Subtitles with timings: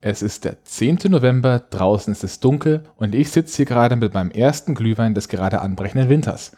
[0.00, 1.00] Es ist der 10.
[1.08, 5.28] November, draußen ist es dunkel und ich sitze hier gerade mit meinem ersten Glühwein des
[5.28, 6.52] gerade anbrechenden Winters.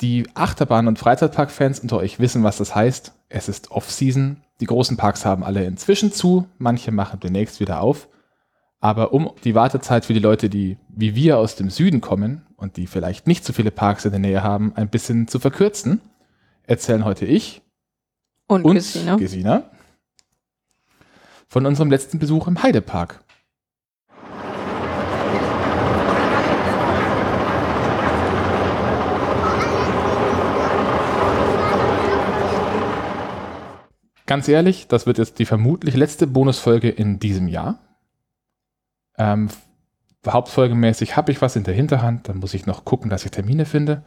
[0.00, 3.12] Die Achterbahn- und Freizeitpark-Fans unter euch wissen, was das heißt.
[3.28, 4.38] Es ist Off-Season.
[4.60, 8.08] Die großen Parks haben alle inzwischen zu, manche machen demnächst wieder auf.
[8.80, 12.78] Aber um die Wartezeit für die Leute, die wie wir aus dem Süden kommen und
[12.78, 16.00] die vielleicht nicht so viele Parks in der Nähe haben, ein bisschen zu verkürzen,
[16.64, 17.62] erzählen heute ich
[18.48, 19.16] und, und Gesina.
[19.16, 19.70] Gesina
[21.52, 23.22] von unserem letzten Besuch im Heidepark.
[34.24, 37.80] Ganz ehrlich, das wird jetzt die vermutlich letzte Bonusfolge in diesem Jahr.
[39.18, 39.50] Ähm,
[40.26, 43.66] hauptfolgemäßig habe ich was in der Hinterhand, dann muss ich noch gucken, dass ich Termine
[43.66, 44.06] finde.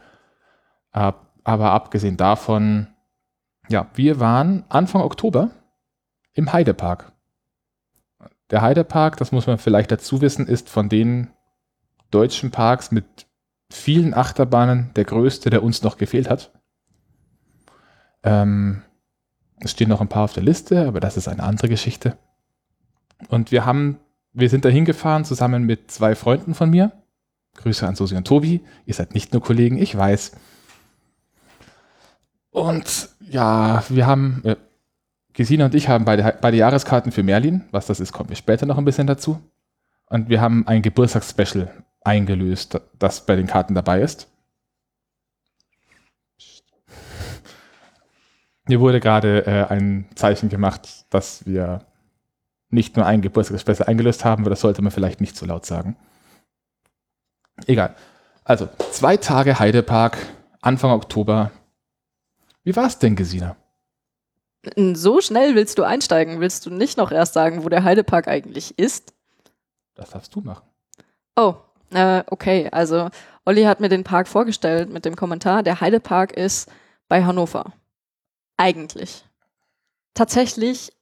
[0.90, 2.88] Aber abgesehen davon,
[3.68, 5.52] ja, wir waren Anfang Oktober
[6.32, 7.12] im Heidepark.
[8.50, 11.30] Der Heidepark, das muss man vielleicht dazu wissen, ist von den
[12.10, 13.26] deutschen Parks mit
[13.70, 16.52] vielen Achterbahnen der größte, der uns noch gefehlt hat.
[18.22, 18.82] Ähm,
[19.58, 22.16] es stehen noch ein paar auf der Liste, aber das ist eine andere Geschichte.
[23.28, 23.98] Und wir haben,
[24.32, 26.92] wir sind da hingefahren zusammen mit zwei Freunden von mir.
[27.56, 28.62] Grüße an Susi und Tobi.
[28.84, 30.32] Ihr seid nicht nur Kollegen, ich weiß.
[32.50, 34.56] Und ja, wir haben, äh,
[35.36, 37.66] Gesine und ich haben beide, beide Jahreskarten für Merlin.
[37.70, 39.38] Was das ist, kommen wir später noch ein bisschen dazu.
[40.06, 41.70] Und wir haben ein Geburtstagsspecial
[42.02, 44.28] eingelöst, das bei den Karten dabei ist.
[48.66, 51.84] Mir wurde gerade äh, ein Zeichen gemacht, dass wir
[52.70, 55.96] nicht nur ein Geburtstagsspecial eingelöst haben, aber das sollte man vielleicht nicht so laut sagen.
[57.66, 57.94] Egal.
[58.42, 60.16] Also, zwei Tage Heidepark,
[60.62, 61.50] Anfang Oktober.
[62.64, 63.56] Wie war es denn, Gesina?
[64.94, 66.40] So schnell willst du einsteigen?
[66.40, 69.14] Willst du nicht noch erst sagen, wo der Heidepark eigentlich ist?
[69.94, 70.66] Das darfst du machen.
[71.36, 71.54] Oh,
[71.90, 72.68] äh, okay.
[72.72, 73.10] Also
[73.44, 76.70] Olli hat mir den Park vorgestellt mit dem Kommentar, der Heidepark ist
[77.08, 77.72] bei Hannover.
[78.56, 79.24] Eigentlich.
[80.14, 80.92] Tatsächlich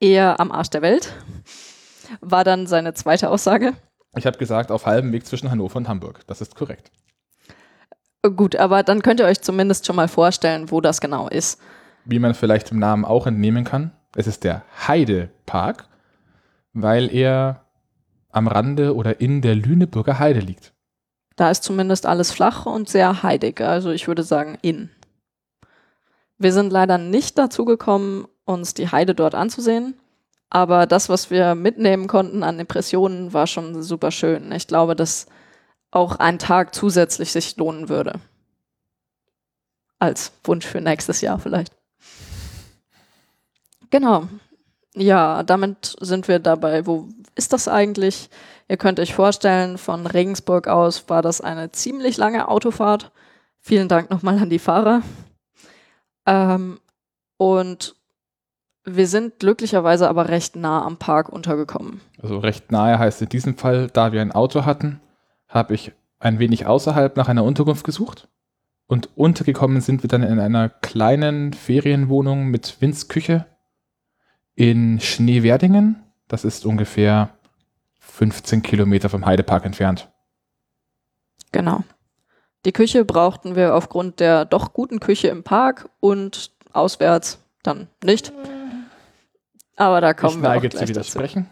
[0.00, 1.14] eher am Arsch der Welt.
[2.20, 3.72] War dann seine zweite Aussage.
[4.16, 6.26] Ich habe gesagt, auf halbem Weg zwischen Hannover und Hamburg.
[6.26, 6.90] Das ist korrekt.
[8.22, 11.60] Gut, aber dann könnt ihr euch zumindest schon mal vorstellen, wo das genau ist
[12.06, 13.92] wie man vielleicht im Namen auch entnehmen kann.
[14.14, 15.88] Es ist der Heidepark,
[16.72, 17.64] weil er
[18.30, 20.72] am Rande oder in der Lüneburger Heide liegt.
[21.36, 24.90] Da ist zumindest alles flach und sehr heidig, also ich würde sagen in.
[26.38, 29.94] Wir sind leider nicht dazu gekommen, uns die Heide dort anzusehen,
[30.48, 34.52] aber das, was wir mitnehmen konnten an Impressionen, war schon super schön.
[34.52, 35.26] Ich glaube, dass
[35.90, 38.20] auch ein Tag zusätzlich sich lohnen würde.
[39.98, 41.74] Als Wunsch für nächstes Jahr vielleicht.
[43.90, 44.28] Genau.
[44.94, 46.86] Ja, damit sind wir dabei.
[46.86, 48.30] Wo ist das eigentlich?
[48.68, 53.12] Ihr könnt euch vorstellen, von Regensburg aus war das eine ziemlich lange Autofahrt.
[53.60, 55.02] Vielen Dank nochmal an die Fahrer.
[56.24, 56.80] Ähm,
[57.36, 57.94] und
[58.84, 62.00] wir sind glücklicherweise aber recht nah am Park untergekommen.
[62.22, 65.00] Also recht nahe heißt in diesem Fall, da wir ein Auto hatten,
[65.48, 68.28] habe ich ein wenig außerhalb nach einer Unterkunft gesucht.
[68.86, 73.46] Und untergekommen sind wir dann in einer kleinen Ferienwohnung mit Winzküche
[74.56, 76.02] in Schneewerdingen.
[76.26, 77.30] Das ist ungefähr
[78.00, 80.08] 15 Kilometer vom Heidepark entfernt.
[81.52, 81.84] Genau.
[82.64, 88.32] Die Küche brauchten wir aufgrund der doch guten Küche im Park und auswärts dann nicht.
[89.76, 91.48] Aber da kommen ich wir auch gleich zu widersprechen.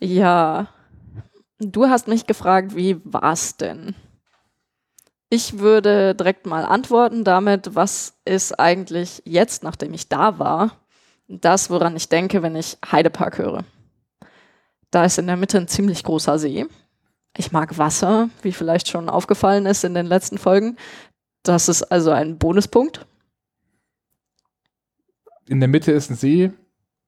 [0.00, 0.12] Dazu.
[0.12, 0.66] Ja,
[1.60, 3.94] du hast mich gefragt, wie war's denn?
[5.30, 10.81] Ich würde direkt mal antworten damit, was ist eigentlich jetzt, nachdem ich da war,
[11.28, 13.64] das, woran ich denke, wenn ich Heidepark höre.
[14.90, 16.66] Da ist in der Mitte ein ziemlich großer See.
[17.36, 20.76] Ich mag Wasser, wie vielleicht schon aufgefallen ist in den letzten Folgen.
[21.42, 23.06] Das ist also ein Bonuspunkt.
[25.46, 26.52] In der Mitte ist ein See.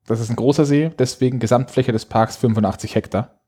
[0.06, 3.40] Das ist ein großer See, deswegen Gesamtfläche des Parks 85 Hektar.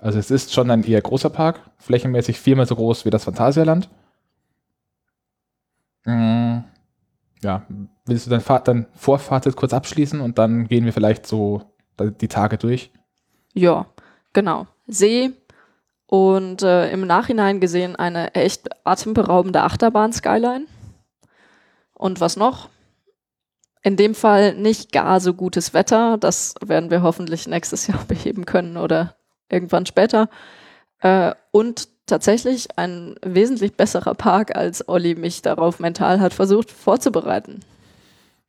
[0.00, 3.88] Also es ist schon ein eher großer Park, flächenmäßig viermal so groß wie das Phantasialand.
[6.04, 6.64] Mhm
[7.44, 7.66] ja,
[8.06, 11.62] willst du dein, Fahrt, dein Vorfahrt kurz abschließen und dann gehen wir vielleicht so
[11.98, 12.90] die Tage durch?
[13.54, 13.86] Ja,
[14.32, 14.66] genau.
[14.86, 15.32] See
[16.06, 20.66] und äh, im Nachhinein gesehen eine echt atemberaubende Achterbahn-Skyline.
[21.94, 22.68] Und was noch?
[23.82, 26.18] In dem Fall nicht gar so gutes Wetter.
[26.18, 29.16] Das werden wir hoffentlich nächstes Jahr beheben können oder
[29.48, 30.28] irgendwann später.
[31.00, 37.60] Äh, und tatsächlich ein wesentlich besserer Park, als Olli mich darauf mental hat versucht vorzubereiten.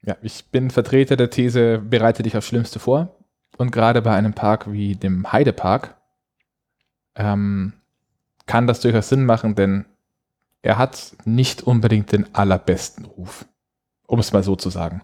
[0.05, 3.17] Ja, ich bin Vertreter der These, bereite dich aufs Schlimmste vor.
[3.57, 5.95] Und gerade bei einem Park wie dem Heidepark
[7.15, 7.73] ähm,
[8.45, 9.85] kann das durchaus Sinn machen, denn
[10.61, 13.45] er hat nicht unbedingt den allerbesten Ruf,
[14.07, 15.01] um es mal so zu sagen.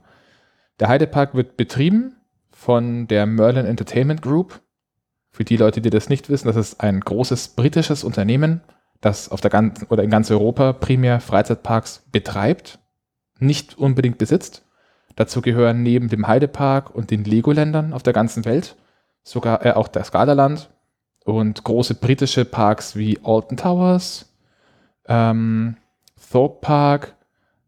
[0.80, 2.18] Der Heidepark wird betrieben
[2.52, 4.62] von der Merlin Entertainment Group.
[5.32, 8.62] Für die Leute, die das nicht wissen, das ist ein großes britisches Unternehmen,
[9.00, 12.80] das auf der ganzen oder in ganz Europa primär Freizeitparks betreibt,
[13.40, 14.66] nicht unbedingt besitzt.
[15.22, 18.76] Dazu gehören neben dem Heidepark und den Legoländern auf der ganzen Welt
[19.22, 20.72] sogar äh, auch das Skalaland
[21.26, 24.34] und große britische Parks wie Alton Towers,
[25.06, 25.78] ähm,
[26.32, 27.16] Thorpe Park,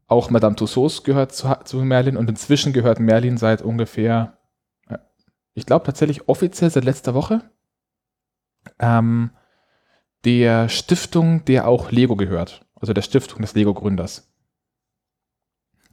[0.07, 4.39] auch Madame Tussauds gehört zu, zu Merlin und inzwischen gehört Merlin seit ungefähr,
[4.89, 4.97] äh,
[5.53, 7.41] ich glaube tatsächlich offiziell seit letzter Woche,
[8.79, 9.29] ähm,
[10.25, 14.32] der Stiftung, der auch Lego gehört, also der Stiftung des Lego-Gründers.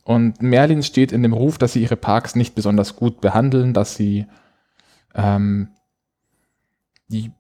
[0.04, 3.94] Und Merlin steht in dem Ruf, dass sie ihre Parks nicht besonders gut behandeln, dass
[3.94, 4.26] sie
[5.14, 5.68] ähm,
[7.08, 7.32] die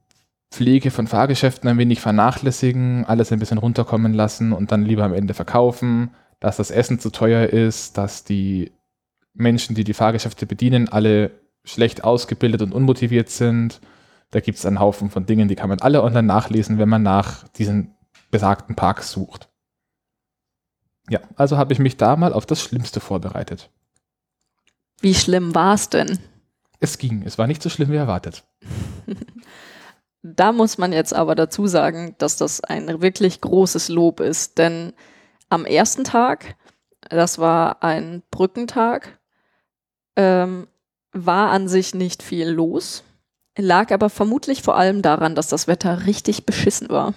[0.50, 5.14] Pflege von Fahrgeschäften ein wenig vernachlässigen, alles ein bisschen runterkommen lassen und dann lieber am
[5.14, 6.10] Ende verkaufen,
[6.40, 8.72] dass das Essen zu teuer ist, dass die
[9.32, 11.30] Menschen, die die Fahrgeschäfte bedienen, alle
[11.64, 13.80] schlecht ausgebildet und unmotiviert sind.
[14.30, 17.02] Da gibt es einen Haufen von Dingen, die kann man alle online nachlesen, wenn man
[17.02, 17.94] nach diesen
[18.30, 19.49] besagten Parks sucht.
[21.10, 23.68] Ja, also habe ich mich da mal auf das Schlimmste vorbereitet.
[25.00, 26.20] Wie schlimm war es denn?
[26.78, 28.44] Es ging, es war nicht so schlimm wie erwartet.
[30.22, 34.92] Da muss man jetzt aber dazu sagen, dass das ein wirklich großes Lob ist, denn
[35.48, 36.56] am ersten Tag,
[37.08, 39.18] das war ein Brückentag,
[40.16, 40.68] ähm,
[41.12, 43.02] war an sich nicht viel los,
[43.56, 47.14] lag aber vermutlich vor allem daran, dass das Wetter richtig beschissen war.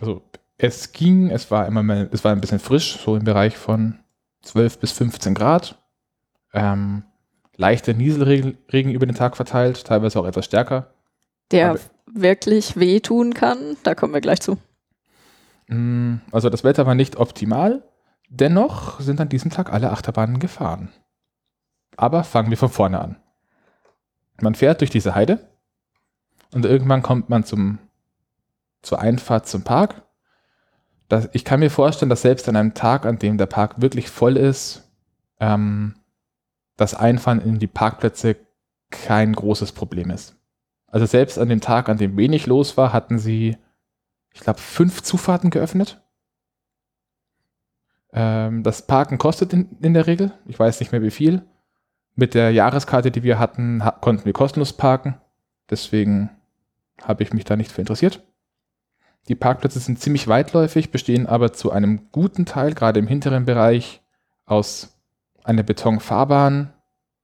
[0.00, 0.22] Also
[0.58, 3.98] es ging, es war immer mal, es war ein bisschen frisch, so im Bereich von
[4.42, 5.82] 12 bis 15 Grad.
[6.52, 7.04] Ähm,
[7.56, 10.94] leichter Nieselregen über den Tag verteilt, teilweise auch etwas stärker.
[11.50, 13.76] Der aber wirklich wehtun kann.
[13.82, 14.58] Da kommen wir gleich zu.
[15.68, 17.82] Mm, also das Wetter war nicht optimal.
[18.28, 20.90] Dennoch sind an diesem Tag alle Achterbahnen gefahren.
[21.96, 23.16] Aber fangen wir von vorne an.
[24.40, 25.48] Man fährt durch diese Heide
[26.52, 27.78] und irgendwann kommt man zum,
[28.82, 30.02] zur Einfahrt zum Park.
[31.08, 34.10] Das, ich kann mir vorstellen, dass selbst an einem Tag, an dem der Park wirklich
[34.10, 34.90] voll ist,
[35.40, 35.94] ähm,
[36.76, 38.36] das Einfahren in die Parkplätze
[38.90, 40.36] kein großes Problem ist.
[40.86, 43.56] Also selbst an dem Tag, an dem wenig los war, hatten sie,
[44.32, 46.00] ich glaube, fünf Zufahrten geöffnet.
[48.12, 51.42] Ähm, das Parken kostet in, in, der Regel, ich weiß nicht mehr wie viel.
[52.14, 55.20] Mit der Jahreskarte, die wir hatten, ha konnten wir kostenlos parken.
[55.68, 56.30] Deswegen
[57.02, 58.22] habe ich mich da nicht für interessiert.
[59.28, 64.00] Die Parkplätze sind ziemlich weitläufig, bestehen aber zu einem guten Teil, gerade im hinteren Bereich,
[64.44, 64.96] aus
[65.42, 66.72] einer Betonfahrbahn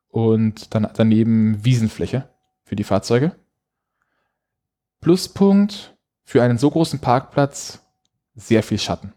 [0.09, 2.29] und dann daneben Wiesenfläche
[2.65, 3.37] für die Fahrzeuge.
[5.01, 7.81] Pluspunkt für einen so großen Parkplatz,
[8.35, 9.13] sehr viel Schatten.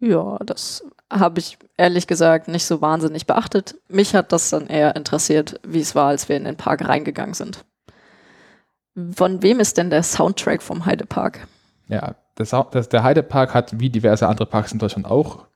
[0.00, 3.76] Ja, das habe ich ehrlich gesagt nicht so wahnsinnig beachtet.
[3.88, 7.34] Mich hat das dann eher interessiert, wie es war, als wir in den Park reingegangen
[7.34, 7.64] sind.
[9.14, 11.46] Von wem ist denn der Soundtrack vom Heidepark?
[11.88, 15.46] Ja, das, das, der Heidepark hat wie diverse andere Parks in Deutschland auch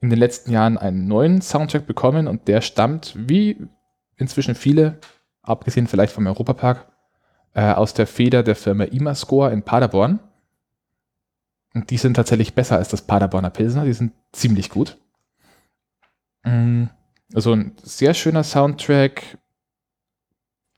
[0.00, 3.66] in den letzten Jahren einen neuen Soundtrack bekommen und der stammt, wie
[4.16, 4.98] inzwischen viele
[5.42, 6.86] abgesehen vielleicht vom Europapark,
[7.54, 10.20] äh, aus der Feder der Firma Imascore in Paderborn.
[11.74, 14.98] Und die sind tatsächlich besser als das Paderborner Pilsner, die sind ziemlich gut.
[16.42, 16.84] Mm,
[17.34, 19.38] also ein sehr schöner Soundtrack,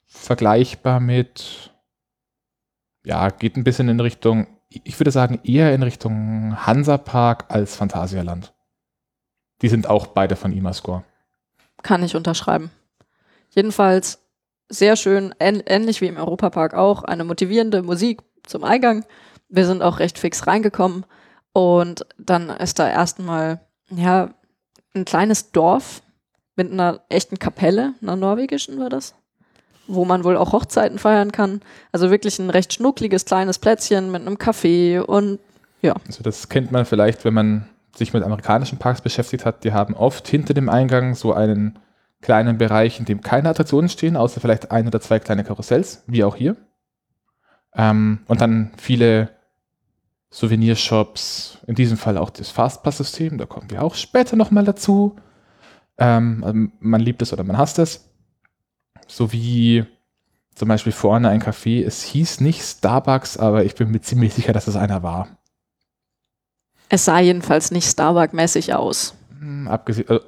[0.06, 1.72] vergleichbar mit,
[3.08, 8.52] ja, geht ein bisschen in Richtung, ich würde sagen, eher in Richtung Hansapark als Phantasialand.
[9.62, 11.04] Die sind auch beide von Imascore.
[11.82, 12.70] Kann ich unterschreiben.
[13.48, 14.22] Jedenfalls
[14.68, 19.06] sehr schön, ähnlich wie im Europapark auch, eine motivierende Musik zum Eingang.
[19.48, 21.06] Wir sind auch recht fix reingekommen
[21.54, 24.34] und dann ist da erstmal, ja,
[24.94, 26.02] ein kleines Dorf
[26.56, 29.14] mit einer echten Kapelle, einer norwegischen war das,
[29.88, 31.60] wo man wohl auch Hochzeiten feiern kann.
[31.92, 35.40] Also wirklich ein recht schnuckliges kleines Plätzchen mit einem Café und
[35.82, 35.94] ja.
[36.06, 39.64] Also das kennt man vielleicht, wenn man sich mit amerikanischen Parks beschäftigt hat.
[39.64, 41.78] Die haben oft hinter dem Eingang so einen
[42.20, 46.24] kleinen Bereich, in dem keine Attraktionen stehen, außer vielleicht ein oder zwei kleine Karussells, wie
[46.24, 46.56] auch hier.
[47.74, 49.30] Ähm, und dann viele
[50.30, 55.16] Souvenirshops, in diesem Fall auch das Fastpass-System, da kommen wir auch später nochmal dazu.
[55.96, 58.07] Ähm, also man liebt es oder man hasst es.
[59.08, 59.84] Sowie
[60.54, 64.52] zum Beispiel vorne ein Café, es hieß nicht Starbucks, aber ich bin mir ziemlich sicher,
[64.52, 65.28] dass es einer war.
[66.88, 69.14] Es sah jedenfalls nicht Starbucks-mäßig aus.
[69.40, 70.24] Hm, abgesehen, also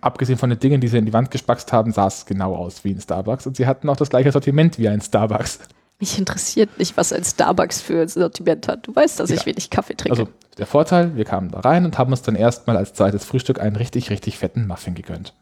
[0.00, 2.84] abgesehen von den Dingen, die sie in die Wand gespackst haben, sah es genau aus
[2.84, 3.46] wie ein Starbucks.
[3.46, 5.60] Und sie hatten auch das gleiche Sortiment wie ein Starbucks.
[6.00, 8.86] Mich interessiert nicht, was ein Starbucks für Sortiment hat.
[8.86, 9.36] Du weißt, dass ja.
[9.36, 10.18] ich wenig Kaffee trinke.
[10.18, 13.60] Also der Vorteil, wir kamen da rein und haben uns dann erstmal als zweites Frühstück
[13.60, 15.34] einen richtig, richtig fetten Muffin gegönnt.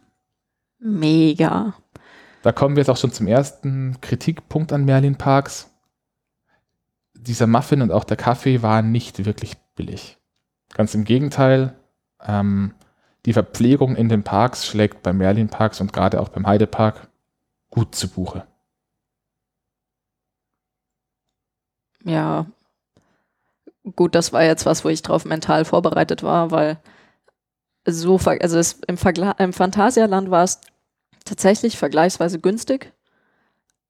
[0.78, 1.74] Mega.
[2.42, 5.70] Da kommen wir jetzt auch schon zum ersten Kritikpunkt an Merlin Parks.
[7.14, 10.18] Dieser Muffin und auch der Kaffee waren nicht wirklich billig.
[10.74, 11.74] Ganz im Gegenteil,
[12.20, 12.74] ähm,
[13.26, 17.08] die Verpflegung in den Parks schlägt bei Merlin Parks und gerade auch beim Heidepark
[17.70, 18.44] gut zu Buche.
[22.04, 22.46] Ja,
[23.94, 26.80] gut, das war jetzt was, wo ich drauf mental vorbereitet war, weil
[27.86, 28.96] so, also es, im,
[29.38, 30.60] im Phantasialand war es
[31.24, 32.92] tatsächlich vergleichsweise günstig,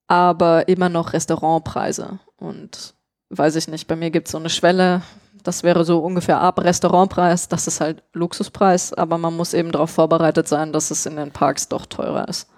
[0.06, 2.18] aber immer noch Restaurantpreise.
[2.36, 2.94] Und
[3.30, 5.02] weiß ich nicht, bei mir gibt es so eine Schwelle,
[5.42, 9.90] das wäre so ungefähr ab Restaurantpreis, das ist halt Luxuspreis, aber man muss eben darauf
[9.90, 12.48] vorbereitet sein, dass es in den Parks doch teurer ist.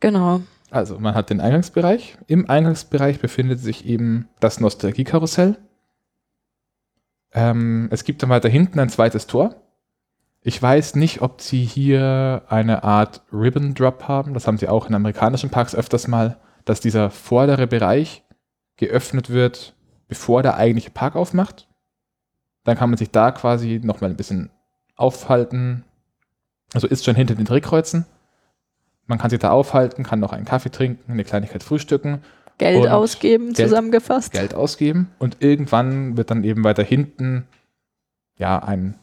[0.00, 0.40] Genau.
[0.70, 2.18] Also man hat den Eingangsbereich.
[2.26, 5.56] Im Eingangsbereich befindet sich eben das Nostalgiekarussell.
[7.32, 9.54] Ähm, es gibt dann weiter hinten ein zweites Tor.
[10.46, 14.34] Ich weiß nicht, ob sie hier eine Art Ribbon Drop haben.
[14.34, 16.36] Das haben sie auch in amerikanischen Parks öfters mal,
[16.66, 18.22] dass dieser vordere Bereich
[18.76, 19.74] geöffnet wird,
[20.06, 21.66] bevor der eigentliche Park aufmacht.
[22.62, 24.50] Dann kann man sich da quasi nochmal ein bisschen
[24.96, 25.84] aufhalten.
[26.74, 28.04] Also ist schon hinter den Drehkreuzen.
[29.06, 32.22] Man kann sich da aufhalten, kann noch einen Kaffee trinken, eine Kleinigkeit frühstücken
[32.58, 34.32] Geld ausgeben, Geld, zusammengefasst.
[34.32, 37.48] Geld ausgeben und irgendwann wird dann eben weiter hinten
[38.36, 38.98] ja ein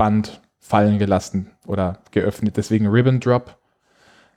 [0.00, 2.56] Band fallen gelassen oder geöffnet.
[2.56, 3.58] Deswegen Ribbon Drop.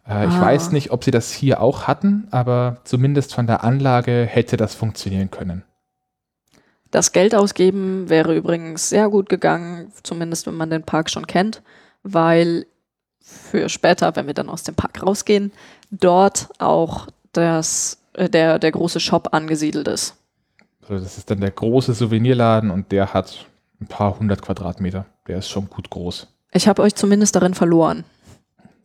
[0.06, 0.26] Äh, ah.
[0.26, 4.58] Ich weiß nicht, ob sie das hier auch hatten, aber zumindest von der Anlage hätte
[4.58, 5.64] das funktionieren können.
[6.92, 11.62] Das Geld ausgeben wäre übrigens sehr gut gegangen, zumindest wenn man den Park schon kennt,
[12.04, 12.66] weil
[13.22, 15.54] für später, wenn wir dann aus dem Park rausgehen,
[15.92, 20.18] dort auch das äh, der, der große Shop angesiedelt ist.
[20.82, 23.46] Also das ist dann der große Souvenirladen und der hat
[23.80, 25.06] ein paar hundert Quadratmeter.
[25.28, 26.28] Der ist schon gut groß.
[26.52, 28.04] Ich habe euch zumindest darin verloren.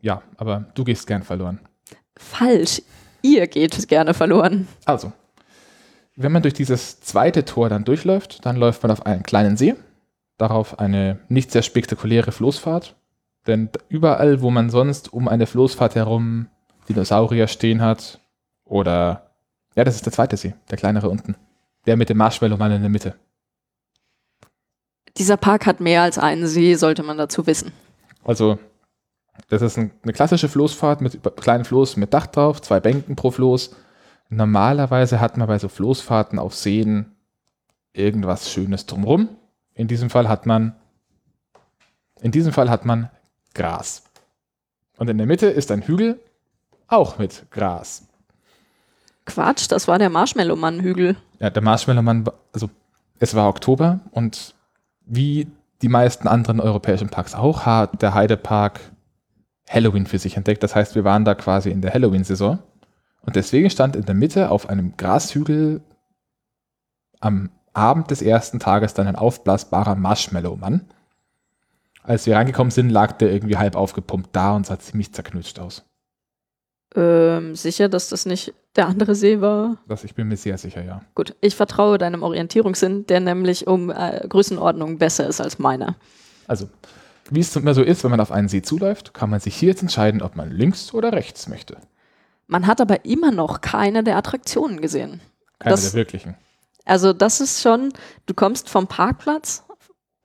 [0.00, 1.60] Ja, aber du gehst gern verloren.
[2.16, 2.82] Falsch.
[3.22, 4.68] Ihr geht gerne verloren.
[4.84, 5.12] Also,
[6.16, 9.74] wenn man durch dieses zweite Tor dann durchläuft, dann läuft man auf einen kleinen See,
[10.36, 12.96] darauf eine nicht sehr spektakuläre Floßfahrt.
[13.46, 16.48] Denn überall, wo man sonst um eine Floßfahrt herum
[16.88, 18.20] Dinosaurier stehen hat,
[18.64, 19.30] oder,
[19.74, 21.36] ja, das ist der zweite See, der kleinere unten.
[21.86, 23.14] Der mit dem Marshmallow-Mann in der Mitte.
[25.18, 27.72] Dieser Park hat mehr als einen See, sollte man dazu wissen.
[28.24, 28.58] Also,
[29.48, 33.30] das ist ein, eine klassische Floßfahrt mit kleinen Floß mit Dach drauf, zwei Bänken pro
[33.30, 33.74] Floß.
[34.28, 37.16] Normalerweise hat man bei so Floßfahrten auf Seen
[37.92, 39.28] irgendwas Schönes drumrum.
[39.74, 40.76] In diesem Fall hat man,
[42.20, 43.10] in diesem Fall hat man
[43.54, 44.04] Gras.
[44.98, 46.20] Und in der Mitte ist ein Hügel,
[46.86, 48.06] auch mit Gras.
[49.24, 51.16] Quatsch, das war der Marshmallow-Mann-Hügel.
[51.38, 52.68] Ja, der Marshmallow-Mann, also
[53.18, 54.54] es war Oktober und
[55.08, 55.48] wie
[55.82, 58.80] die meisten anderen europäischen Parks auch, hat der Heidepark
[59.68, 60.62] Halloween für sich entdeckt.
[60.62, 62.58] Das heißt, wir waren da quasi in der Halloween-Saison.
[63.20, 65.82] Und deswegen stand in der Mitte auf einem Grashügel
[67.20, 70.86] am Abend des ersten Tages dann ein aufblasbarer Marshmallow-Mann.
[72.02, 75.84] Als wir reingekommen sind, lag der irgendwie halb aufgepumpt da und sah ziemlich zerknutscht aus.
[76.94, 79.76] Ähm, sicher, dass das nicht der andere See war?
[79.86, 81.02] Das, ich bin mir sehr sicher, ja.
[81.14, 85.96] Gut, ich vertraue deinem Orientierungssinn, der nämlich um äh, Größenordnung besser ist als meiner.
[86.46, 86.68] Also,
[87.30, 89.68] wie es immer so ist, wenn man auf einen See zuläuft, kann man sich hier
[89.68, 91.76] jetzt entscheiden, ob man links oder rechts möchte.
[92.46, 95.20] Man hat aber immer noch keine der Attraktionen gesehen.
[95.58, 96.36] Keine das, der wirklichen.
[96.86, 97.92] Also, das ist schon,
[98.24, 99.64] du kommst vom Parkplatz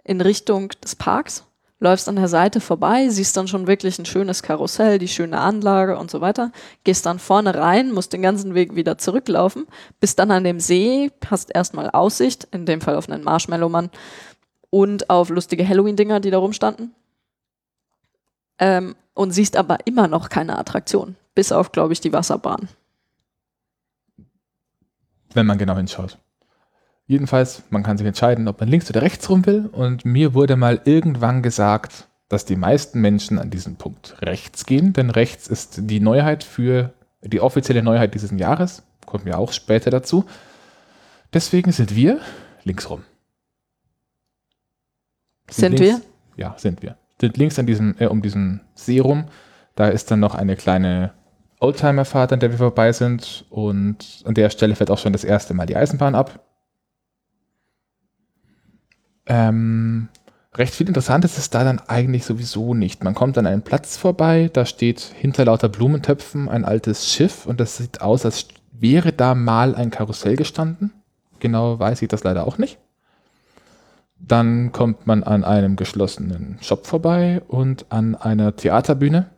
[0.05, 1.43] in Richtung des Parks
[1.83, 5.97] läufst an der Seite vorbei, siehst dann schon wirklich ein schönes Karussell, die schöne Anlage
[5.97, 6.51] und so weiter,
[6.85, 9.67] gehst dann vorne rein, musst den ganzen Weg wieder zurücklaufen,
[9.99, 13.89] bist dann an dem See, hast erstmal Aussicht, in dem Fall auf einen Marshmallow-Mann
[14.69, 16.95] und auf lustige Halloween-Dinger, die da rumstanden.
[18.59, 22.69] Ähm, und siehst aber immer noch keine Attraktion, bis auf, glaube ich, die Wasserbahn.
[25.33, 26.17] Wenn man genau hinschaut.
[27.05, 29.69] Jedenfalls, man kann sich entscheiden, ob man links oder rechts rum will.
[29.71, 34.93] Und mir wurde mal irgendwann gesagt, dass die meisten Menschen an diesem Punkt rechts gehen,
[34.93, 38.83] denn rechts ist die Neuheit für die offizielle Neuheit dieses Jahres.
[39.05, 40.25] Kommen wir auch später dazu.
[41.33, 42.19] Deswegen sind wir
[42.63, 43.03] links rum.
[45.49, 46.01] Sind, sind links,
[46.35, 46.43] wir?
[46.43, 46.97] Ja, sind wir.
[47.19, 49.25] Sind links an diesem, äh, um diesen See rum.
[49.75, 51.13] Da ist dann noch eine kleine
[51.59, 53.45] Oldtimer-Fahrt, an der wir vorbei sind.
[53.49, 56.39] Und an der Stelle fährt auch schon das erste Mal die Eisenbahn ab.
[59.25, 60.09] Ähm,
[60.55, 63.03] recht viel Interessantes ist da dann eigentlich sowieso nicht.
[63.03, 67.59] Man kommt an einen Platz vorbei, da steht hinter lauter Blumentöpfen ein altes Schiff und
[67.59, 70.91] das sieht aus, als wäre da mal ein Karussell gestanden.
[71.39, 72.77] Genau weiß ich das leider auch nicht.
[74.19, 79.29] Dann kommt man an einem geschlossenen Shop vorbei und an einer Theaterbühne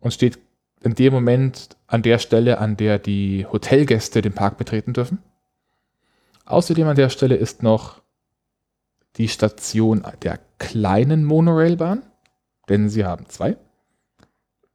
[0.00, 0.38] und steht
[0.82, 5.18] in dem Moment an der Stelle, an der die Hotelgäste den Park betreten dürfen.
[6.44, 8.00] Außerdem an der Stelle ist noch
[9.18, 12.02] die Station der kleinen Monorailbahn,
[12.68, 13.56] denn sie haben zwei.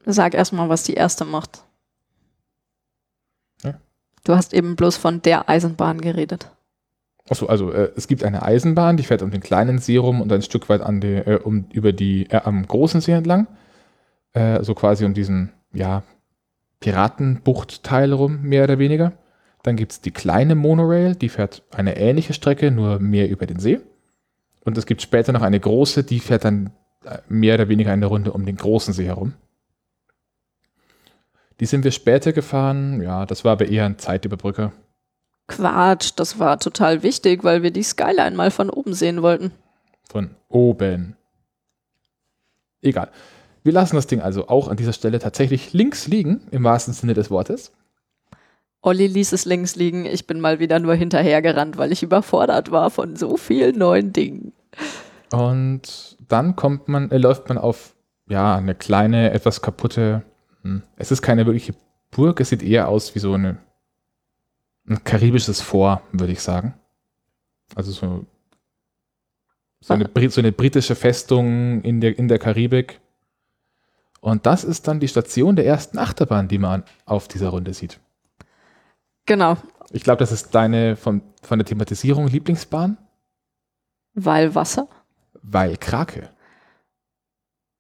[0.06, 1.64] Sag erstmal, was die erste macht.
[3.64, 3.76] Ja.
[4.26, 6.50] Du hast eben bloß von der Eisenbahn geredet.
[7.30, 10.32] Achso, also äh, es gibt eine Eisenbahn, die fährt um den kleinen See rum und
[10.32, 13.48] ein Stück weit an die, äh, um, über die, äh, am großen See entlang.
[14.34, 16.04] Äh, so quasi um diesen, ja,
[16.82, 19.14] Piratenbucht-Teil rum, mehr oder weniger.
[19.64, 23.60] Dann gibt es die kleine Monorail, die fährt eine ähnliche Strecke, nur mehr über den
[23.60, 23.80] See.
[24.66, 26.72] Und es gibt später noch eine große, die fährt dann
[27.06, 29.34] äh, mehr oder weniger eine Runde um den großen See herum.
[31.60, 33.02] Die sind wir später gefahren.
[33.02, 34.72] Ja, das war aber eher ein Zeitüberbrücker.
[35.48, 39.52] Quatsch, das war total wichtig, weil wir die Skyline mal von oben sehen wollten.
[40.10, 41.16] Von oben.
[42.82, 43.10] Egal.
[43.64, 47.14] Wir lassen das Ding also auch an dieser Stelle tatsächlich links liegen, im wahrsten Sinne
[47.14, 47.72] des Wortes.
[48.84, 50.06] Olli ließ es links liegen.
[50.06, 54.52] Ich bin mal wieder nur hinterhergerannt, weil ich überfordert war von so vielen neuen Dingen.
[55.32, 57.96] Und dann kommt man, äh, läuft man auf
[58.28, 60.24] ja eine kleine, etwas kaputte.
[60.64, 61.74] Hm, es ist keine wirkliche
[62.12, 62.42] Burg.
[62.42, 63.58] Es sieht eher aus wie so eine
[64.88, 66.74] ein karibisches Fort, würde ich sagen.
[67.76, 68.26] Also so
[69.80, 73.02] so eine, so eine, britische Festung in der, in der Karibik.
[74.22, 78.00] Und das ist dann die Station der ersten Achterbahn, die man auf dieser Runde sieht.
[79.26, 79.58] Genau.
[79.92, 82.98] Ich glaube, das ist deine von, von der Thematisierung Lieblingsbahn.
[84.14, 84.88] Weil Wasser?
[85.42, 86.30] Weil Krake.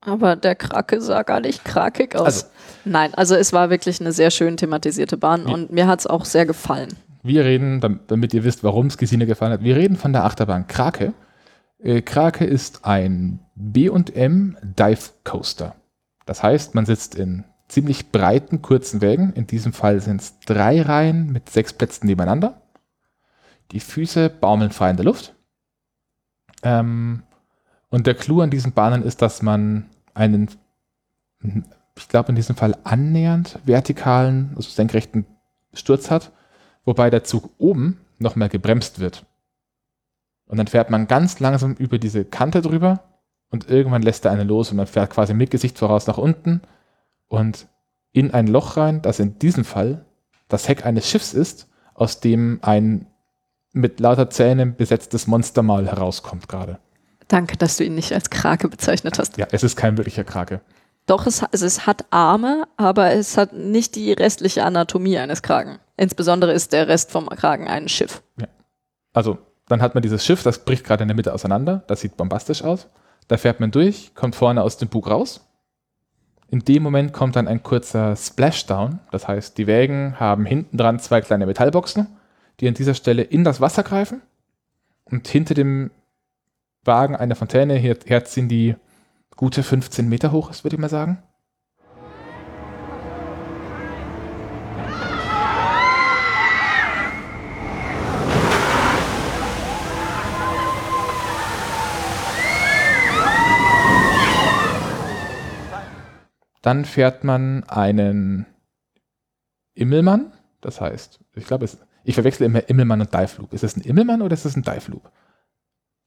[0.01, 2.25] Aber der Krake sah gar nicht krakig aus.
[2.25, 2.45] Also,
[2.85, 6.25] Nein, also es war wirklich eine sehr schön thematisierte Bahn und mir hat es auch
[6.25, 6.97] sehr gefallen.
[7.23, 10.67] Wir reden, damit ihr wisst, warum es Gesine gefallen hat, wir reden von der Achterbahn
[10.67, 11.13] Krake.
[11.81, 15.75] Äh, Krake ist ein B&M Dive Coaster.
[16.25, 19.33] Das heißt, man sitzt in ziemlich breiten, kurzen Wägen.
[19.33, 22.61] In diesem Fall sind es drei Reihen mit sechs Plätzen nebeneinander.
[23.71, 25.33] Die Füße baumeln frei in der Luft.
[26.61, 27.23] Ähm,
[27.89, 30.49] und der Clou an diesen Bahnen ist, dass man einen,
[31.97, 35.25] ich glaube in diesem Fall annähernd vertikalen, also senkrechten
[35.73, 36.31] Sturz hat,
[36.85, 39.25] wobei der Zug oben nochmal gebremst wird.
[40.45, 43.03] Und dann fährt man ganz langsam über diese Kante drüber
[43.49, 46.61] und irgendwann lässt er einen los und man fährt quasi mit Gesicht voraus nach unten
[47.33, 47.67] und
[48.11, 50.05] in ein Loch rein, das in diesem Fall
[50.49, 53.07] das Heck eines Schiffs ist, aus dem ein
[53.71, 56.77] mit lauter Zähnen besetztes Monstermaul herauskommt gerade.
[57.27, 59.37] Danke, dass du ihn nicht als Krake bezeichnet hast.
[59.37, 60.61] Ja, es ist kein wirklicher Krake.
[61.07, 65.79] Doch, es, also es hat Arme, aber es hat nicht die restliche Anatomie eines Kraken.
[65.97, 68.21] Insbesondere ist der Rest vom Kragen ein Schiff.
[68.39, 68.47] Ja.
[69.11, 71.83] Also, dann hat man dieses Schiff, das bricht gerade in der Mitte auseinander.
[71.87, 72.89] Das sieht bombastisch aus.
[73.27, 75.41] Da fährt man durch, kommt vorne aus dem Bug raus
[76.49, 78.99] in dem Moment kommt dann ein kurzer Splashdown.
[79.11, 82.07] Das heißt, die Wägen haben hinten dran zwei kleine Metallboxen,
[82.59, 84.21] die an dieser Stelle in das Wasser greifen
[85.05, 85.91] und hinter dem
[86.83, 88.75] Wagen eine Fontäne herziehen, die
[89.35, 91.23] gute 15 Meter hoch ist, würde ich mal sagen.
[106.63, 108.47] Dann fährt man einen
[109.75, 110.31] Immelmann.
[110.61, 111.69] Das heißt, ich glaube,
[112.05, 113.53] ich verwechsel immer Immelmann und Dive Loop.
[113.53, 115.11] Ist es ein Immelmann oder ist es ein Dive Loop?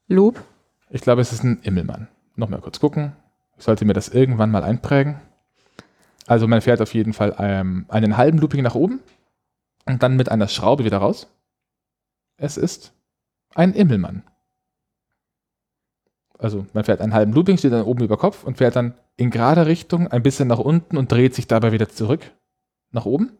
[0.09, 0.43] Loop?
[0.89, 2.09] Ich glaube, es ist ein Immelmann.
[2.37, 3.13] Nochmal kurz gucken.
[3.59, 5.21] Ich sollte mir das irgendwann mal einprägen.
[6.27, 9.01] Also man fährt auf jeden Fall ähm, einen halben Looping nach oben
[9.85, 11.29] und dann mit einer Schraube wieder raus.
[12.39, 12.95] Es ist
[13.55, 14.23] ein Immelmann.
[16.39, 19.31] Also man fährt einen halben Looping, steht dann oben über Kopf und fährt dann in
[19.31, 22.33] gerade Richtung ein bisschen nach unten und dreht sich dabei wieder zurück
[22.91, 23.33] nach oben.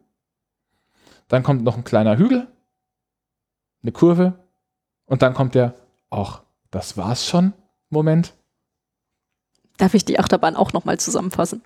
[1.27, 2.47] Dann kommt noch ein kleiner Hügel,
[3.83, 4.39] eine Kurve
[5.05, 5.75] und dann kommt der,
[6.09, 7.53] ach, das war's schon,
[7.89, 8.33] Moment.
[9.77, 11.61] Darf ich die Achterbahn auch nochmal zusammenfassen?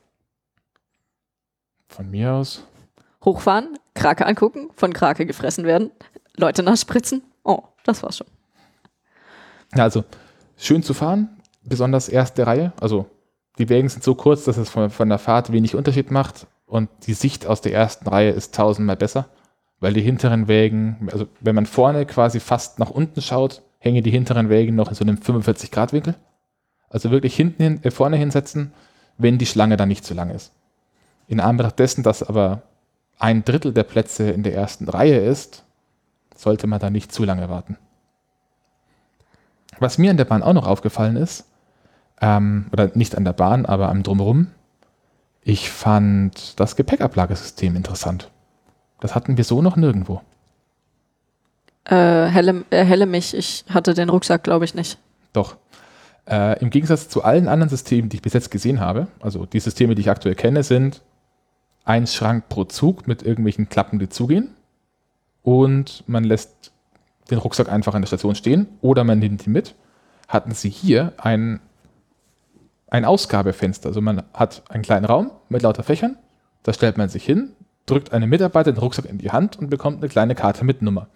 [1.88, 2.66] Von mir aus.
[3.24, 5.92] Hochfahren, Krake angucken, von Krake gefressen werden,
[6.36, 7.22] Leute nachspritzen.
[7.44, 8.28] Oh, das war's schon.
[9.72, 10.04] Also
[10.62, 11.30] schön zu fahren,
[11.64, 12.72] besonders erste Reihe.
[12.80, 13.08] Also
[13.58, 16.90] die Wägen sind so kurz, dass es von, von der Fahrt wenig Unterschied macht und
[17.08, 19.28] die Sicht aus der ersten Reihe ist tausendmal besser,
[19.80, 24.12] weil die hinteren Wägen, also wenn man vorne quasi fast nach unten schaut, hänge die
[24.12, 26.16] hinteren Wägen noch in so einem 45-Grad-Winkel.
[26.90, 28.74] Also wirklich hinten hin, äh, vorne hinsetzen,
[29.18, 30.54] wenn die Schlange dann nicht zu lang ist.
[31.28, 32.62] In Anbetracht dessen, dass aber
[33.18, 35.64] ein Drittel der Plätze in der ersten Reihe ist,
[36.36, 37.78] sollte man da nicht zu lange warten.
[39.82, 41.46] Was mir in der Bahn auch noch aufgefallen ist,
[42.22, 44.48] ähm, oder nicht an der Bahn, aber am Drumherum,
[45.42, 48.30] ich fand das Gepäckablagesystem interessant.
[49.00, 50.22] Das hatten wir so noch nirgendwo.
[51.86, 55.00] Äh, helle, äh, helle mich, ich hatte den Rucksack, glaube ich, nicht.
[55.34, 55.58] Doch.
[56.30, 59.60] Äh, Im Gegensatz zu allen anderen Systemen, die ich bis jetzt gesehen habe, also die
[59.60, 61.02] Systeme, die ich aktuell kenne, sind
[61.86, 64.52] ein Schrank pro Zug mit irgendwelchen Klappen, die zugehen.
[65.42, 66.72] Und man lässt
[67.32, 69.76] den Rucksack einfach an der Station stehen oder man nimmt ihn mit.
[70.28, 71.60] Hatten sie hier ein,
[72.90, 73.90] ein Ausgabefenster.
[73.90, 76.18] Also man hat einen kleinen Raum mit lauter Fächern.
[76.64, 77.54] Da stellt man sich hin,
[77.86, 81.08] drückt einem Mitarbeiter den Rucksack in die Hand und bekommt eine kleine Karte mit Nummer.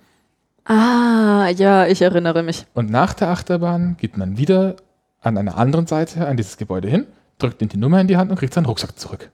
[0.65, 2.65] Ah, ja, ich erinnere mich.
[2.73, 4.75] Und nach der Achterbahn geht man wieder
[5.21, 7.05] an einer anderen Seite an dieses Gebäude hin,
[7.37, 9.29] drückt ihm die Nummer in die Hand und kriegt seinen Rucksack zurück.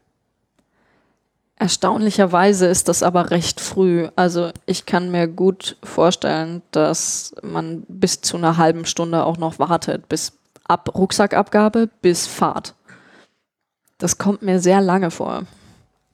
[1.62, 4.08] Erstaunlicherweise ist das aber recht früh.
[4.16, 9.60] Also ich kann mir gut vorstellen, dass man bis zu einer halben Stunde auch noch
[9.60, 12.74] wartet, bis ab Rucksackabgabe bis Fahrt.
[14.00, 15.44] Das kommt mir sehr lange vor.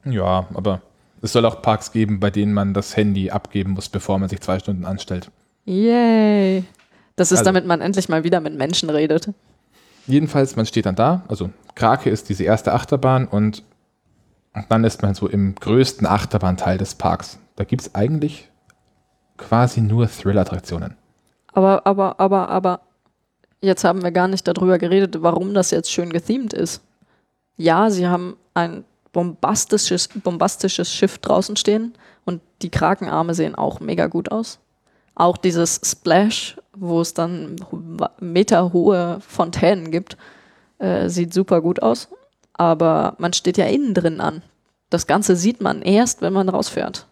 [0.04, 0.82] Ja, aber
[1.22, 4.42] es soll auch Parks geben, bei denen man das Handy abgeben muss, bevor man sich
[4.42, 5.32] zwei Stunden anstellt.
[5.64, 6.66] Yay.
[7.16, 9.30] Das ist, also, damit man endlich mal wieder mit Menschen redet.
[10.08, 11.22] Jedenfalls, man steht dann da.
[11.30, 13.64] Also Krake ist diese erste Achterbahn und
[14.70, 17.40] dann ist man so im größten Achterbahnteil des Parks.
[17.56, 18.50] Da gibt es eigentlich
[19.38, 20.96] quasi nur Thrill-Attraktionen.
[21.54, 22.82] Aber, aber, aber, aber,
[23.62, 26.82] jetzt haben wir gar nicht darüber geredet, warum das jetzt schön gethemed ist.
[27.56, 31.94] Ja, sie haben ein bombastisches, bombastisches Schiff draußen stehen
[32.26, 34.60] und die Krakenarme sehen auch mega gut aus.
[35.16, 37.56] Auch dieses Splash, wo es dann
[38.20, 40.18] meterhohe Fontänen gibt,
[40.78, 42.10] äh, sieht super gut aus.
[42.58, 44.42] Aber man steht ja innen drin an.
[44.90, 47.06] Das Ganze sieht man erst, wenn man rausfährt.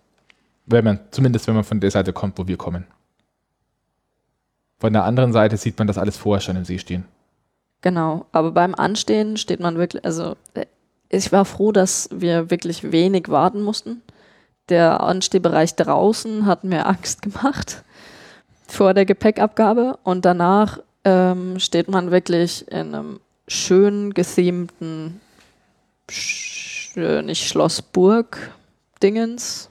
[0.65, 2.86] Wenn man, zumindest wenn man von der Seite kommt, wo wir kommen.
[4.79, 7.05] Von der anderen Seite sieht man das alles vorher schon im See stehen.
[7.81, 10.65] Genau, aber beim Anstehen steht man wirklich, also äh,
[11.10, 14.01] ich war froh, dass wir wirklich wenig warten mussten.
[14.69, 17.84] Der Anstehbereich draußen hat mir Angst gemacht
[18.67, 25.21] vor der Gepäckabgabe und danach ähm, steht man wirklich in einem schön gethemten,
[26.95, 28.53] nicht Schloss Burg
[29.01, 29.69] Dingens.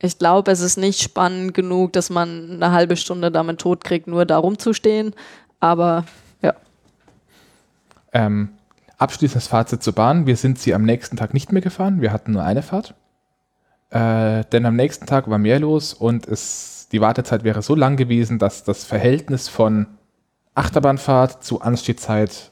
[0.00, 4.06] Ich glaube, es ist nicht spannend genug, dass man eine halbe Stunde damit tot kriegt,
[4.06, 5.14] nur da rumzustehen.
[5.58, 6.04] Aber
[6.42, 6.54] ja.
[8.12, 8.50] Ähm,
[8.98, 10.26] Abschließendes Fazit zur Bahn.
[10.26, 12.00] Wir sind sie am nächsten Tag nicht mehr gefahren.
[12.00, 12.94] Wir hatten nur eine Fahrt.
[13.90, 17.96] Äh, denn am nächsten Tag war mehr los und es, die Wartezeit wäre so lang
[17.96, 19.86] gewesen, dass das Verhältnis von
[20.54, 22.50] Achterbahnfahrt zu Anstehzeit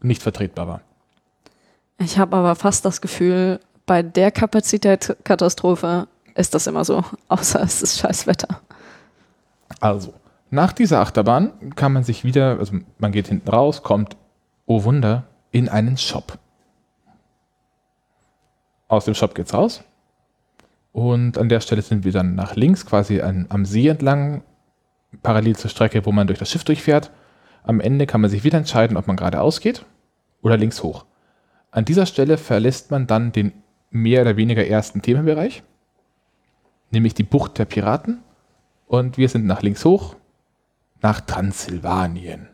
[0.00, 0.80] nicht vertretbar war.
[1.98, 7.82] Ich habe aber fast das Gefühl, bei der Kapazitätskatastrophe ist das immer so, außer es
[7.82, 8.60] ist scheiß Wetter.
[9.80, 10.14] Also,
[10.50, 14.16] nach dieser Achterbahn kann man sich wieder, also man geht hinten raus, kommt,
[14.66, 16.38] oh Wunder, in einen Shop.
[18.88, 19.82] Aus dem Shop geht's raus.
[20.92, 24.42] Und an der Stelle sind wir dann nach links, quasi an, am See entlang,
[25.22, 27.10] parallel zur Strecke, wo man durch das Schiff durchfährt.
[27.64, 29.84] Am Ende kann man sich wieder entscheiden, ob man geradeaus geht
[30.42, 31.04] oder links hoch.
[31.74, 33.52] An dieser Stelle verlässt man dann den
[33.90, 35.64] mehr oder weniger ersten Themenbereich,
[36.92, 38.22] nämlich die Bucht der Piraten.
[38.86, 40.14] Und wir sind nach links hoch,
[41.02, 42.48] nach Transsilvanien.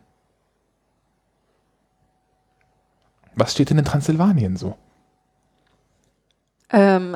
[3.35, 4.75] Was steht denn in Transsilvanien so?
[6.71, 7.15] Ähm,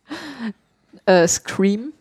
[1.04, 1.92] äh, Scream.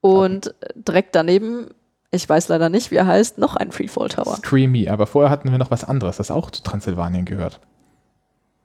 [0.00, 1.74] Und direkt daneben,
[2.10, 4.36] ich weiß leider nicht, wie er heißt, noch ein Freefall Tower.
[4.36, 7.60] Screamy, aber vorher hatten wir noch was anderes, das auch zu Transsilvanien gehört.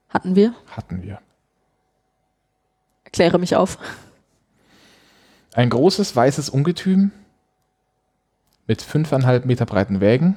[0.08, 0.54] Hatten wir?
[0.70, 1.18] Hatten wir.
[3.04, 3.78] Erkläre mich auf.
[5.54, 7.10] Ein großes weißes Ungetüm
[8.66, 10.36] mit fünfeinhalb Meter breiten Wägen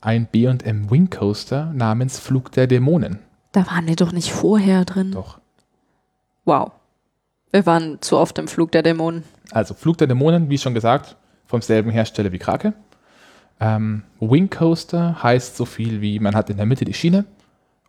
[0.00, 3.18] ein B&M Wing Coaster namens Flug der Dämonen.
[3.52, 5.12] Da waren wir doch nicht vorher drin.
[5.12, 5.40] Doch.
[6.44, 6.72] Wow.
[7.50, 9.24] Wir waren zu oft im Flug der Dämonen.
[9.50, 12.72] Also Flug der Dämonen, wie schon gesagt, vom selben Hersteller wie Krake.
[13.60, 17.24] Ähm, Wing Coaster heißt so viel wie, man hat in der Mitte die Schiene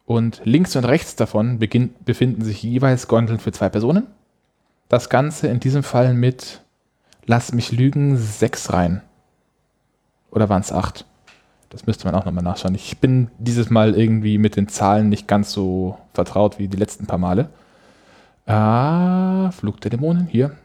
[0.06, 4.08] und links und rechts davon befinden sich jeweils Gondeln für zwei Personen.
[4.90, 6.62] Das Ganze in diesem Fall mit,
[7.26, 9.02] lass mich lügen, sechs Reihen.
[10.32, 11.06] Oder waren es acht?
[11.70, 12.76] Das müsste man auch nochmal nachschauen.
[12.76, 17.06] Ich bin dieses Mal irgendwie mit den Zahlen nicht ganz so vertraut wie die letzten
[17.06, 17.50] paar Male.
[18.46, 20.58] Ah, Flug der Dämonen, hier.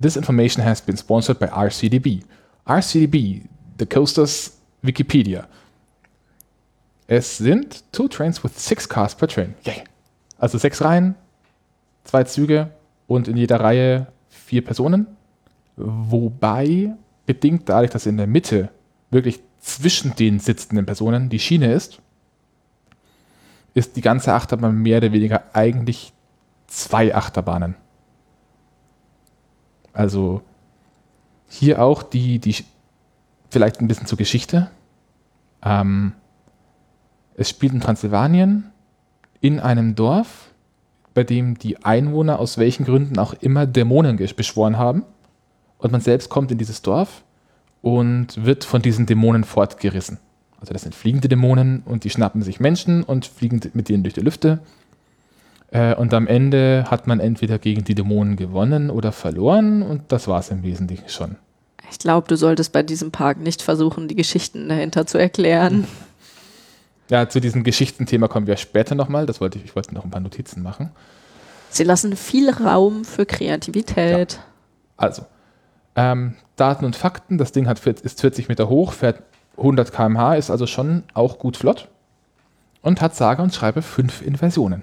[0.00, 2.22] This information has been sponsored by RCDB.
[2.66, 3.42] RCDB,
[3.78, 5.46] the Coasters Wikipedia.
[7.06, 9.54] Es sind two trains with six cars per train.
[9.64, 9.84] Yay.
[10.38, 11.14] Also sechs Reihen,
[12.04, 12.70] zwei Züge
[13.06, 15.06] und in jeder Reihe vier Personen.
[15.76, 16.94] Wobei,
[17.26, 18.70] bedingt dadurch, dass in der Mitte
[19.10, 22.00] wirklich zwischen den sitzenden Personen die Schiene ist,
[23.74, 26.12] ist die ganze Achterbahn mehr oder weniger eigentlich
[26.66, 27.76] zwei Achterbahnen.
[29.96, 30.42] Also
[31.48, 32.54] hier auch die, die
[33.48, 34.70] vielleicht ein bisschen zur Geschichte.
[35.62, 36.12] Ähm,
[37.34, 38.70] es spielt in Transsilvanien
[39.40, 40.50] in einem Dorf,
[41.14, 45.02] bei dem die Einwohner aus welchen Gründen auch immer Dämonen beschworen haben.
[45.78, 47.22] Und man selbst kommt in dieses Dorf
[47.80, 50.18] und wird von diesen Dämonen fortgerissen.
[50.60, 54.14] Also das sind fliegende Dämonen und die schnappen sich Menschen und fliegen mit denen durch
[54.14, 54.60] die Lüfte.
[55.76, 60.26] Äh, und am Ende hat man entweder gegen die Dämonen gewonnen oder verloren und das
[60.26, 61.36] war es im Wesentlichen schon.
[61.90, 65.86] Ich glaube, du solltest bei diesem Park nicht versuchen, die Geschichten dahinter zu erklären.
[67.08, 69.26] Ja, zu diesem Geschichtenthema kommen wir später nochmal.
[69.26, 70.90] Das wollte ich, ich wollte noch ein paar Notizen machen.
[71.70, 74.32] Sie lassen viel Raum für Kreativität.
[74.32, 74.38] Ja.
[74.96, 75.22] Also,
[75.94, 77.38] ähm, Daten und Fakten.
[77.38, 79.22] Das Ding hat, ist 40 Meter hoch, fährt
[79.56, 81.86] 100 km/h, ist also schon auch gut flott
[82.82, 84.82] und hat sage und schreibe fünf Inversionen.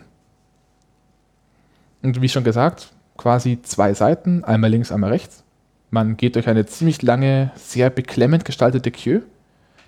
[2.03, 5.43] Und wie schon gesagt, quasi zwei Seiten, einmal links, einmal rechts.
[5.89, 9.23] Man geht durch eine ziemlich lange, sehr beklemmend gestaltete Queue,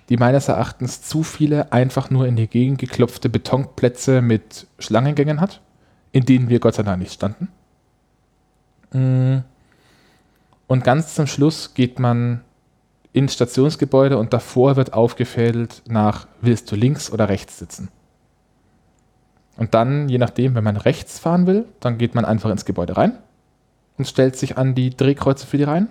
[0.08, 5.60] die meines Erachtens zu viele einfach nur in die Gegend geklopfte Betonplätze mit Schlangengängen hat,
[6.12, 7.48] in denen wir Gott sei Dank nicht standen.
[8.92, 9.38] Mm.
[10.68, 12.40] Und ganz zum Schluss geht man
[13.12, 17.88] ins Stationsgebäude und davor wird aufgefädelt nach, willst du links oder rechts sitzen?
[19.56, 22.96] Und dann, je nachdem, wenn man rechts fahren will, dann geht man einfach ins Gebäude
[22.96, 23.12] rein
[23.96, 25.88] und stellt sich an die Drehkreuze für die Reihen.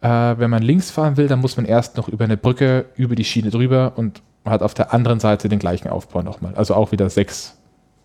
[0.00, 3.16] Äh, wenn man links fahren will, dann muss man erst noch über eine Brücke über
[3.16, 6.54] die Schiene drüber und hat auf der anderen Seite den gleichen Aufbau nochmal.
[6.54, 7.56] Also auch wieder sechs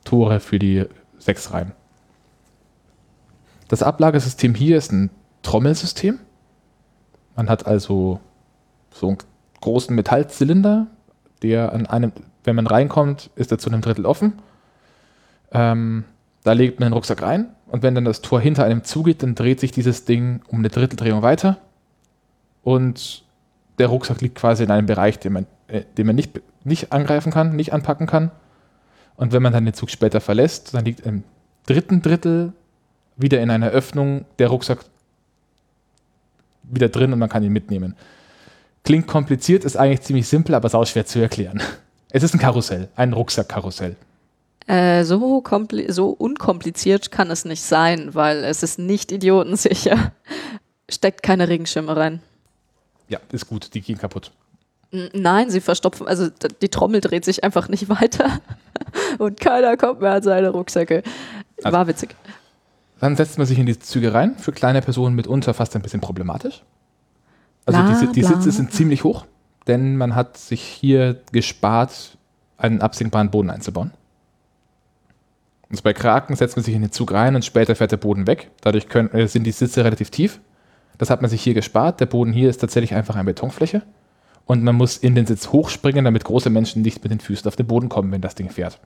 [0.03, 0.85] Tore für die
[1.17, 1.71] sechs Reihen.
[3.67, 5.09] Das Ablagesystem hier ist ein
[5.41, 6.19] Trommelsystem.
[7.35, 8.19] Man hat also
[8.91, 9.17] so einen
[9.61, 10.87] großen Metallzylinder,
[11.41, 12.11] der an einem,
[12.43, 14.33] wenn man reinkommt, ist er zu einem Drittel offen.
[15.51, 16.03] Ähm,
[16.43, 19.35] da legt man den Rucksack rein und wenn dann das Tor hinter einem zugeht, dann
[19.35, 21.57] dreht sich dieses Ding um eine Dritteldrehung weiter
[22.63, 23.23] und
[23.79, 27.31] der Rucksack liegt quasi in einem Bereich, den man, äh, den man nicht, nicht angreifen
[27.31, 28.31] kann, nicht anpacken kann.
[29.15, 31.23] Und wenn man dann den Zug später verlässt, dann liegt im
[31.65, 32.53] dritten Drittel
[33.15, 34.79] wieder in einer Öffnung der Rucksack
[36.63, 37.95] wieder drin und man kann ihn mitnehmen.
[38.83, 41.61] Klingt kompliziert, ist eigentlich ziemlich simpel, aber sau schwer zu erklären.
[42.09, 43.97] Es ist ein Karussell, ein Rucksackkarussell.
[44.67, 45.43] Äh, so,
[45.87, 50.11] so unkompliziert kann es nicht sein, weil es ist nicht idiotensicher.
[50.89, 52.21] Steckt keine Regenschirme rein.
[53.07, 54.31] Ja, ist gut, die gehen kaputt.
[54.91, 56.29] Nein, sie verstopfen, also
[56.61, 58.39] die Trommel dreht sich einfach nicht weiter
[59.17, 61.03] und keiner kommt mehr an seine Rucksäcke.
[61.57, 62.15] Also War also, witzig.
[62.99, 66.01] Dann setzt man sich in die Züge rein, für kleine Personen mitunter fast ein bisschen
[66.01, 66.63] problematisch.
[67.65, 69.25] Also bla, die, die Sitze sind ziemlich hoch,
[69.67, 72.17] denn man hat sich hier gespart,
[72.57, 73.91] einen absinkbaren Boden einzubauen.
[75.69, 78.27] Also bei Kraken setzt man sich in den Zug rein und später fährt der Boden
[78.27, 78.51] weg.
[78.61, 80.39] Dadurch können, äh, sind die Sitze relativ tief.
[80.97, 81.99] Das hat man sich hier gespart.
[81.99, 83.83] Der Boden hier ist tatsächlich einfach eine Betonfläche.
[84.45, 87.57] Und man muss in den Sitz hochspringen, damit große Menschen nicht mit den Füßen auf
[87.57, 88.79] den Boden kommen, wenn das Ding fährt.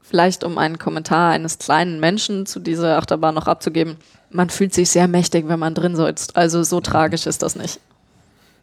[0.00, 3.98] Vielleicht um einen Kommentar eines kleinen Menschen zu dieser Achterbahn noch abzugeben
[4.30, 6.36] man fühlt sich sehr mächtig, wenn man drin sitzt.
[6.36, 7.80] Also so tragisch ist das nicht.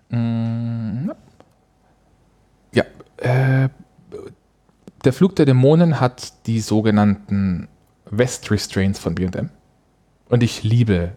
[0.10, 1.10] Mm,
[2.74, 2.84] ja,
[3.18, 3.70] äh,
[5.06, 7.68] der Flug der Dämonen hat die sogenannten
[8.10, 9.50] West Restraints von B&M.
[10.30, 11.12] Und ich liebe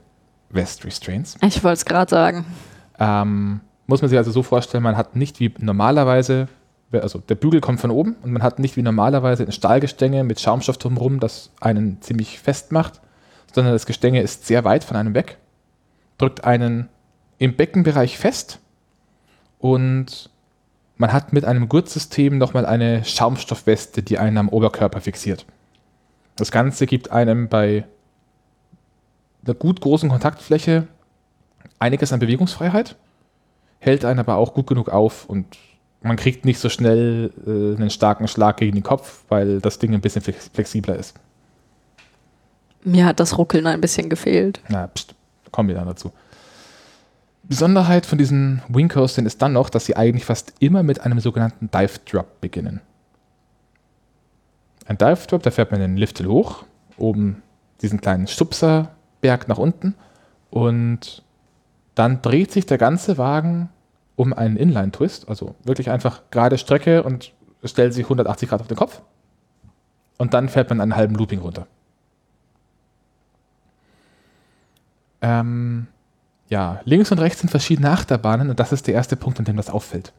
[0.51, 1.37] West Restraints.
[1.42, 2.44] Ich wollte es gerade sagen.
[2.98, 6.48] Ähm, muss man sich also so vorstellen, man hat nicht wie normalerweise,
[6.92, 10.40] also der Bügel kommt von oben und man hat nicht wie normalerweise ein Stahlgestänge mit
[10.40, 13.01] Schaumstoff drumherum, das einen ziemlich fest macht,
[13.55, 15.38] sondern das Gestänge ist sehr weit von einem weg,
[16.18, 16.88] drückt einen
[17.38, 18.59] im Beckenbereich fest
[19.59, 20.31] und
[20.98, 25.46] man hat mit einem Gurtsystem nochmal eine Schaumstoffweste, die einen am Oberkörper fixiert.
[26.37, 27.84] Das Ganze gibt einem bei
[29.44, 30.88] einer gut großen Kontaktfläche
[31.78, 32.96] einiges an Bewegungsfreiheit,
[33.78, 35.46] hält einen aber auch gut genug auf und
[36.02, 39.94] man kriegt nicht so schnell äh, einen starken Schlag gegen den Kopf, weil das Ding
[39.94, 41.14] ein bisschen flexibler ist.
[42.84, 44.61] Mir hat das Ruckeln ein bisschen gefehlt.
[44.68, 45.14] Na, pst,
[45.50, 46.12] kommen wir dann dazu.
[47.48, 51.18] Besonderheit von diesen Wing Coastern ist dann noch, dass sie eigentlich fast immer mit einem
[51.18, 52.82] sogenannten Dive Drop beginnen.
[54.87, 56.64] Ein Dive Drop, da fährt man den Lift hoch,
[56.98, 57.42] oben
[57.80, 59.94] diesen kleinen Stupserberg nach unten
[60.50, 61.22] Und
[61.94, 63.70] dann dreht sich der ganze Wagen
[64.16, 67.32] um einen Inline-Twist, also wirklich einfach gerade Strecke und
[67.64, 69.00] stellt sich 180 Grad auf den Kopf.
[70.18, 71.66] Und dann fährt man einen halben Looping runter.
[75.22, 75.87] Ähm,
[76.48, 79.56] ja, links und rechts sind verschiedene Achterbahnen und das ist der erste Punkt, an dem
[79.56, 80.12] das auffällt.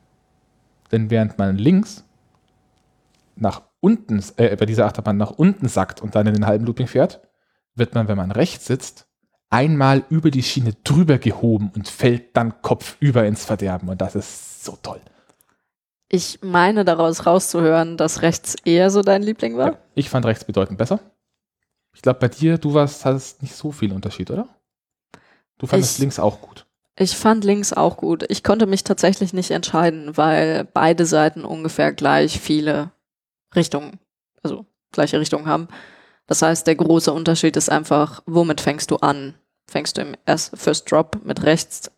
[0.92, 2.04] Denn während man links
[3.36, 6.88] nach unten, äh, bei dieser Achterbahn nach unten sackt und dann in den halben Looping
[6.88, 7.22] fährt,
[7.76, 9.08] wird man, wenn man rechts sitzt,
[9.50, 13.90] einmal über die Schiene drüber gehoben und fällt dann kopfüber ins Verderben.
[13.90, 15.02] Und das ist so toll.
[16.10, 19.68] Ich meine daraus rauszuhören, dass rechts eher so dein Liebling war.
[19.68, 21.00] Ja, ich fand rechts bedeutend besser.
[21.94, 24.48] Ich glaube, bei dir, du warst, hattest nicht so viel Unterschied, oder?
[25.60, 26.66] Du fandest ich, links auch gut.
[26.98, 28.26] Ich fand links auch gut.
[28.30, 32.92] Ich konnte mich tatsächlich nicht entscheiden, weil beide Seiten ungefähr gleich viele
[33.56, 34.00] Richtungen,
[34.42, 35.68] also gleiche Richtungen haben.
[36.28, 39.36] Das heißt, der große Unterschied ist einfach, womit fängst du an?
[39.70, 40.16] Fängst du im
[40.56, 41.92] First Drop mit rechts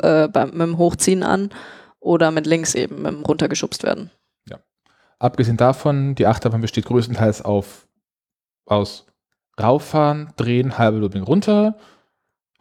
[0.00, 1.50] äh, beim, mit dem Hochziehen an
[2.00, 4.10] oder mit links eben, mit dem runtergeschubst werden?
[4.48, 4.58] Ja.
[5.18, 7.86] Abgesehen davon, die Achterbahn besteht größtenteils auf,
[8.66, 9.06] aus
[9.60, 11.76] rauffahren, drehen, halbe Looping runter,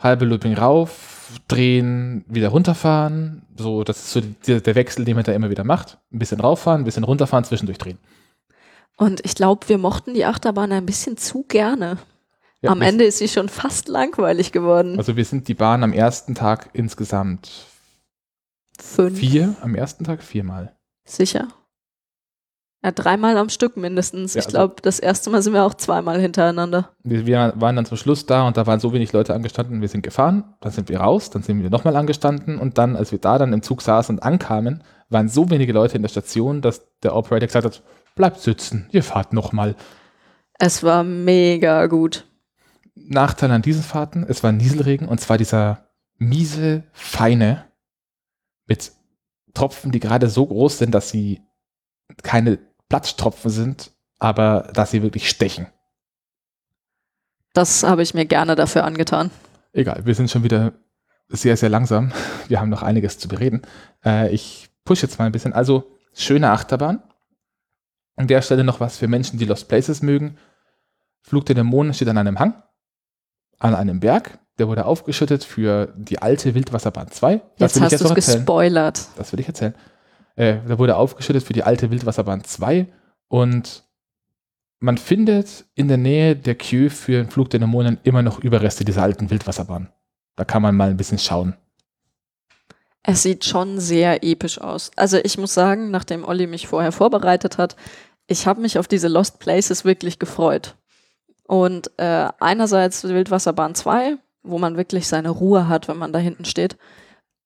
[0.02, 3.44] halbe Looping rauf, drehen, wieder runterfahren.
[3.56, 6.00] So, das ist so die, der Wechsel, den man da immer wieder macht.
[6.12, 7.98] Ein bisschen rauffahren, ein bisschen runterfahren, zwischendurch drehen.
[8.98, 11.98] Und ich glaube, wir mochten die Achterbahn ein bisschen zu gerne.
[12.62, 14.98] Ja, am Ende ist sie schon fast langweilig geworden.
[14.98, 17.50] Also wir sind die Bahn am ersten Tag insgesamt
[18.80, 19.20] Fünf.
[19.20, 19.56] Vier?
[19.62, 20.76] Am ersten Tag viermal.
[21.06, 21.48] Sicher.
[22.84, 24.34] Ja, dreimal am Stück mindestens.
[24.34, 26.90] Ja, ich glaube, also das erste Mal sind wir auch zweimal hintereinander.
[27.04, 29.82] Wir, wir, waren dann zum Schluss da und da waren so wenig Leute angestanden.
[29.82, 33.12] Wir sind gefahren, dann sind wir raus, dann sind wir nochmal angestanden und dann, als
[33.12, 36.62] wir da dann im Zug saßen und ankamen, waren so wenige Leute in der Station,
[36.62, 37.84] dass der Operator gesagt hat,
[38.16, 39.76] bleibt sitzen, ihr fahrt nochmal.
[40.58, 42.26] Es war mega gut.
[42.96, 45.86] Nachteil an diesen Fahrten, es war Nieselregen und zwar dieser
[46.18, 47.66] miese, feine
[48.66, 48.92] mit
[49.54, 51.42] Tropfen, die gerade so groß sind, dass sie
[52.24, 52.60] keine
[52.92, 55.68] Platztropfen sind, aber dass sie wirklich stechen.
[57.54, 59.32] Das habe ich mir gerne dafür angetan.
[59.72, 60.74] Egal, wir sind schon wieder
[61.30, 62.12] sehr, sehr langsam.
[62.50, 63.62] Wir haben noch einiges zu bereden.
[64.04, 65.54] Äh, ich pushe jetzt mal ein bisschen.
[65.54, 67.02] Also, schöne Achterbahn.
[68.18, 70.38] An der Stelle noch was für Menschen, die Lost Places mögen.
[71.22, 72.62] Flug der Dämonen steht an einem Hang,
[73.58, 74.38] an einem Berg.
[74.60, 77.42] Der wurde aufgeschüttet für die alte Wildwasserbahn 2.
[77.58, 79.08] Das jetzt hast du es gespoilert.
[79.16, 79.76] Das will ich erzählen.
[80.36, 82.88] Äh, der wurde aufgeschüttet für die alte Wildwasserbahn 2
[83.28, 83.84] und
[84.80, 88.84] man findet in der Nähe der Queue für den Flug der Dämonen immer noch Überreste
[88.84, 89.90] dieser alten Wildwasserbahn.
[90.36, 91.56] Da kann man mal ein bisschen schauen.
[93.04, 94.92] Es sieht schon sehr episch aus.
[94.96, 97.76] Also ich muss sagen, nachdem Olli mich vorher vorbereitet hat,
[98.28, 100.76] ich habe mich auf diese Lost Places wirklich gefreut.
[101.48, 106.46] Und äh, einerseits Wildwasserbahn 2, wo man wirklich seine Ruhe hat, wenn man da hinten
[106.46, 106.78] steht.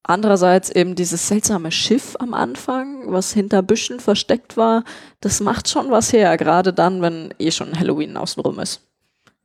[0.07, 4.83] Andererseits eben dieses seltsame Schiff am Anfang, was hinter Büschen versteckt war,
[5.19, 8.87] das macht schon was her, gerade dann, wenn eh schon Halloween außenrum ist.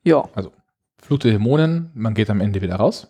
[0.05, 0.29] Ja.
[0.35, 0.53] Also,
[1.01, 3.09] Flut der Dämonen, man geht am Ende wieder raus.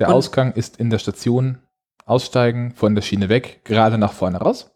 [0.00, 1.58] Der Und Ausgang ist in der Station,
[2.04, 4.72] aussteigen, von der Schiene weg, gerade nach vorne raus.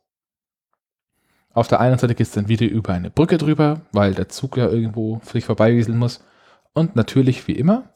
[1.52, 4.56] Auf der einen Seite geht es dann wieder über eine Brücke drüber, weil der Zug
[4.56, 6.24] ja irgendwo sich vorbeiwieseln muss.
[6.72, 7.92] Und natürlich, wie immer,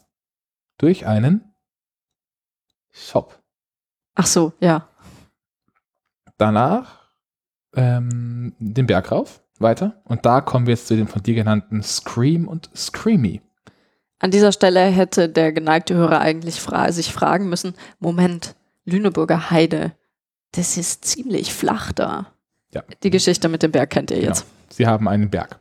[0.78, 1.54] durch einen
[2.90, 3.43] Shop.
[4.14, 4.88] Ach so, ja.
[6.36, 7.10] Danach
[7.74, 10.00] ähm, den Berg rauf, weiter.
[10.04, 13.40] Und da kommen wir jetzt zu dem von dir genannten Scream und Screamy.
[14.20, 19.92] An dieser Stelle hätte der geneigte Hörer eigentlich fra sich fragen müssen, Moment, Lüneburger Heide,
[20.52, 22.32] das ist ziemlich flach da.
[22.72, 22.82] Ja.
[23.02, 24.42] Die Geschichte mit dem Berg kennt ihr jetzt.
[24.42, 24.54] Genau.
[24.70, 25.60] Sie haben einen Berg.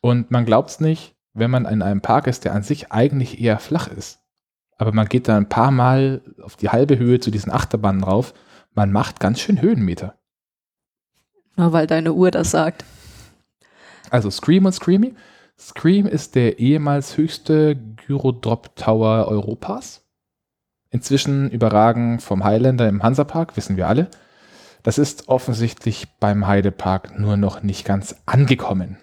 [0.00, 3.40] Und man glaubt es nicht, wenn man in einem Park ist, der an sich eigentlich
[3.40, 4.21] eher flach ist
[4.82, 8.34] aber man geht da ein paar Mal auf die halbe Höhe zu diesen Achterbahnen rauf.
[8.74, 10.18] Man macht ganz schön Höhenmeter.
[11.56, 12.84] Nur weil deine Uhr das sagt.
[14.10, 15.14] Also Scream und Screamy.
[15.56, 20.04] Scream ist der ehemals höchste Gyrodrop Tower Europas.
[20.90, 24.08] Inzwischen überragen vom Highlander im Hansapark, wissen wir alle.
[24.82, 28.98] Das ist offensichtlich beim Heidepark nur noch nicht ganz angekommen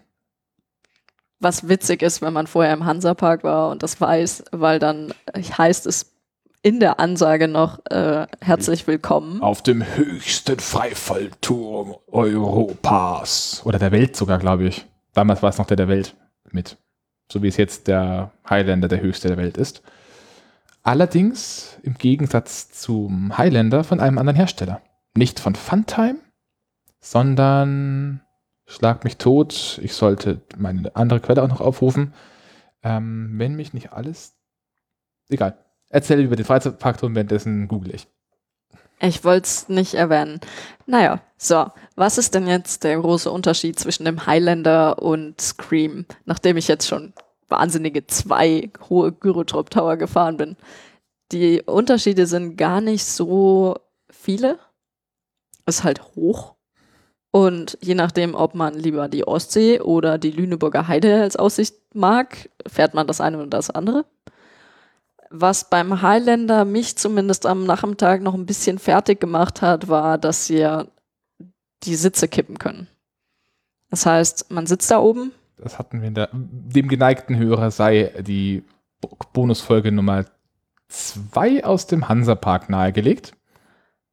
[1.39, 5.85] was witzig ist, wenn man vorher im Hansapark war und das weiß, weil dann heißt
[5.87, 6.13] es
[6.61, 9.41] in der Ansage noch äh, herzlich willkommen.
[9.41, 13.61] Auf dem höchsten Freifallturm Europas.
[13.63, 14.85] Oder der Welt sogar, glaube ich.
[15.13, 16.15] Damals war es noch der der Welt
[16.51, 16.77] mit.
[17.31, 19.81] So wie es jetzt der Highlander der höchste der Welt ist.
[20.83, 24.81] Allerdings im Gegensatz zum Highlander von einem anderen Hersteller.
[25.15, 26.19] Nicht von Funtime,
[26.99, 28.21] sondern
[28.69, 29.79] Schlag mich tot.
[29.81, 32.13] Ich sollte meine andere Quelle auch noch aufrufen.
[32.83, 34.35] Ähm, wenn mich nicht alles.
[35.27, 35.57] Egal.
[35.89, 38.07] Erzähl über den Freizeitpark und währenddessen google ich.
[39.01, 40.39] Ich wollte es nicht erwähnen.
[40.85, 41.65] Naja, so.
[41.95, 46.87] Was ist denn jetzt der große Unterschied zwischen dem Highlander und Scream, nachdem ich jetzt
[46.87, 47.13] schon
[47.47, 50.57] wahnsinnige zwei hohe Gyrotrop Tower gefahren bin?
[51.31, 53.77] Die Unterschiede sind gar nicht so
[54.11, 54.59] viele.
[55.65, 56.58] Ist halt hoch.
[57.31, 62.49] Und je nachdem, ob man lieber die Ostsee oder die Lüneburger Heide als Aussicht mag,
[62.65, 64.05] fährt man das eine oder das andere.
[65.29, 70.47] Was beim Highlander mich zumindest am Nachmittag noch ein bisschen fertig gemacht hat, war, dass
[70.47, 70.67] sie
[71.83, 72.87] die Sitze kippen können.
[73.91, 75.31] Das heißt, man sitzt da oben.
[75.57, 78.63] Das hatten wir in der, dem geneigten Hörer sei die
[79.33, 80.25] Bonusfolge Nummer
[80.87, 83.33] zwei aus dem Hansapark nahegelegt.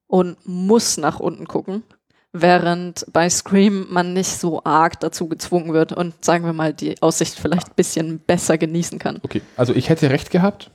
[0.07, 1.83] Und muss nach unten gucken
[2.41, 7.01] während bei Scream man nicht so arg dazu gezwungen wird und sagen wir mal die
[7.03, 9.19] Aussicht vielleicht ein bisschen besser genießen kann.
[9.23, 10.71] Okay, also ich hätte recht gehabt.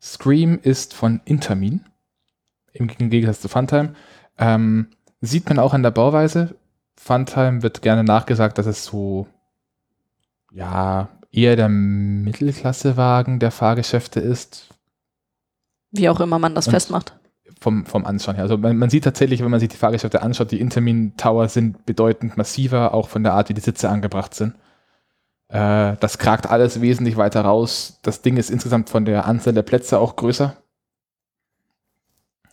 [0.00, 1.84] Scream ist von Intermin,
[2.72, 3.94] im Gegensatz zu Funtime.
[4.38, 4.88] Ähm,
[5.20, 6.56] sieht man auch an der Bauweise.
[6.96, 9.26] Funtime wird gerne nachgesagt, dass es so,
[10.52, 14.68] ja, eher der Mittelklassewagen der Fahrgeschäfte ist.
[15.90, 17.14] Wie auch immer man das und festmacht
[17.62, 18.44] vom, vom Anschauen her.
[18.44, 21.86] Also man, man, sieht tatsächlich, wenn man sich die Fahrgeschäfte anschaut, die Intermin Tower sind
[21.86, 24.54] bedeutend massiver, auch von der Art, wie die Sitze angebracht sind.
[25.48, 27.98] Äh, das kragt alles wesentlich weiter raus.
[28.02, 30.56] Das Ding ist insgesamt von der Anzahl der Plätze auch größer.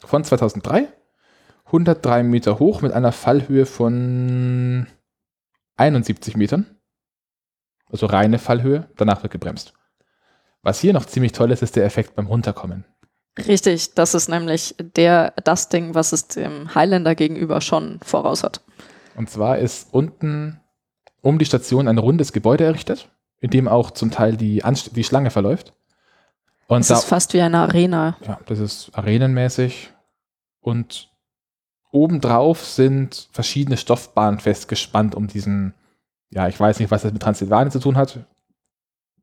[0.06, 0.88] Von 2003.
[1.66, 4.88] 103 Meter hoch mit einer Fallhöhe von
[5.78, 6.66] 71 Metern.
[7.92, 8.90] Also reine Fallhöhe.
[8.98, 9.74] Danach wird gebremst.
[10.62, 12.86] Was hier noch ziemlich toll ist, ist der Effekt beim Runterkommen.
[13.38, 18.62] Richtig, das ist nämlich der, das Ding, was es dem Highlander gegenüber schon voraus hat.
[19.16, 20.60] Und zwar ist unten
[21.22, 23.10] um die Station ein rundes Gebäude errichtet,
[23.40, 25.74] in dem auch zum Teil die, Anst die Schlange verläuft.
[26.68, 28.18] Und das da, ist fast wie eine Arena.
[28.26, 29.92] Ja, das ist arenenmäßig.
[30.62, 31.10] Und
[31.92, 35.74] obendrauf sind verschiedene Stoffbahnen festgespannt um diesen,
[36.30, 38.20] ja, ich weiß nicht, was das mit Transsilvanien zu tun hat.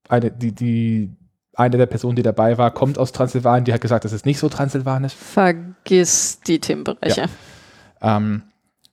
[0.08, 1.16] Eine, die, die,
[1.56, 4.38] eine der Personen, die dabei war, kommt aus Transsilvanien, die hat gesagt, das ist nicht
[4.38, 5.14] so transsilvanisch.
[5.14, 7.28] Vergiss die Themenbereiche.
[8.02, 8.16] Ja.
[8.16, 8.42] Ähm,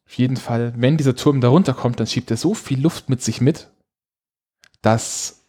[0.05, 3.21] auf jeden Fall, wenn dieser Turm da runterkommt, dann schiebt er so viel Luft mit
[3.21, 3.69] sich mit,
[4.81, 5.41] dass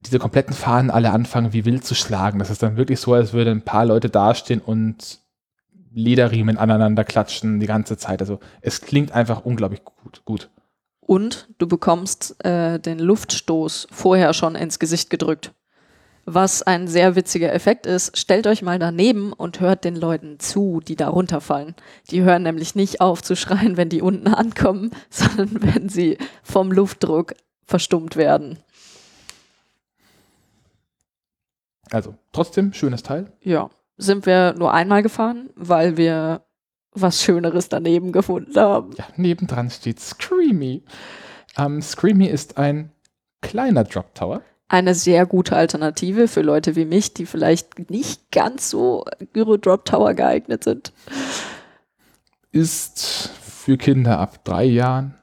[0.00, 2.38] diese kompletten Fahnen alle anfangen, wie wild zu schlagen.
[2.38, 5.20] Das ist dann wirklich so, als würden ein paar Leute dastehen und
[5.92, 8.20] Lederriemen aneinander klatschen die ganze Zeit.
[8.20, 10.22] Also es klingt einfach unglaublich gut.
[10.24, 10.50] gut.
[11.00, 15.52] Und du bekommst äh, den Luftstoß vorher schon ins Gesicht gedrückt
[16.26, 18.18] was ein sehr witziger Effekt ist.
[18.18, 21.76] Stellt euch mal daneben und hört den Leuten zu, die da runterfallen.
[22.10, 26.72] Die hören nämlich nicht auf zu schreien, wenn die unten ankommen, sondern wenn sie vom
[26.72, 28.58] Luftdruck verstummt werden.
[31.90, 33.32] Also trotzdem schönes Teil.
[33.40, 36.42] Ja, sind wir nur einmal gefahren, weil wir
[36.90, 38.92] was Schöneres daneben gefunden haben.
[38.96, 40.82] Ja, nebendran steht Screamy.
[41.56, 42.90] Ähm, Screamy ist ein
[43.42, 48.70] kleiner Drop Tower eine sehr gute Alternative für Leute wie mich, die vielleicht nicht ganz
[48.70, 50.92] so Gyro Drop Tower geeignet sind.
[52.50, 55.14] Ist für Kinder ab drei Jahren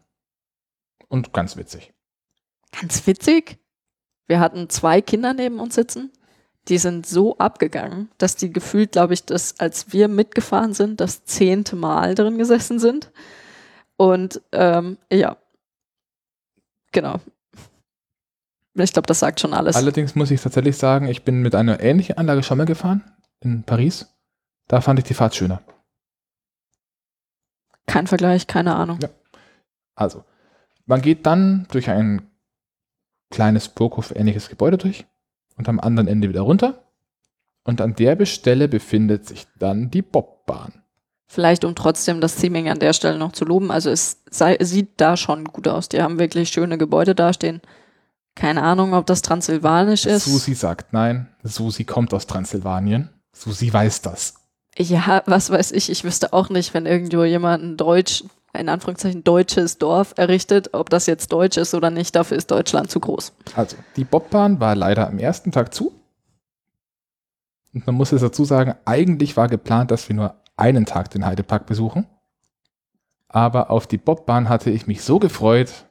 [1.08, 1.94] und ganz witzig.
[2.80, 3.60] Ganz witzig?
[4.28, 6.12] Wir hatten zwei Kinder neben uns sitzen.
[6.70, 11.26] Die sind so abgegangen, dass die gefühlt, glaube ich, dass als wir mitgefahren sind, das
[11.26, 13.12] zehnte Mal drin gesessen sind.
[13.98, 15.36] Und ähm, ja,
[16.94, 17.20] genau.
[18.76, 19.76] Ich glaube, das sagt schon alles.
[19.76, 23.04] Allerdings muss ich tatsächlich sagen, ich bin mit einer ähnlichen Anlage schon mal gefahren
[23.42, 24.08] in Paris.
[24.68, 25.62] Da fand ich die Fahrt schöner.
[27.86, 29.00] Kein Vergleich, keine Ahnung.
[29.02, 29.10] Ja.
[29.96, 30.24] Also,
[30.86, 32.30] man geht dann durch ein
[33.30, 35.06] kleines Burghof-ähnliches Gebäude durch
[35.58, 36.80] und am anderen Ende wieder runter.
[37.64, 40.84] Und an der Stelle befindet sich dann die Bobbahn.
[41.28, 43.72] Vielleicht, um trotzdem das Theming an der Stelle noch zu loben.
[43.72, 45.90] Also, es sei, sieht da schon gut aus.
[45.90, 47.62] Die haben wirklich schöne Gebäude dastehen.
[48.36, 50.26] Keine Ahnung, ob das transsilvanisch ist.
[50.26, 51.28] Susi sagt nein.
[51.44, 53.10] Susi kommt aus Transsilvanien.
[53.32, 54.36] Susi weiß das.
[54.78, 55.90] Ja, was weiß ich.
[55.90, 58.24] Ich wüsste auch nicht, wenn irgendwo jemand ein Deutsch,
[58.54, 62.16] in Anführungszeichen deutsches Dorf errichtet, ob das jetzt deutsch ist oder nicht.
[62.16, 63.34] Dafür ist Deutschland zu groß.
[63.56, 65.94] Also, die Bobbahn war leider am ersten Tag zu.
[67.74, 71.26] Und man muss jetzt dazu sagen, eigentlich war geplant, dass wir nur einen Tag den
[71.26, 72.08] Heidepark besuchen.
[73.28, 75.86] Aber auf die Bobbahn hatte ich mich so gefreut,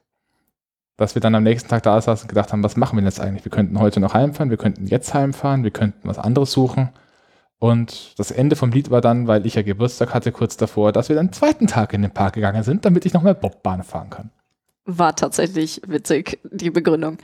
[0.97, 3.09] dass wir dann am nächsten Tag da saßen und gedacht haben, was machen wir denn
[3.09, 3.45] jetzt eigentlich?
[3.45, 6.91] Wir könnten heute noch heimfahren, wir könnten jetzt heimfahren, wir könnten was anderes suchen.
[7.59, 11.09] Und das Ende vom Lied war dann, weil ich ja Geburtstag hatte kurz davor, dass
[11.09, 14.11] wir dann zweiten Tag in den Park gegangen sind, damit ich noch mehr Bobbahn fahren
[14.11, 14.31] kann.
[14.85, 17.19] War tatsächlich witzig, die Begründung.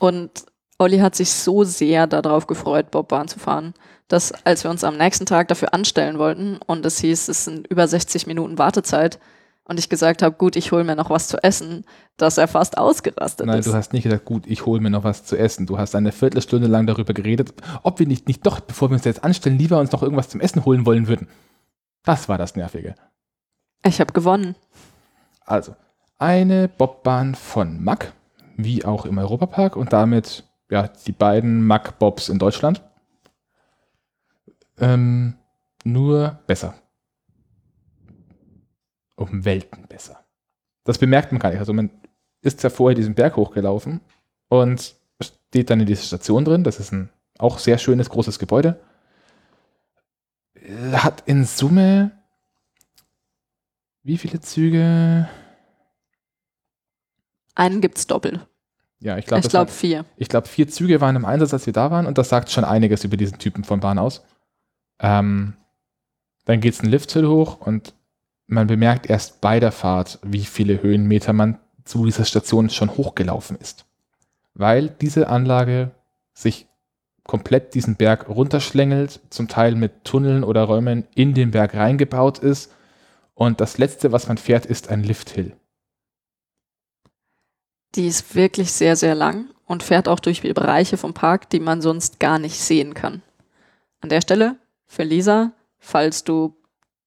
[0.00, 0.46] Und
[0.78, 3.72] Olli hat sich so sehr darauf gefreut, Bobbahn zu fahren,
[4.08, 7.66] dass als wir uns am nächsten Tag dafür anstellen wollten und es hieß, es sind
[7.68, 9.18] über 60 Minuten Wartezeit
[9.66, 11.84] und ich gesagt habe, gut, ich hole mir noch was zu essen,
[12.16, 13.66] dass er fast ausgerastet Nein, ist.
[13.66, 15.66] Nein, du hast nicht gesagt, gut, ich hole mir noch was zu essen.
[15.66, 19.04] Du hast eine Viertelstunde lang darüber geredet, ob wir nicht, nicht doch, bevor wir uns
[19.04, 21.28] jetzt anstellen, lieber uns noch irgendwas zum Essen holen wollen würden.
[22.04, 22.94] Das war das Nervige.
[23.84, 24.54] Ich habe gewonnen.
[25.46, 25.74] Also,
[26.18, 28.12] eine Bobbahn von Mack,
[28.56, 32.82] wie auch im Europapark und damit ja, die beiden Mack-Bobs in Deutschland.
[34.78, 35.34] Ähm,
[35.84, 36.74] nur besser.
[39.16, 40.24] Um Welten besser.
[40.84, 41.60] Das bemerkt man gar nicht.
[41.60, 41.90] Also man
[42.42, 44.00] ist ja vorher diesen Berg hochgelaufen
[44.48, 46.64] und steht dann in dieser Station drin.
[46.64, 48.80] Das ist ein auch sehr schönes, großes Gebäude.
[50.92, 52.12] Hat in Summe
[54.04, 55.28] wie viele Züge?
[57.54, 58.46] Einen gibt es doppelt.
[59.00, 60.04] Ja, ich glaube ich glaub, vier.
[60.16, 62.64] Ich glaube, vier Züge waren im Einsatz, als wir da waren und das sagt schon
[62.64, 64.22] einiges über diesen Typen von Bahn aus.
[65.00, 65.54] Ähm,
[66.44, 67.94] dann geht es einen Lifthill hoch und
[68.46, 73.56] man bemerkt erst bei der Fahrt, wie viele Höhenmeter man zu dieser Station schon hochgelaufen
[73.56, 73.86] ist.
[74.54, 75.92] Weil diese Anlage
[76.32, 76.66] sich
[77.24, 82.72] komplett diesen Berg runterschlängelt, zum Teil mit Tunneln oder Räumen in den Berg reingebaut ist.
[83.34, 85.56] Und das letzte, was man fährt, ist ein Lifthill.
[87.94, 91.80] Die ist wirklich sehr, sehr lang und fährt auch durch Bereiche vom Park, die man
[91.80, 93.22] sonst gar nicht sehen kann.
[94.00, 96.54] An der Stelle für Lisa, falls du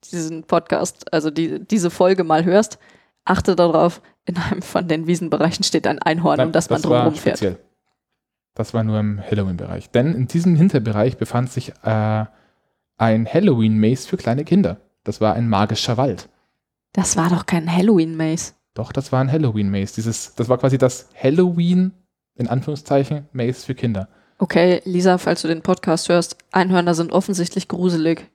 [0.04, 2.80] diesen Podcast, also die, diese Folge mal hörst,
[3.26, 7.16] achte darauf, in einem von den Wiesenbereichen steht ein Einhorn, um das, das man drumherum
[7.16, 7.38] fährt.
[7.38, 7.60] Speziell.
[8.54, 9.92] Das war nur im Halloween-Bereich.
[9.92, 12.26] Denn in diesem Hinterbereich befand sich äh,
[12.98, 14.78] ein Halloween-Maze für kleine Kinder.
[15.04, 16.30] Das war ein magischer Wald.
[16.94, 18.54] Das war doch kein Halloween-Maze.
[18.74, 19.96] Doch, das war ein Halloween-Maze.
[19.96, 21.94] Dieses, das war quasi das Halloween,
[22.36, 24.10] in Anführungszeichen, Maze für Kinder.
[24.40, 28.30] Okay, Lisa, falls du den Podcast hörst, Einhörner sind offensichtlich gruselig.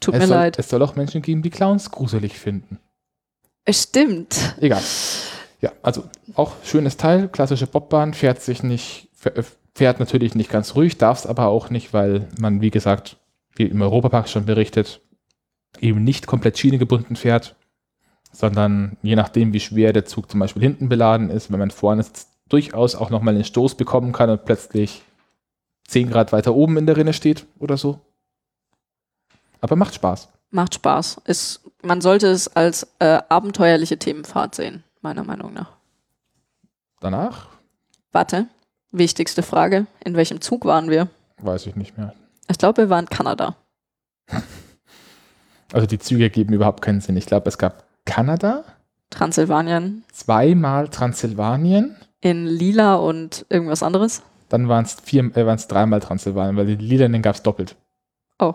[0.00, 0.58] Tut es mir soll, leid.
[0.58, 2.78] Es soll auch Menschen geben, die Clowns gruselig finden.
[3.64, 4.56] Es stimmt.
[4.60, 4.82] Egal.
[5.60, 9.10] Ja, also auch schönes Teil, klassische Bobbahn, fährt sich nicht,
[9.74, 13.18] fährt natürlich nicht ganz ruhig, darf es aber auch nicht, weil man, wie gesagt,
[13.54, 15.02] wie im Europapark schon berichtet,
[15.78, 17.56] eben nicht komplett Schiene gebunden fährt,
[18.32, 22.02] sondern je nachdem, wie schwer der Zug zum Beispiel hinten beladen ist, wenn man vorne
[22.02, 25.02] sitzt, durchaus auch nochmal den Stoß bekommen kann und plötzlich
[25.88, 28.00] 10 Grad weiter oben in der Rinne steht oder so.
[29.60, 30.28] Aber macht Spaß.
[30.50, 31.20] Macht Spaß.
[31.24, 35.72] Ist, man sollte es als äh, abenteuerliche Themenfahrt sehen, meiner Meinung nach.
[37.00, 37.48] Danach?
[38.12, 38.46] Warte,
[38.90, 39.86] wichtigste Frage.
[40.04, 41.08] In welchem Zug waren wir?
[41.38, 42.14] Weiß ich nicht mehr.
[42.48, 43.56] Ich glaube, wir waren in Kanada.
[45.72, 47.16] Also die Züge geben überhaupt keinen Sinn.
[47.16, 48.64] Ich glaube, es gab Kanada.
[49.10, 50.04] Transsilvanien.
[50.12, 51.96] Zweimal Transsilvanien.
[52.20, 54.22] In Lila und irgendwas anderes.
[54.48, 57.76] Dann waren es äh, dreimal Transsilvanien, weil die Lilanen gab es doppelt.
[58.38, 58.54] Oh.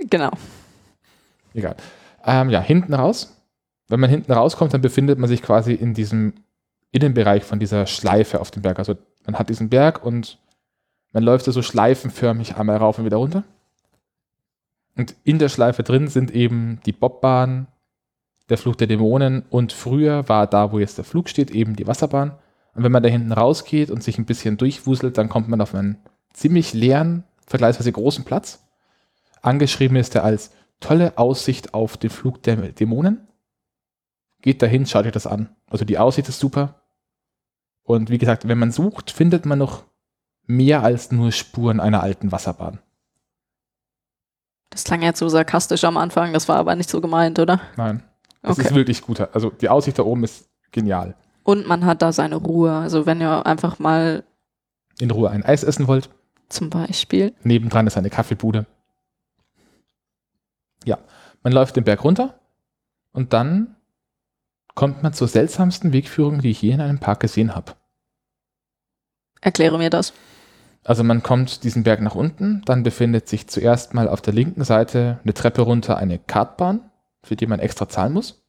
[0.00, 0.30] Genau.
[1.54, 1.76] Egal.
[2.24, 3.36] Ähm, ja, hinten raus.
[3.88, 6.34] Wenn man hinten rauskommt, dann befindet man sich quasi in diesem
[6.92, 8.78] Innenbereich von dieser Schleife auf dem Berg.
[8.78, 10.38] Also man hat diesen Berg und
[11.12, 13.44] man läuft so schleifenförmig einmal rauf und wieder runter.
[14.96, 17.68] Und in der Schleife drin sind eben die Bobbahn,
[18.48, 21.86] der Flug der Dämonen und früher war da, wo jetzt der Flug steht, eben die
[21.86, 22.32] Wasserbahn.
[22.74, 25.74] Und wenn man da hinten rausgeht und sich ein bisschen durchwuselt, dann kommt man auf
[25.74, 25.98] einen
[26.32, 28.65] ziemlich leeren, vergleichsweise großen Platz.
[29.46, 33.28] Angeschrieben ist er als tolle Aussicht auf den Flug der Dämonen.
[34.42, 35.54] Geht dahin, schaut euch das an.
[35.68, 36.82] Also die Aussicht ist super.
[37.82, 39.84] Und wie gesagt, wenn man sucht, findet man noch
[40.46, 42.80] mehr als nur Spuren einer alten Wasserbahn.
[44.70, 47.60] Das klang jetzt so sarkastisch am Anfang, das war aber nicht so gemeint, oder?
[47.76, 48.02] Nein.
[48.42, 48.68] Das okay.
[48.68, 49.20] ist wirklich gut.
[49.32, 51.14] Also die Aussicht da oben ist genial.
[51.44, 52.72] Und man hat da seine Ruhe.
[52.72, 54.24] Also wenn ihr einfach mal
[54.98, 56.10] in Ruhe ein Eis essen wollt.
[56.48, 57.32] Zum Beispiel.
[57.42, 58.66] Nebendran ist eine Kaffeebude.
[60.86, 60.98] Ja,
[61.42, 62.38] man läuft den Berg runter
[63.12, 63.76] und dann
[64.74, 67.72] kommt man zur seltsamsten Wegführung, die ich je in einem Park gesehen habe.
[69.40, 70.12] Erkläre mir das.
[70.84, 74.62] Also man kommt diesen Berg nach unten, dann befindet sich zuerst mal auf der linken
[74.62, 76.88] Seite eine Treppe runter eine Kartbahn,
[77.24, 78.44] für die man extra zahlen muss.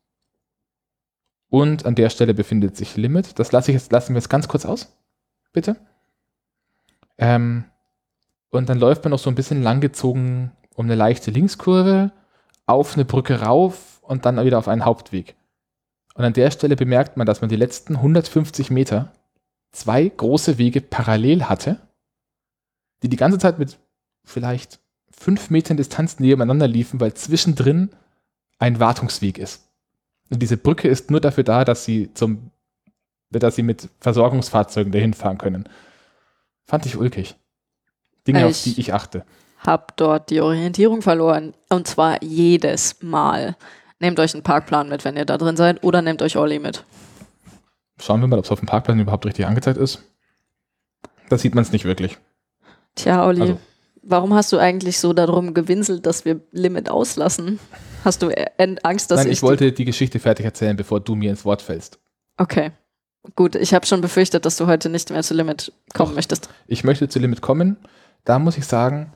[1.50, 3.40] Und an der Stelle befindet sich Limit.
[3.40, 4.96] Das lasse ich jetzt, lassen wir jetzt ganz kurz aus.
[5.54, 5.78] Bitte.
[7.18, 7.66] Ähm,
[8.52, 12.12] und dann läuft man noch so ein bisschen langgezogen um eine leichte Linkskurve,
[12.68, 15.36] auf eine Brücke rauf und dann wieder auf einen Hauptweg.
[16.14, 19.12] Und an der Stelle bemerkt man, dass man die letzten 150 Meter
[19.72, 21.80] zwei große Wege parallel hatte
[23.04, 23.78] die die ganze Zeit mit
[24.24, 27.90] vielleicht fünf Metern Distanz nebeneinander liefen, weil zwischendrin
[28.60, 29.70] ein Wartungsweg ist.
[30.30, 32.52] Und diese Brücke ist nur dafür da, dass sie zum,
[33.30, 35.70] dass sie mit Versorgungsfahrzeugen dahin fahren können.
[36.66, 37.36] Fand ich ulkig.
[38.26, 39.26] Dinge, ich auf die ich achte.
[39.68, 41.54] Hab dort die Orientierung verloren.
[41.70, 43.58] Und zwar jedes Mal.
[44.00, 46.86] Nehmt euch einen Parkplan mit, wenn ihr da drin seid, oder nehmt euch Olli mit.
[48.00, 50.02] Schauen wir mal, ob es auf dem Parkplan überhaupt richtig angezeigt ist.
[51.28, 52.18] Da sieht man es nicht wirklich.
[52.96, 53.60] Tja, Olli, also.
[54.04, 57.60] warum hast du eigentlich so darum gewinselt, dass wir Limit auslassen?
[58.06, 58.30] Hast du
[58.84, 61.62] Angst, dass Nein, ich, ich wollte die Geschichte fertig erzählen, bevor du mir ins Wort
[61.62, 62.00] fällst.
[62.38, 62.72] Okay.
[63.36, 66.48] Gut, ich habe schon befürchtet, dass du heute nicht mehr zu Limit kommen Doch, möchtest.
[66.68, 67.76] Ich möchte zu Limit kommen.
[68.24, 69.12] Da muss ich sagen,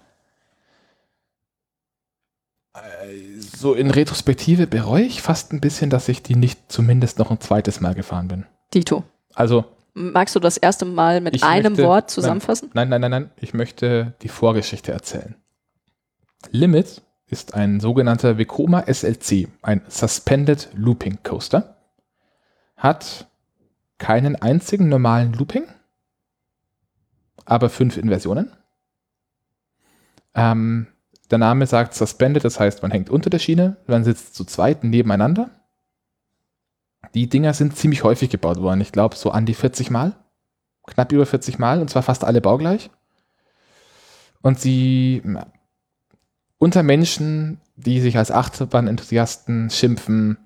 [2.74, 7.32] äh, so in Retrospektive bereue ich fast ein bisschen, dass ich die nicht zumindest noch
[7.32, 8.46] ein zweites Mal gefahren bin.
[8.74, 9.04] Dito.
[9.34, 9.66] Also.
[9.94, 12.70] Magst du das erste Mal mit einem möchte, Wort zusammenfassen?
[12.74, 13.32] Nein, nein, nein, nein.
[13.36, 15.36] Ich möchte die Vorgeschichte erzählen.
[16.50, 21.76] Limit ist ein sogenannter Vekoma SLC, ein Suspended Looping Coaster.
[22.78, 23.28] Hat
[23.98, 25.68] keinen einzigen normalen Looping,
[27.46, 28.52] aber fünf Inversionen.
[30.34, 30.88] Ähm,
[31.32, 34.84] der Name sagt Suspended, das heißt, man hängt unter der Schiene, man sitzt zu zweit
[34.84, 35.50] nebeneinander
[37.14, 38.82] die Dinger sind ziemlich häufig gebaut worden.
[38.82, 40.16] Ich glaube, so an die 40 Mal.
[40.88, 41.82] Knapp über 40 Mal.
[41.82, 42.90] Und zwar fast alle baugleich.
[44.42, 45.22] Und sie
[46.58, 50.38] unter Menschen, die sich als Achterbahn-Enthusiasten schimpfen,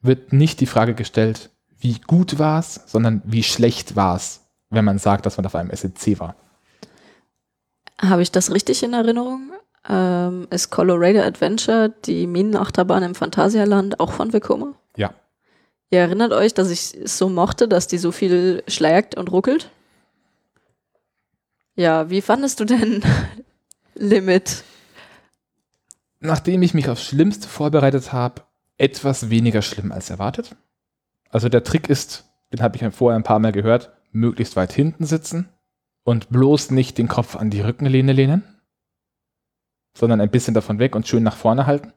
[0.00, 4.40] wird nicht die Frage gestellt, wie gut war es, sondern wie schlecht war es,
[4.70, 6.36] wenn man sagt, dass man auf einem SEC war.
[8.00, 9.52] Habe ich das richtig in Erinnerung?
[9.88, 14.74] Ähm, ist Colorado Adventure die Minenachterbahn im Phantasialand auch von Vekoma?
[14.96, 15.14] Ja.
[15.90, 19.70] Ihr erinnert euch, dass ich es so mochte, dass die so viel schlägt und ruckelt?
[21.74, 23.02] Ja, wie fandest du denn
[23.94, 24.64] Limit?
[26.20, 28.42] Nachdem ich mich aufs Schlimmste vorbereitet habe,
[28.78, 30.54] etwas weniger schlimm als erwartet.
[31.30, 35.06] Also der Trick ist, den habe ich vorher ein paar Mal gehört, möglichst weit hinten
[35.06, 35.48] sitzen
[36.04, 38.44] und bloß nicht den Kopf an die Rückenlehne lehnen,
[39.94, 41.92] sondern ein bisschen davon weg und schön nach vorne halten.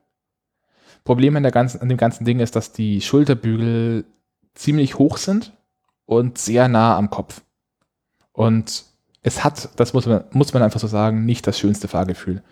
[1.04, 4.06] Problem an, der ganzen, an dem ganzen Ding ist, dass die Schulterbügel
[4.56, 5.54] ziemlich hoch sind
[6.06, 7.42] und sehr nah am Kopf.
[8.32, 8.86] Und
[9.22, 12.44] es hat, das muss man, muss man einfach so sagen, nicht das schönste Fahrgefühl.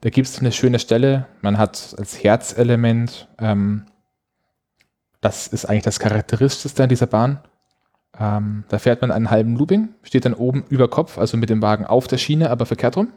[0.00, 3.86] Da gibt es eine schöne Stelle, man hat als Herzelement, ähm,
[5.20, 7.40] das ist eigentlich das Charakteristischste an dieser Bahn.
[8.18, 11.60] Ähm, da fährt man einen halben Looping, steht dann oben über Kopf, also mit dem
[11.60, 13.12] Wagen auf der Schiene, aber verkehrt rum.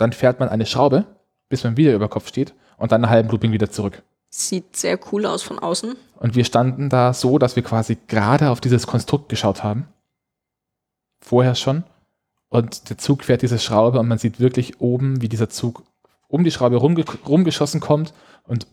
[0.00, 1.04] Dann fährt man eine Schraube,
[1.50, 4.02] bis man wieder über Kopf steht und dann einen halben Looping wieder zurück.
[4.30, 5.94] Sieht sehr cool aus von außen.
[6.16, 9.88] Und wir standen da so, dass wir quasi gerade auf dieses Konstrukt geschaut haben.
[11.20, 11.84] Vorher schon.
[12.48, 15.82] Und der Zug fährt diese Schraube und man sieht wirklich oben, wie dieser Zug
[16.28, 18.66] um die Schraube rumge rumgeschossen kommt und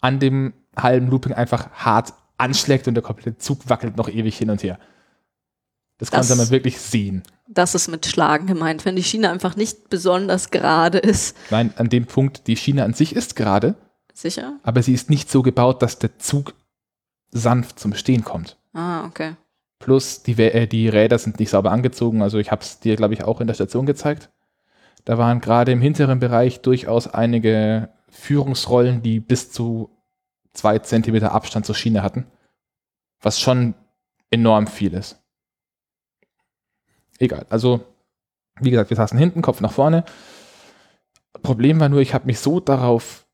[0.00, 4.50] an dem halben Looping einfach hart anschlägt und der komplette Zug wackelt noch ewig hin
[4.50, 4.78] und her.
[5.98, 7.22] Das, das konnte man wirklich sehen.
[7.48, 11.36] Das ist mit Schlagen gemeint, wenn die Schiene einfach nicht besonders gerade ist.
[11.50, 13.76] Nein, an dem Punkt, die Schiene an sich ist gerade.
[14.12, 14.58] Sicher?
[14.62, 16.54] Aber sie ist nicht so gebaut, dass der Zug
[17.30, 18.56] sanft zum Stehen kommt.
[18.72, 19.36] Ah, okay.
[19.78, 22.22] Plus die, äh, die Räder sind nicht sauber angezogen.
[22.22, 24.30] Also ich habe es dir, glaube ich, auch in der Station gezeigt.
[25.04, 29.90] Da waren gerade im hinteren Bereich durchaus einige Führungsrollen, die bis zu
[30.54, 32.26] zwei Zentimeter Abstand zur Schiene hatten.
[33.20, 33.74] Was schon
[34.30, 35.20] enorm viel ist.
[37.18, 37.46] Egal.
[37.50, 37.84] Also,
[38.60, 40.04] wie gesagt, wir saßen hinten, Kopf nach vorne.
[41.42, 43.26] Problem war nur, ich habe mich so darauf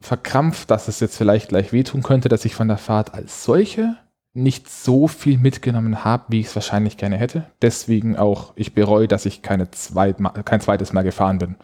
[0.00, 3.96] verkrampft, dass es jetzt vielleicht gleich wehtun könnte, dass ich von der Fahrt als solche
[4.34, 7.50] nicht so viel mitgenommen habe, wie ich es wahrscheinlich gerne hätte.
[7.60, 11.56] Deswegen auch, ich bereue, dass ich keine zweit, kein zweites Mal gefahren bin.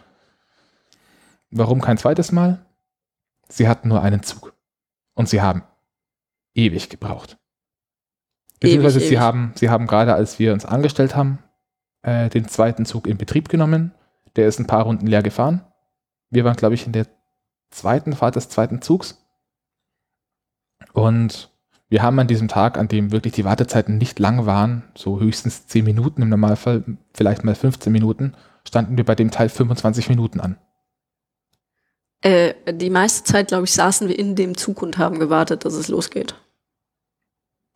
[1.49, 2.63] Warum kein zweites Mal?
[3.47, 4.53] Sie hatten nur einen Zug.
[5.15, 5.63] Und sie haben
[6.53, 7.38] ewig gebraucht.
[8.59, 9.23] Beziehungsweise ewig, sie, ewig.
[9.23, 11.39] Haben, sie haben gerade, als wir uns angestellt haben,
[12.01, 13.93] äh, den zweiten Zug in Betrieb genommen.
[14.35, 15.65] Der ist ein paar Runden leer gefahren.
[16.29, 17.07] Wir waren, glaube ich, in der
[17.71, 19.25] zweiten Fahrt des zweiten Zugs.
[20.93, 21.51] Und
[21.89, 25.67] wir haben an diesem Tag, an dem wirklich die Wartezeiten nicht lang waren, so höchstens
[25.67, 26.83] 10 Minuten im Normalfall,
[27.13, 28.35] vielleicht mal 15 Minuten,
[28.67, 30.57] standen wir bei dem Teil 25 Minuten an.
[32.21, 35.73] Äh, die meiste Zeit, glaube ich, saßen wir in dem Zug und haben gewartet, dass
[35.73, 36.35] es losgeht.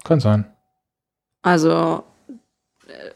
[0.04, 0.53] Kann sein.
[1.44, 2.04] Also
[2.88, 3.12] äh,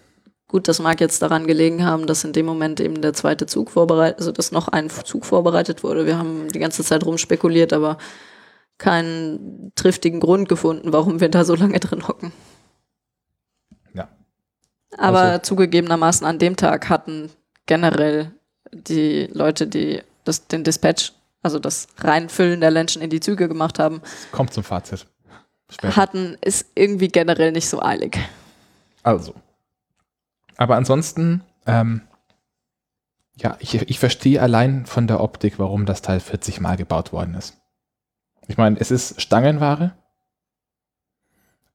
[0.48, 3.72] gut, das mag jetzt daran gelegen haben, dass in dem Moment eben der zweite Zug
[3.72, 6.06] vorbereitet, also dass noch ein Zug vorbereitet wurde.
[6.06, 7.98] Wir haben die ganze Zeit rumspekuliert, aber
[8.78, 12.32] keinen triftigen Grund gefunden, warum wir da so lange drin hocken.
[13.94, 14.08] Ja.
[14.98, 15.42] Aber also.
[15.42, 17.32] zugegebenermaßen an dem Tag hatten
[17.66, 18.32] generell
[18.72, 23.80] die Leute, die das, den Dispatch, also das Reinfüllen der Menschen in die Züge gemacht
[23.80, 24.02] haben.
[24.32, 25.08] Kommt zum Fazit.
[25.70, 25.96] Später.
[25.96, 28.18] hatten, ist irgendwie generell nicht so eilig.
[29.04, 29.36] Also.
[30.58, 32.02] Aber ansonsten, ähm,
[33.40, 37.36] Ja, ich, ich verstehe allein von der Optik, warum das Teil 40 Mal gebaut worden
[37.36, 37.58] ist.
[38.48, 39.96] Ich meine, es ist Stangenware,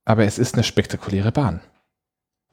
[0.04, 1.60] aber es ist eine spektakuläre Bahn.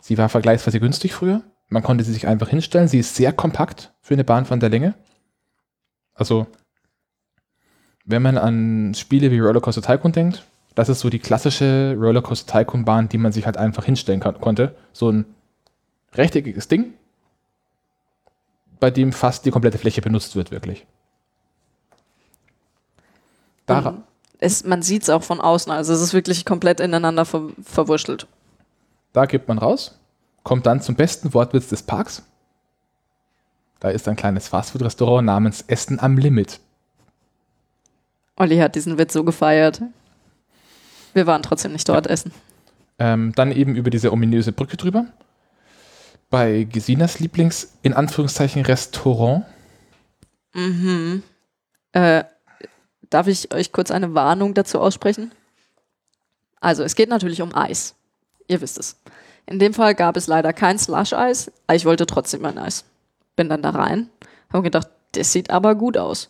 [0.01, 1.41] Sie war vergleichsweise günstig früher.
[1.69, 2.87] Man konnte sie sich einfach hinstellen.
[2.87, 4.93] Sie ist sehr kompakt für eine Bahn von der Länge.
[6.13, 6.47] Also,
[8.05, 10.45] wenn man an Spiele wie Rollercoaster Tycoon denkt,
[10.79, 14.77] das ist so die klassische Rollercoaster Tycoon Bahn, die man sich halt einfach hinstellen konnte.
[14.93, 15.25] So ein
[16.13, 16.93] rechteckiges Ding,
[18.79, 20.87] bei dem fast die komplette Fläche benutzt wird, wirklich.
[23.65, 24.03] Dar mhm.
[24.39, 28.25] es, man sieht es auch von außen, also es ist wirklich komplett ineinander ver verwurschtelt.
[29.11, 29.99] Da gibt man raus,
[30.43, 32.23] kommt dann zum besten Wortwitz des Parks.
[33.81, 36.61] Da ist ein kleines Fastfood-Restaurant namens Essen am Limit.
[38.37, 39.81] Olli hat diesen Witz so gefeiert.
[41.13, 42.11] Wir waren trotzdem nicht dort ja.
[42.11, 42.31] essen.
[42.99, 45.05] Ähm, dann eben über diese ominöse Brücke drüber
[46.29, 49.45] bei Gesinas Lieblings, in Anführungszeichen, Restaurant?
[50.53, 51.23] Mhm.
[51.91, 52.23] Äh,
[53.09, 55.31] darf ich euch kurz eine Warnung dazu aussprechen?
[56.59, 57.95] Also, es geht natürlich um Eis.
[58.47, 58.97] Ihr wisst es.
[59.45, 62.85] In dem Fall gab es leider kein Slush-Eis, aber ich wollte trotzdem ein Eis.
[63.35, 64.09] Bin dann da rein,
[64.51, 66.29] habe gedacht, das sieht aber gut aus.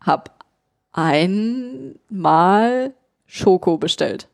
[0.00, 0.46] Hab
[0.92, 1.34] einmal
[3.26, 4.28] Schoko bestellt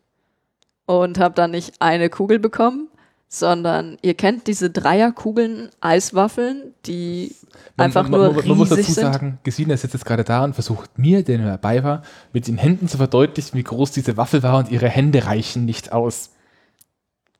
[0.87, 2.89] und habe dann nicht eine Kugel bekommen,
[3.29, 7.35] sondern ihr kennt diese Dreierkugeln Eiswaffeln, die
[7.77, 8.95] man, einfach man, nur man, man muss dazu sind.
[8.95, 12.03] sagen, Gesine sitzt jetzt gerade da und versucht mir, der dabei war,
[12.35, 15.93] mit den Händen zu verdeutlichen, wie groß diese Waffel war und ihre Hände reichen nicht
[15.93, 16.31] aus.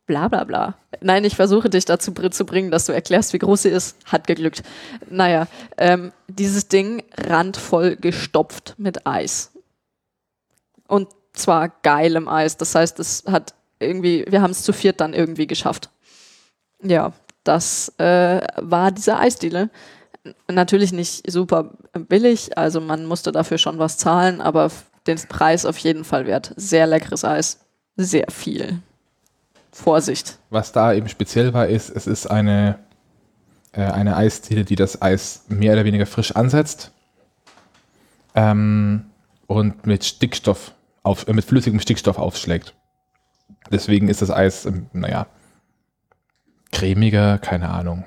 [0.07, 0.77] Bla bla bla.
[1.03, 3.97] Nein, ich versuche dich dazu zu bringen, dass du erklärst, wie groß sie ist.
[4.07, 4.63] Hat geglückt.
[5.11, 5.47] Naja,
[5.77, 9.53] ähm, dieses Ding randvoll gestopft mit Eis.
[10.89, 12.57] Und zwar geilem Eis.
[12.57, 15.91] Das heißt, es hat irgendwie, wir haben es zu viert dann irgendwie geschafft.
[16.83, 17.13] Ja,
[17.45, 19.71] das äh, war diese Eisdiele.
[20.49, 24.71] Natürlich nicht super billig, also man musste dafür schon was zahlen, aber
[25.09, 26.55] den Preis auf jeden Fall wert.
[26.57, 27.59] Sehr leckeres Eis,
[27.97, 28.81] sehr viel.
[29.73, 30.39] Vorsicht.
[30.51, 32.79] Was da eben speziell war, ist, es ist eine,
[33.73, 36.93] äh, eine Eisdiele, die das Eis mehr oder weniger frisch ansetzt
[38.35, 39.07] ähm,
[39.47, 40.73] und mit Stickstoff
[41.03, 42.75] auf, äh, mit flüssigem Stickstoff aufschlägt.
[43.71, 45.27] Deswegen ist das Eis, ähm, naja,
[46.71, 48.05] cremiger, keine Ahnung.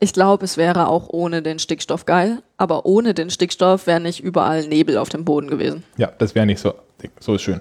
[0.00, 4.22] Ich glaube, es wäre auch ohne den Stickstoff geil, aber ohne den Stickstoff wäre nicht
[4.22, 5.82] überall Nebel auf dem Boden gewesen.
[5.96, 6.74] Ja, das wäre nicht so,
[7.20, 7.60] so ist schön.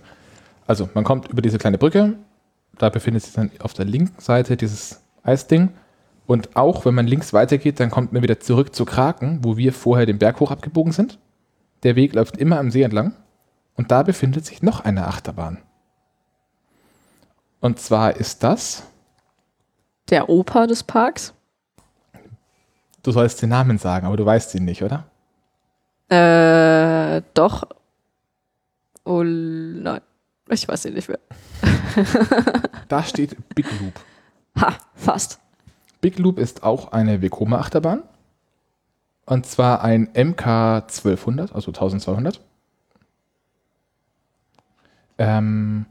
[0.67, 2.15] Also, man kommt über diese kleine Brücke,
[2.77, 5.69] da befindet sich dann auf der linken Seite dieses Eisding.
[6.25, 9.73] Und auch wenn man links weitergeht, dann kommt man wieder zurück zu Kraken, wo wir
[9.73, 11.19] vorher den Berg hoch abgebogen sind.
[11.83, 13.13] Der Weg läuft immer am See entlang.
[13.75, 15.61] Und da befindet sich noch eine Achterbahn.
[17.59, 18.83] Und zwar ist das
[20.09, 21.33] der Opa des Parks.
[23.01, 25.05] Du sollst den Namen sagen, aber du weißt ihn nicht, oder?
[26.09, 27.63] Äh, doch.
[29.03, 30.01] Oh nein,
[30.49, 31.19] ich weiß ihn nicht mehr.
[32.87, 33.99] da steht Big Loop.
[34.59, 35.39] Ha, fast.
[35.99, 38.03] Big Loop ist auch eine Vekoma Achterbahn.
[39.25, 40.45] Und zwar ein MK
[40.83, 42.41] 1200, also 1200.
[45.17, 45.85] Ähm,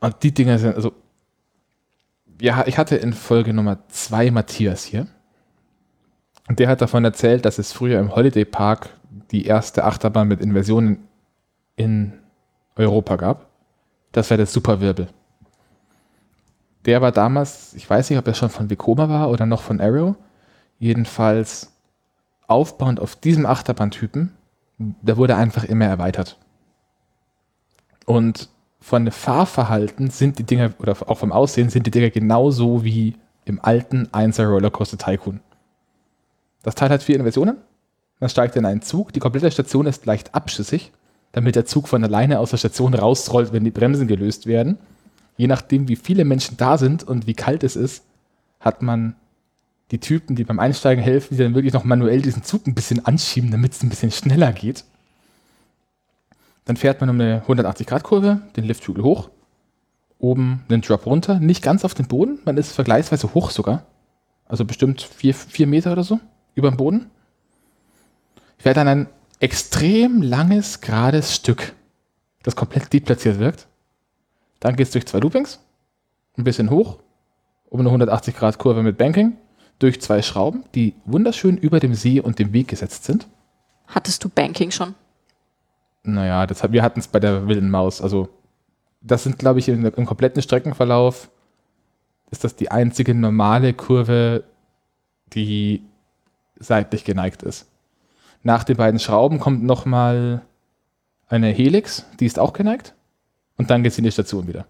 [0.00, 0.92] und die Dinger sind, also,
[2.40, 5.06] ja, ich hatte in Folge Nummer zwei Matthias hier.
[6.48, 8.90] Und der hat davon erzählt, dass es früher im Holiday Park
[9.30, 11.08] die erste Achterbahn mit Inversionen
[11.74, 12.12] in
[12.76, 13.48] Europa gab.
[14.12, 15.08] Das war der Superwirbel.
[16.84, 19.80] Der war damals, ich weiß nicht, ob er schon von Vekoma war oder noch von
[19.80, 20.14] Arrow.
[20.78, 21.72] Jedenfalls
[22.46, 24.32] aufbauend auf diesem Achterbahntypen,
[24.78, 26.38] der wurde einfach immer erweitert.
[28.06, 28.48] Und
[28.80, 33.60] von Fahrverhalten sind die Dinger, oder auch vom Aussehen, sind die Dinger genauso wie im
[33.62, 35.40] alten 1er Rollercoaster Tycoon.
[36.62, 37.58] Das Teil hat vier Inversionen.
[38.18, 39.12] Man steigt in einen Zug.
[39.12, 40.92] Die komplette Station ist leicht abschüssig,
[41.32, 44.78] damit der Zug von alleine aus der Station rausrollt, wenn die Bremsen gelöst werden.
[45.36, 48.04] Je nachdem, wie viele Menschen da sind und wie kalt es ist,
[48.58, 49.16] hat man
[49.90, 53.04] die Typen, die beim Einsteigen helfen, die dann wirklich noch manuell diesen Zug ein bisschen
[53.04, 54.84] anschieben, damit es ein bisschen schneller geht.
[56.66, 59.30] Dann fährt man um eine 180-Grad-Kurve, den Lifthügel hoch,
[60.18, 63.86] oben einen Drop runter, nicht ganz auf den Boden, man ist vergleichsweise hoch sogar.
[64.46, 66.20] Also bestimmt vier, vier Meter oder so
[66.54, 67.10] über dem Boden.
[68.58, 69.08] Fährt dann ein
[69.38, 71.74] extrem langes, gerades Stück,
[72.42, 73.68] das komplett deplatziert wirkt.
[74.58, 75.60] Dann geht es durch zwei Loopings,
[76.36, 76.98] ein bisschen hoch,
[77.68, 79.36] um eine 180-Grad-Kurve mit Banking,
[79.78, 83.28] durch zwei Schrauben, die wunderschön über dem See und dem Weg gesetzt sind.
[83.86, 84.94] Hattest du Banking schon?
[86.14, 88.00] Naja, das, wir hatten es bei der wilden Maus.
[88.00, 88.28] Also,
[89.00, 91.30] das sind, glaube ich, im, im kompletten Streckenverlauf
[92.30, 94.44] ist das die einzige normale Kurve,
[95.32, 95.82] die
[96.58, 97.66] seitlich geneigt ist.
[98.42, 100.42] Nach den beiden Schrauben kommt nochmal
[101.28, 102.94] eine Helix, die ist auch geneigt.
[103.56, 104.66] Und dann geht es in die Station wieder.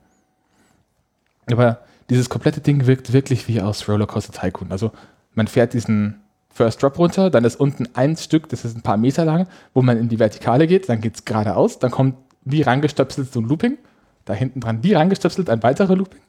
[1.51, 4.70] Aber dieses komplette Ding wirkt wirklich wie aus Rollercoaster Tycoon.
[4.70, 4.93] Also
[5.34, 6.20] man fährt diesen
[6.57, 9.83] First Drop runter, dann ist unten ein Stück, das ist ein paar Meter lang, wo
[9.83, 13.45] man in die Vertikale geht, dann geht es geradeaus, dann kommt wie rangestöpselt so ein
[13.45, 13.77] Looping,
[14.25, 16.23] da hinten dran wie rangestöpselt ein weiterer Looping,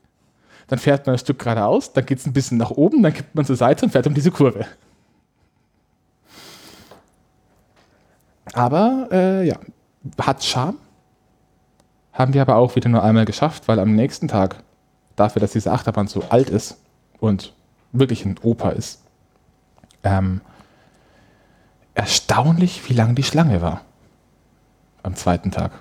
[0.68, 3.36] dann fährt man ein Stück geradeaus, dann geht es ein bisschen nach oben, dann kippt
[3.36, 4.66] man zur Seite und fährt um diese Kurve.
[8.52, 9.56] Aber äh, ja,
[10.20, 10.78] hat Charme.
[12.12, 14.64] Haben wir aber auch wieder nur einmal geschafft, weil am nächsten Tag,
[15.16, 16.78] dafür, dass diese Achterbahn so alt ist
[17.20, 17.54] und
[17.92, 19.04] wirklich ein Oper ist,
[20.08, 20.42] ähm,
[21.94, 23.82] erstaunlich, wie lang die Schlange war.
[25.04, 25.72] Am zweiten Tag.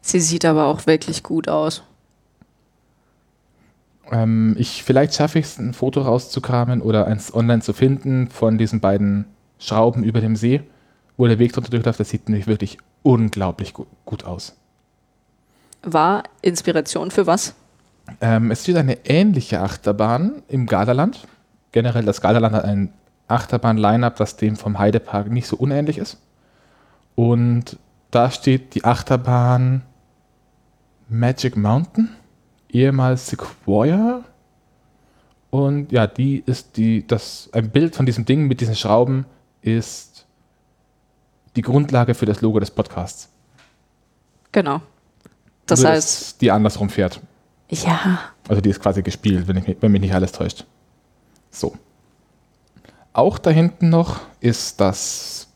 [0.00, 1.82] Sie sieht aber auch wirklich gut aus.
[4.10, 8.58] Ähm, ich, vielleicht schaffe ich es, ein Foto rauszukramen oder eins online zu finden von
[8.58, 9.24] diesen beiden
[9.58, 10.62] Schrauben über dem See,
[11.16, 12.00] wo der Weg drunter durchläuft.
[12.00, 14.56] Das sieht nämlich wirklich unglaublich gut, gut aus.
[15.82, 17.54] War Inspiration für was?
[18.20, 21.26] Ähm, es steht eine ähnliche Achterbahn im Gardaland.
[21.74, 22.92] Generell, das Gardaland hat ein
[23.26, 26.18] Achterbahn-Line-Up, das dem vom Heidepark nicht so unähnlich ist.
[27.16, 27.78] Und
[28.12, 29.82] da steht die Achterbahn
[31.08, 32.10] Magic Mountain,
[32.70, 34.22] ehemals Sequoia.
[35.50, 39.26] Und ja, die ist die, das, ein Bild von diesem Ding mit diesen Schrauben
[39.60, 40.26] ist
[41.56, 43.30] die Grundlage für das Logo des Podcasts.
[44.52, 44.80] Genau.
[45.66, 46.40] Das Nur, heißt.
[46.40, 47.20] Die andersrum fährt.
[47.68, 48.20] Ja.
[48.46, 50.64] Also die ist quasi gespielt, wenn, ich, wenn mich nicht alles täuscht.
[51.54, 51.74] So.
[53.12, 55.48] Auch da hinten noch ist das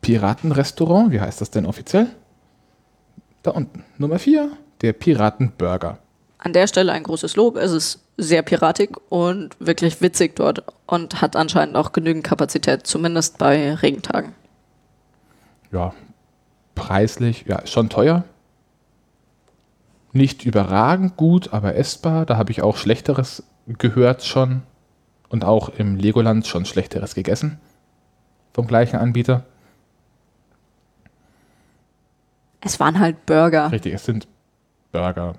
[0.00, 1.12] Piratenrestaurant.
[1.12, 2.08] Wie heißt das denn offiziell?
[3.42, 3.84] Da unten.
[3.98, 5.98] Nummer 4, der Piratenburger.
[6.38, 7.56] An der Stelle ein großes Lob.
[7.56, 13.36] Es ist sehr piratig und wirklich witzig dort und hat anscheinend auch genügend Kapazität, zumindest
[13.36, 14.34] bei Regentagen.
[15.72, 15.92] Ja,
[16.74, 18.24] preislich, ja, schon teuer.
[20.12, 22.24] Nicht überragend gut, aber essbar.
[22.24, 24.62] Da habe ich auch Schlechteres gehört schon
[25.28, 27.58] und auch im Legoland schon Schlechteres gegessen.
[28.52, 29.44] Vom gleichen Anbieter.
[32.60, 33.70] Es waren halt Burger.
[33.70, 34.26] Richtig, es sind
[34.92, 35.34] Burger.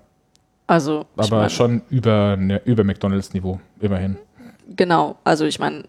[0.67, 1.05] Also.
[1.15, 4.17] Aber mein, schon über, ne, über McDonalds-Niveau, immerhin.
[4.75, 5.83] Genau, also ich meine,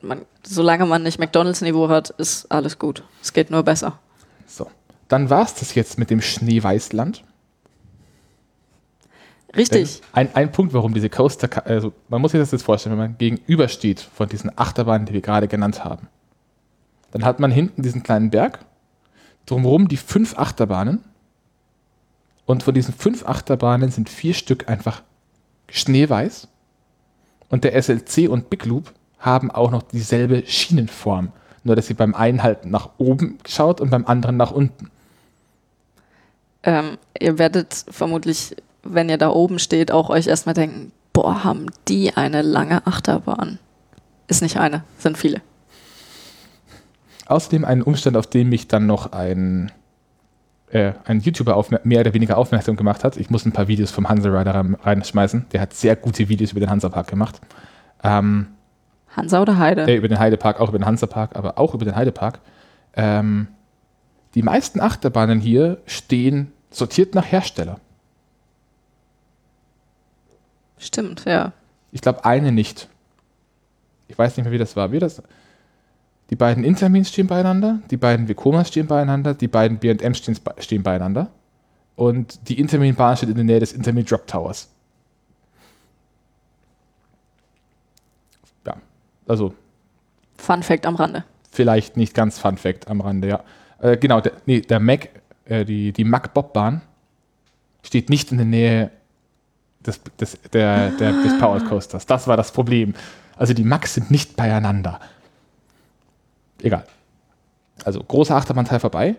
[0.44, 3.02] solange man nicht McDonalds-Niveau hat, ist alles gut.
[3.20, 3.98] Es geht nur besser.
[4.46, 4.70] So.
[5.08, 7.24] Dann war es das jetzt mit dem Schneeweißland.
[9.56, 10.02] Richtig.
[10.12, 13.18] Ein, ein Punkt, warum diese Coaster, also man muss sich das jetzt vorstellen, wenn man
[13.18, 16.08] gegenübersteht von diesen Achterbahnen, die wir gerade genannt haben,
[17.12, 18.60] dann hat man hinten diesen kleinen Berg,
[19.46, 21.02] drumherum die fünf Achterbahnen
[22.44, 25.02] und von diesen fünf Achterbahnen sind vier Stück einfach
[25.70, 26.48] schneeweiß
[27.48, 31.32] und der SLC und Big Loop haben auch noch dieselbe Schienenform,
[31.64, 34.90] nur dass sie beim einen halt nach oben schaut und beim anderen nach unten.
[36.62, 41.66] Ähm, ihr werdet vermutlich wenn ihr da oben steht, auch euch erstmal denken, boah, haben
[41.88, 43.58] die eine lange Achterbahn.
[44.28, 45.40] Ist nicht eine, sind viele.
[47.26, 49.72] Außerdem ein Umstand, auf den mich dann noch ein,
[50.70, 53.16] äh, ein YouTuber mehr oder weniger aufmerksam gemacht hat.
[53.16, 55.46] Ich muss ein paar Videos vom Hansa Rider reinschmeißen.
[55.52, 57.40] Der hat sehr gute Videos über den Hansa Park gemacht.
[58.02, 58.48] Ähm,
[59.14, 59.86] Hansa oder Heide?
[59.86, 62.40] Äh, über den Heidepark, auch über den Hansa Park, aber auch über den Heidepark.
[62.94, 63.48] Ähm,
[64.34, 67.80] die meisten Achterbahnen hier stehen sortiert nach Hersteller.
[70.78, 71.52] Stimmt, ja.
[71.92, 72.88] Ich glaube, eine nicht.
[74.08, 74.92] Ich weiß nicht mehr, wie das war.
[74.92, 75.22] Wie das?
[76.30, 80.82] Die beiden Intermins stehen beieinander, die beiden Vekomas stehen beieinander, die beiden B&M stehen, stehen
[80.82, 81.30] beieinander
[81.96, 84.68] und die Intermin-Bahn steht in der Nähe des Intermin Drop Towers.
[88.66, 88.76] Ja,
[89.26, 89.54] also.
[90.36, 91.24] Fun Fact am Rande.
[91.50, 93.44] Vielleicht nicht ganz Fun Fact am Rande, ja.
[93.80, 95.08] Äh, genau, der, nee, der Mac,
[95.46, 96.82] äh, die, die Mac-Bob-Bahn
[97.82, 98.90] steht nicht in der Nähe
[99.86, 102.06] des, des, der, der, des Power Coasters.
[102.06, 102.94] Das war das Problem.
[103.36, 105.00] Also die Max sind nicht beieinander.
[106.60, 106.84] Egal.
[107.84, 109.16] Also großer Achterbahnteil vorbei,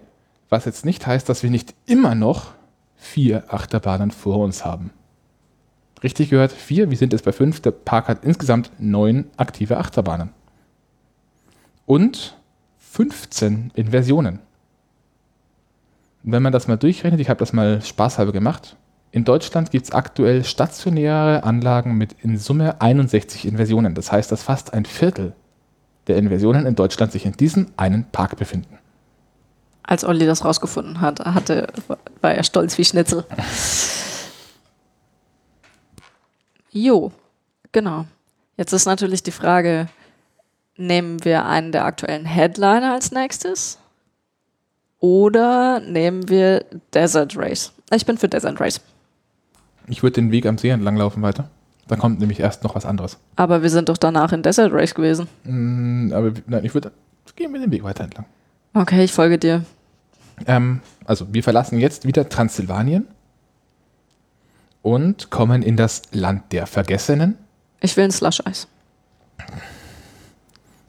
[0.50, 2.52] was jetzt nicht heißt, dass wir nicht immer noch
[2.98, 4.92] vier Achterbahnen vor uns haben.
[6.04, 7.62] Richtig gehört, vier, wir sind jetzt bei fünf.
[7.62, 10.30] Der Park hat insgesamt neun aktive Achterbahnen.
[11.86, 12.38] Und
[12.78, 14.40] 15 Inversionen.
[16.24, 18.76] wenn man das mal durchrechnet, ich habe das mal spaßhalber gemacht,
[19.12, 23.96] in Deutschland gibt es aktuell stationäre Anlagen mit in Summe 61 Inversionen.
[23.96, 25.34] Das heißt, dass fast ein Viertel
[26.08, 28.78] der Inversionen in Deutschland sich in diesem einen Park befinden.
[29.84, 31.68] Als Olli das rausgefunden hat, hatte,
[32.22, 33.26] war er stolz wie Schnitzel.
[36.72, 37.12] Jo,
[37.72, 38.06] genau.
[38.58, 39.88] Jetzt ist natürlich die Frage,
[40.78, 43.80] nehmen wir einen der aktuellen Headliner als nächstes?
[45.00, 47.72] Oder nehmen wir Desert Race?
[47.92, 48.82] Ich bin für Desert Race.
[49.90, 51.50] Ich würde den Weg am See entlang laufen weiter.
[51.88, 53.18] Da kommt nämlich erst noch was anderes.
[53.36, 55.28] Aber wir sind doch danach in Desert Race gewesen.
[55.44, 56.92] Mm, aber nein, ich würde
[57.36, 58.26] gehen wir den Weg weiter entlang.
[58.74, 59.64] Okay, ich folge dir.
[60.46, 63.08] Ähm, also wir verlassen jetzt wieder Transsilvanien
[64.82, 67.38] und kommen in das Land der Vergessenen.
[67.82, 68.68] Ich will ein Slush-Eis.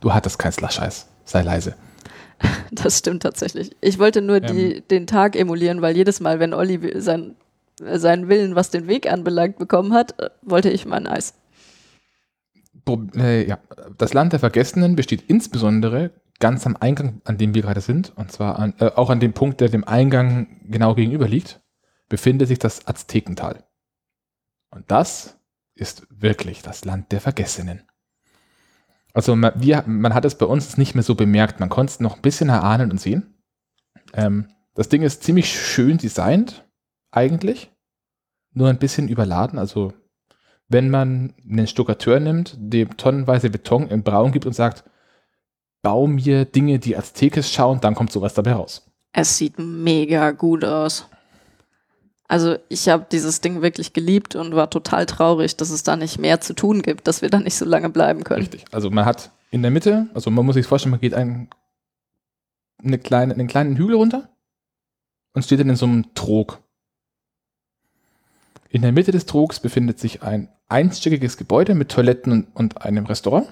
[0.00, 1.06] Du hattest kein Slush-Eis.
[1.24, 1.74] Sei leise.
[2.72, 3.76] Das stimmt tatsächlich.
[3.80, 7.34] Ich wollte nur die, ähm, den Tag emulieren, weil jedes Mal, wenn Olli sein,
[7.80, 11.34] seinen Willen, was den Weg anbelangt, bekommen hat, wollte ich mein Eis.
[13.16, 13.58] Äh, ja.
[13.98, 16.10] Das Land der Vergessenen besteht insbesondere
[16.40, 19.32] ganz am Eingang, an dem wir gerade sind, und zwar an, äh, auch an dem
[19.32, 21.60] Punkt, der dem Eingang genau gegenüber liegt,
[22.08, 23.64] befindet sich das Aztekental.
[24.70, 25.38] Und das
[25.74, 27.82] ist wirklich das Land der Vergessenen.
[29.12, 31.60] Also man, wir, man hat es bei uns nicht mehr so bemerkt.
[31.60, 33.34] Man konnte es noch ein bisschen erahnen und sehen.
[34.12, 36.64] Ähm, das Ding ist ziemlich schön designt,
[37.10, 37.70] eigentlich.
[38.52, 39.58] Nur ein bisschen überladen.
[39.58, 39.92] Also
[40.68, 44.84] wenn man einen Stuckateur nimmt, dem tonnenweise Beton in Braun gibt und sagt,
[45.82, 48.86] bau mir Dinge, die aztekisch schauen, dann kommt sowas dabei raus.
[49.12, 51.06] Es sieht mega gut aus.
[52.28, 56.20] Also ich habe dieses Ding wirklich geliebt und war total traurig, dass es da nicht
[56.20, 58.42] mehr zu tun gibt, dass wir da nicht so lange bleiben können.
[58.42, 58.64] Richtig.
[58.70, 61.50] Also man hat in der Mitte, also man muss sich vorstellen, man geht einen,
[62.78, 64.28] eine kleine, einen kleinen Hügel runter
[65.32, 66.62] und steht dann in so einem Trog.
[68.72, 73.48] In der Mitte des Trogs befindet sich ein einstöckiges Gebäude mit Toiletten und, einem Restaurant.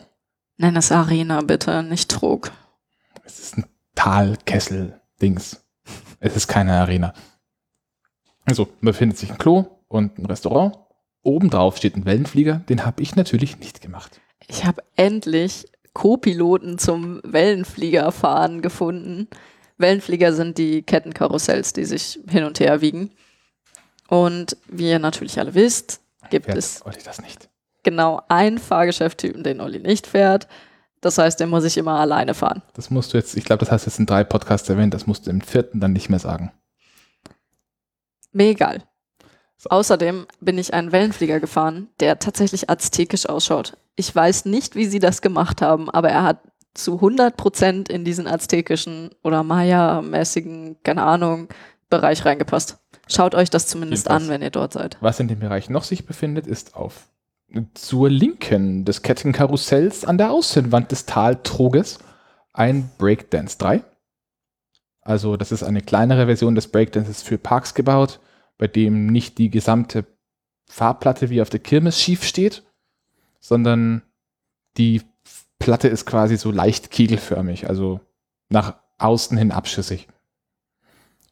[0.58, 2.52] Nenn es Arena bitte, nicht Trog.
[3.24, 3.64] Es ist ein
[3.96, 5.64] Talkessel-Dings.
[6.20, 7.14] Es ist keine Arena.
[8.44, 10.76] Also befindet sich ein Klo und ein Restaurant.
[11.22, 12.60] Obendrauf steht ein Wellenflieger.
[12.68, 14.20] Den habe ich natürlich nicht gemacht.
[14.46, 19.26] Ich habe endlich Co-Piloten zum Wellenfliegerfahren gefunden.
[19.78, 23.10] Wellenflieger sind die Kettenkarussells, die sich hin und her wiegen.
[24.08, 26.00] Und wie ihr natürlich alle wisst,
[26.30, 27.48] gibt fährt es Olli das nicht.
[27.84, 30.48] genau einen Fahrgeschäfttypen, den Olli nicht fährt.
[31.00, 32.62] Das heißt, der muss ich immer alleine fahren.
[32.74, 35.06] Das musst du jetzt, ich glaube, das hast du jetzt in drei Podcasts erwähnt, das
[35.06, 36.50] musst du im vierten dann nicht mehr sagen.
[38.32, 38.82] Mir egal.
[39.56, 39.70] So.
[39.70, 43.76] Außerdem bin ich einen Wellenflieger gefahren, der tatsächlich aztekisch ausschaut.
[43.96, 46.38] Ich weiß nicht, wie sie das gemacht haben, aber er hat
[46.74, 51.48] zu 100 Prozent in diesen aztekischen oder Maya-mäßigen, keine Ahnung,
[51.90, 52.78] Bereich reingepasst.
[53.08, 54.24] Schaut euch das zumindest Jedenfalls.
[54.24, 54.96] an, wenn ihr dort seid.
[55.00, 57.08] Was in dem Bereich noch sich befindet, ist auf
[57.74, 61.98] zur Linken des Kettenkarussells an der Außenwand des Taltroges
[62.52, 63.82] ein Breakdance 3.
[65.00, 68.20] Also das ist eine kleinere Version des Breakdances für Parks gebaut,
[68.58, 70.04] bei dem nicht die gesamte
[70.68, 72.62] Farbplatte wie auf der Kirmes schief steht,
[73.40, 74.02] sondern
[74.76, 75.00] die
[75.58, 78.00] Platte ist quasi so leicht kegelförmig, also
[78.50, 80.08] nach außen hin abschüssig.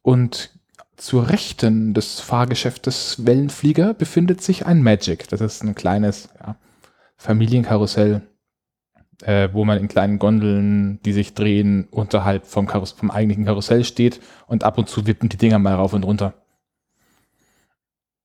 [0.01, 0.56] Und
[0.97, 5.29] zur Rechten des Fahrgeschäftes Wellenflieger befindet sich ein Magic.
[5.29, 6.57] Das ist ein kleines ja,
[7.17, 8.23] Familienkarussell
[9.23, 13.85] äh, wo man in kleinen Gondeln, die sich drehen, unterhalb vom, Karus vom eigentlichen Karussell
[13.85, 16.35] steht und ab und zu wippen die Dinger mal rauf und runter.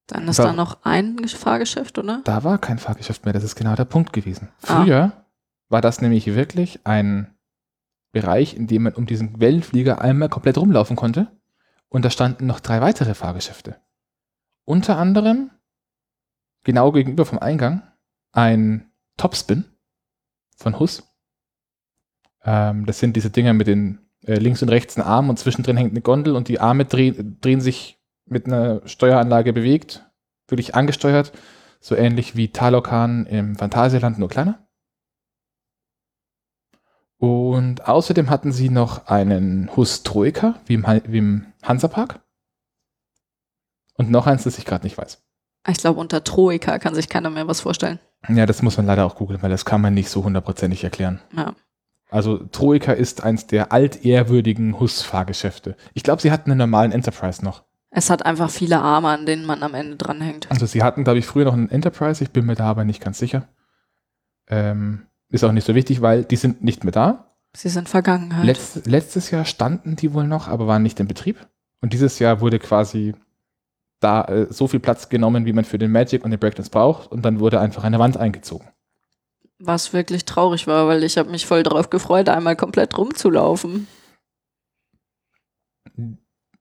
[0.08, 2.22] Dann ist da, da noch ein Fahrgeschäft, oder?
[2.26, 4.50] Da war kein Fahrgeschäft mehr, das ist genau der Punkt gewesen.
[4.64, 4.84] Ah.
[4.84, 5.26] Früher ah.
[5.70, 7.34] war das nämlich wirklich ein
[8.12, 11.28] Bereich, in dem man um diesen Wellenflieger einmal komplett rumlaufen konnte.
[11.92, 13.76] Und da standen noch drei weitere Fahrgeschäfte.
[14.64, 15.52] Unter anderem,
[16.64, 17.84] genau gegenüber vom Eingang,
[18.32, 19.66] ein Topspin
[20.56, 21.04] von Huss.
[22.44, 25.76] Ähm, das sind diese Dinger mit den äh, links und rechts einen Arm und zwischendrin
[25.76, 30.10] hängt eine Gondel und die Arme drehen, drehen sich mit einer Steueranlage bewegt,
[30.48, 31.34] wirklich angesteuert,
[31.82, 34.66] so ähnlich wie Talokan im Phantasialand, nur kleiner.
[37.22, 42.20] Und außerdem hatten sie noch einen Hus Troika, wie im, wie im Hansapark.
[43.96, 45.22] Und noch eins, das ich gerade nicht weiß.
[45.68, 48.00] Ich glaube, unter Troika kann sich keiner mehr was vorstellen.
[48.28, 51.22] Ja, das muss man leider auch googeln, weil das kann man nicht so hundertprozentig erklären.
[51.38, 51.54] Ja.
[52.10, 55.76] Also Troika ist eins der altehrwürdigen Hus-Fahrgeschäfte.
[55.94, 57.66] Ich glaube, sie hatten einen normalen Enterprise noch.
[57.92, 60.50] Es hat einfach viele Arme, an denen man am Ende dranhängt.
[60.50, 63.00] Also sie hatten, glaube ich, früher noch einen Enterprise, ich bin mir da aber nicht
[63.00, 63.48] ganz sicher.
[64.48, 67.36] Ähm, ist auch nicht so wichtig, weil die sind nicht mehr da.
[67.56, 68.46] Sie sind Vergangenheit.
[68.46, 71.48] Letz, letztes Jahr standen die wohl noch, aber waren nicht in Betrieb.
[71.82, 73.14] Und dieses Jahr wurde quasi
[74.00, 77.12] da äh, so viel Platz genommen, wie man für den Magic und den Breakdance braucht
[77.12, 78.68] und dann wurde einfach eine Wand eingezogen.
[79.60, 83.88] Was wirklich traurig war, weil ich habe mich voll darauf gefreut, einmal komplett rumzulaufen.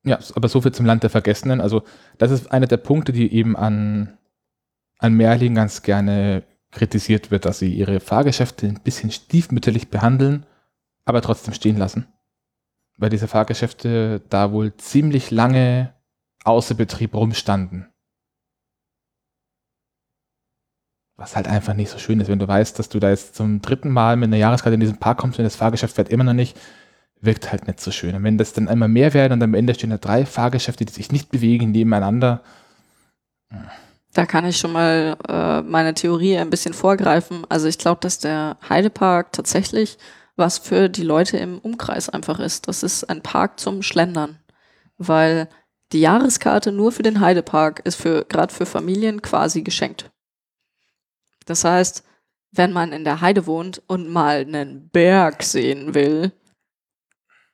[0.04, 1.60] Ja, aber so viel zum Land der Vergessenen.
[1.60, 1.82] Also
[2.18, 4.18] das ist einer der Punkte, die eben an,
[4.98, 10.46] an Merlin ganz gerne kritisiert wird, dass sie ihre Fahrgeschäfte ein bisschen stiefmütterlich behandeln,
[11.04, 12.06] aber trotzdem stehen lassen.
[12.96, 15.94] Weil diese Fahrgeschäfte da wohl ziemlich lange
[16.44, 17.86] außer Betrieb rumstanden.
[21.16, 23.60] Was halt einfach nicht so schön ist, wenn du weißt, dass du da jetzt zum
[23.60, 26.32] dritten Mal mit einer Jahreskarte in diesen Park kommst und das Fahrgeschäft fährt immer noch
[26.32, 26.58] nicht,
[27.20, 28.14] wirkt halt nicht so schön.
[28.14, 30.92] Und wenn das dann einmal mehr werden und am Ende stehen da drei Fahrgeschäfte, die
[30.92, 32.42] sich nicht bewegen nebeneinander.
[34.12, 37.46] Da kann ich schon mal äh, meine Theorie ein bisschen vorgreifen.
[37.48, 39.98] Also ich glaube, dass der Heidepark tatsächlich
[40.36, 42.66] was für die Leute im Umkreis einfach ist.
[42.66, 44.38] Das ist ein Park zum Schlendern.
[44.96, 45.48] Weil
[45.92, 50.10] die Jahreskarte nur für den Heidepark ist für gerade für Familien quasi geschenkt.
[51.46, 52.04] Das heißt,
[52.52, 56.32] wenn man in der Heide wohnt und mal einen Berg sehen will,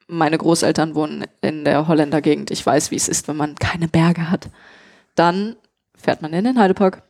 [0.06, 3.88] meine Großeltern wohnen in der Holländer Gegend, ich weiß, wie es ist, wenn man keine
[3.88, 4.48] Berge hat,
[5.14, 5.56] dann
[6.06, 7.02] fährt man in den Heidepark.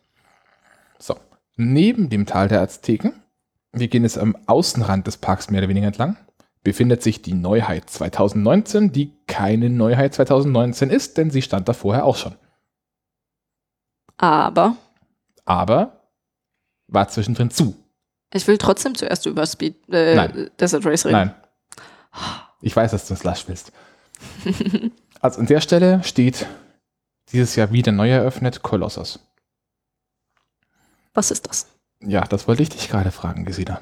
[0.99, 1.17] So,
[1.57, 3.13] neben dem Tal der Azteken,
[3.73, 6.17] wir gehen jetzt am Außenrand des Parks mehr oder weniger entlang,
[6.63, 12.07] befindet sich die Neuheit 2019, die keine Neuheit 2019 ist, denn sie stand da vorher
[12.07, 12.37] auch schon.
[14.17, 14.77] Aber.
[15.45, 16.01] Aber
[16.89, 17.77] war zwischendrin zu.
[18.33, 20.51] Ich will trotzdem zuerst über Speed äh, Nein.
[20.59, 21.13] Desert Race reden.
[21.13, 21.35] Nein.
[22.63, 23.73] Ich weiß, dass du das Slush willst.
[25.21, 26.47] also an der Stelle steht
[27.33, 29.21] dieses Jahr wieder neu eröffnet Colossus.
[31.15, 31.67] Was ist das?
[32.01, 33.81] Ja, das wollte ich dich gerade fragen, Gesina.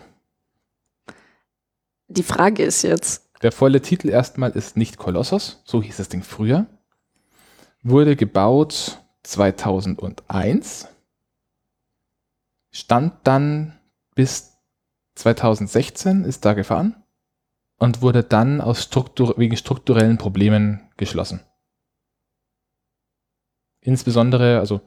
[2.08, 3.28] Die Frage ist jetzt.
[3.42, 6.66] Der volle Titel erstmal ist nicht Colossus, so hieß das Ding früher.
[7.82, 10.88] Wurde gebaut 2001.
[12.70, 13.78] Stand dann
[14.14, 14.54] bis
[15.16, 17.02] 2016, ist da gefahren
[17.78, 21.40] und wurde dann aus Struktur wegen strukturellen Problemen geschlossen.
[23.84, 24.80] Insbesondere, also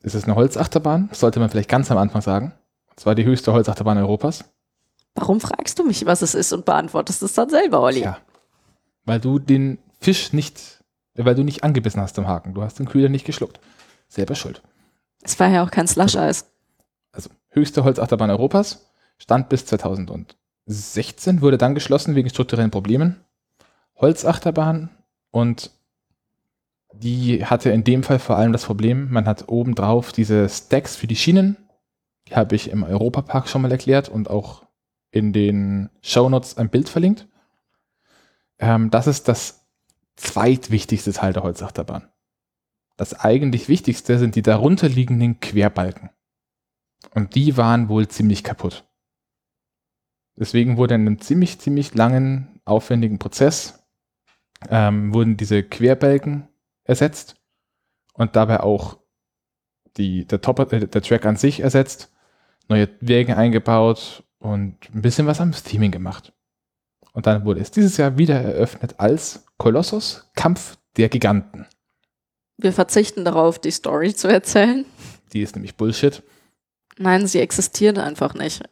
[0.00, 2.52] es ist eine Holzachterbahn, sollte man vielleicht ganz am Anfang sagen.
[2.88, 4.44] Und zwar die höchste Holzachterbahn Europas.
[5.16, 8.02] Warum fragst du mich, was es ist und beantwortest es dann selber, Olli?
[8.02, 8.18] Ja,
[9.04, 10.84] weil du den Fisch nicht,
[11.14, 12.54] weil du nicht angebissen hast am Haken.
[12.54, 13.58] Du hast den Kühler nicht geschluckt.
[14.08, 14.62] Selber schuld.
[15.22, 16.46] Es war ja auch kein Slush-Eis.
[17.12, 18.86] Also, also höchste Holzachterbahn Europas,
[19.18, 23.24] stand bis 2016, wurde dann geschlossen wegen strukturellen Problemen.
[23.96, 24.90] Holzachterbahn
[25.32, 25.72] und
[27.02, 31.06] die hatte in dem Fall vor allem das Problem, man hat obendrauf diese Stacks für
[31.06, 31.56] die Schienen.
[32.28, 34.66] Die habe ich im Europapark schon mal erklärt und auch
[35.10, 37.28] in den Shownotes ein Bild verlinkt.
[38.58, 39.66] Ähm, das ist das
[40.16, 42.08] zweitwichtigste Teil der Holzachterbahn.
[42.96, 46.10] Das eigentlich wichtigste sind die darunterliegenden Querbalken.
[47.14, 48.84] Und die waren wohl ziemlich kaputt.
[50.38, 53.86] Deswegen wurde in einem ziemlich, ziemlich langen, aufwendigen Prozess
[54.70, 56.48] ähm, wurden diese Querbalken
[56.86, 57.36] ersetzt
[58.14, 58.98] und dabei auch
[59.96, 62.12] die, der, Top, äh, der Track an sich ersetzt,
[62.68, 66.32] neue Wege eingebaut und ein bisschen was am Theming gemacht.
[67.12, 71.66] Und dann wurde es dieses Jahr wieder eröffnet als Kolossus Kampf der Giganten.
[72.58, 74.84] Wir verzichten darauf, die Story zu erzählen.
[75.32, 76.22] Die ist nämlich Bullshit.
[76.98, 78.62] Nein, sie existiert einfach nicht.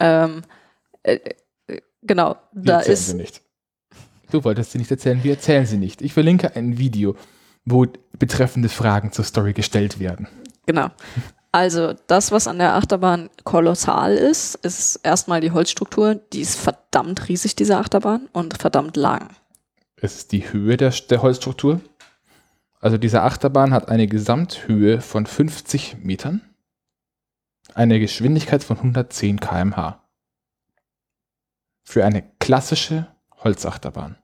[0.00, 0.42] Ähm,
[1.02, 1.18] äh,
[1.66, 3.08] äh genau, die da ist.
[3.08, 3.41] Sie nicht.
[4.32, 6.00] Du wolltest sie nicht erzählen, wir erzählen sie nicht.
[6.00, 7.16] Ich verlinke ein Video,
[7.66, 7.86] wo
[8.18, 10.26] betreffende Fragen zur Story gestellt werden.
[10.64, 10.88] Genau.
[11.52, 16.14] Also das, was an der Achterbahn kolossal ist, ist erstmal die Holzstruktur.
[16.14, 19.28] Die ist verdammt riesig, diese Achterbahn, und verdammt lang.
[19.96, 21.82] Es ist die Höhe der, der Holzstruktur.
[22.80, 26.40] Also diese Achterbahn hat eine Gesamthöhe von 50 Metern,
[27.74, 30.02] eine Geschwindigkeit von 110 km/h.
[31.84, 33.08] Für eine klassische
[33.44, 34.16] Holzachterbahn.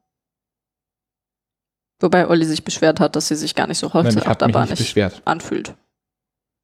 [2.00, 5.74] Wobei Olli sich beschwert hat, dass sie sich gar nicht so holzachtarbahnig anfühlt.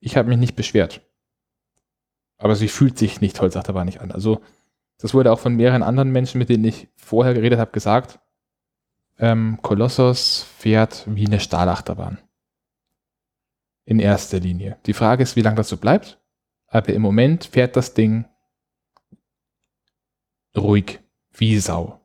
[0.01, 1.01] Ich habe mich nicht beschwert.
[2.39, 4.13] Aber sie fühlt sich nicht holzachtarbahnig an.
[4.13, 4.41] Also,
[4.99, 8.21] das wurde auch von mehreren anderen Menschen, mit denen ich vorher geredet habe, gesagt.
[9.19, 12.19] Ähm, Kolossos fährt wie eine Stahlachterbahn.
[13.85, 14.79] In erster Linie.
[14.87, 16.21] Die Frage ist, wie lange das so bleibt.
[16.69, 18.25] Aber im Moment fährt das Ding
[20.57, 21.01] ruhig,
[21.33, 22.04] wie Sau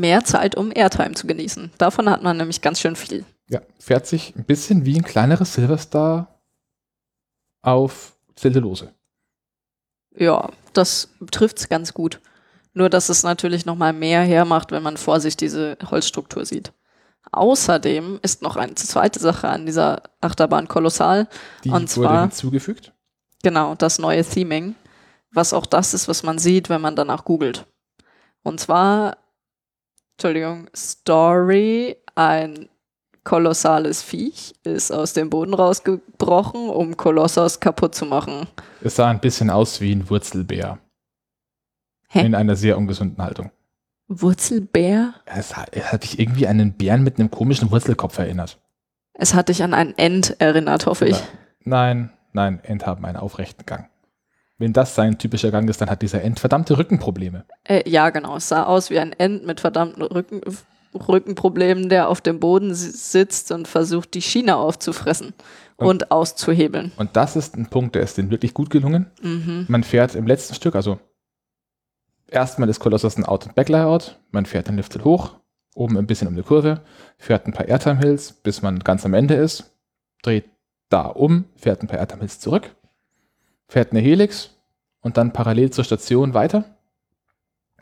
[0.00, 1.72] mehr Zeit, um Airtime zu genießen.
[1.78, 3.24] Davon hat man nämlich ganz schön viel.
[3.48, 6.40] Ja, fährt sich ein bisschen wie ein kleineres Silverstar
[7.62, 8.92] auf Zellulose.
[10.14, 12.20] Ja, das trifft es ganz gut.
[12.74, 16.72] Nur, dass es natürlich noch mal mehr hermacht, wenn man vor sich diese Holzstruktur sieht.
[17.32, 21.28] Außerdem ist noch eine zweite Sache an dieser Achterbahn kolossal.
[21.64, 22.92] Die und zwar, wurde hinzugefügt?
[23.42, 24.74] Genau, das neue Theming,
[25.32, 27.66] was auch das ist, was man sieht, wenn man danach googelt.
[28.42, 29.18] Und zwar
[30.18, 32.68] Entschuldigung, Story, ein
[33.22, 38.48] kolossales Viech ist aus dem Boden rausgebrochen, um Kolossos kaputt zu machen.
[38.82, 40.80] Es sah ein bisschen aus wie ein Wurzelbär.
[42.08, 42.26] Hä?
[42.26, 43.52] In einer sehr ungesunden Haltung.
[44.08, 45.14] Wurzelbär?
[45.24, 48.58] Es hat, es hat dich irgendwie an einen Bären mit einem komischen Wurzelkopf erinnert.
[49.12, 51.22] Es hat dich an einen End erinnert, hoffe ich.
[51.62, 53.88] Nein, nein, End haben einen aufrechten Gang.
[54.58, 57.44] Wenn das sein typischer Gang ist, dann hat dieser End verdammte Rückenprobleme.
[57.64, 58.36] Äh, ja, genau.
[58.36, 60.40] Es sah aus wie ein End mit verdammten Rücken,
[60.94, 65.34] Rückenproblemen, der auf dem Boden sitzt und versucht, die Schiene aufzufressen
[65.76, 66.92] und, und, auszuhebeln.
[66.96, 69.10] Und das ist ein Punkt, der ist denen wirklich gut gelungen.
[69.22, 69.66] Mhm.
[69.68, 70.98] Man fährt im letzten Stück, also
[72.26, 74.18] erstmal ist Colossus ein Out- und Backlayout.
[74.30, 75.36] Man fährt den Liftel hoch,
[75.74, 76.82] oben ein bisschen um die Kurve,
[77.16, 79.72] fährt ein paar Airtime Hills, bis man ganz am Ende ist,
[80.22, 80.46] dreht
[80.88, 82.74] da um, fährt ein paar Airtime Hills zurück,
[83.68, 84.50] fährt eine Helix
[85.00, 86.64] und dann parallel zur Station weiter,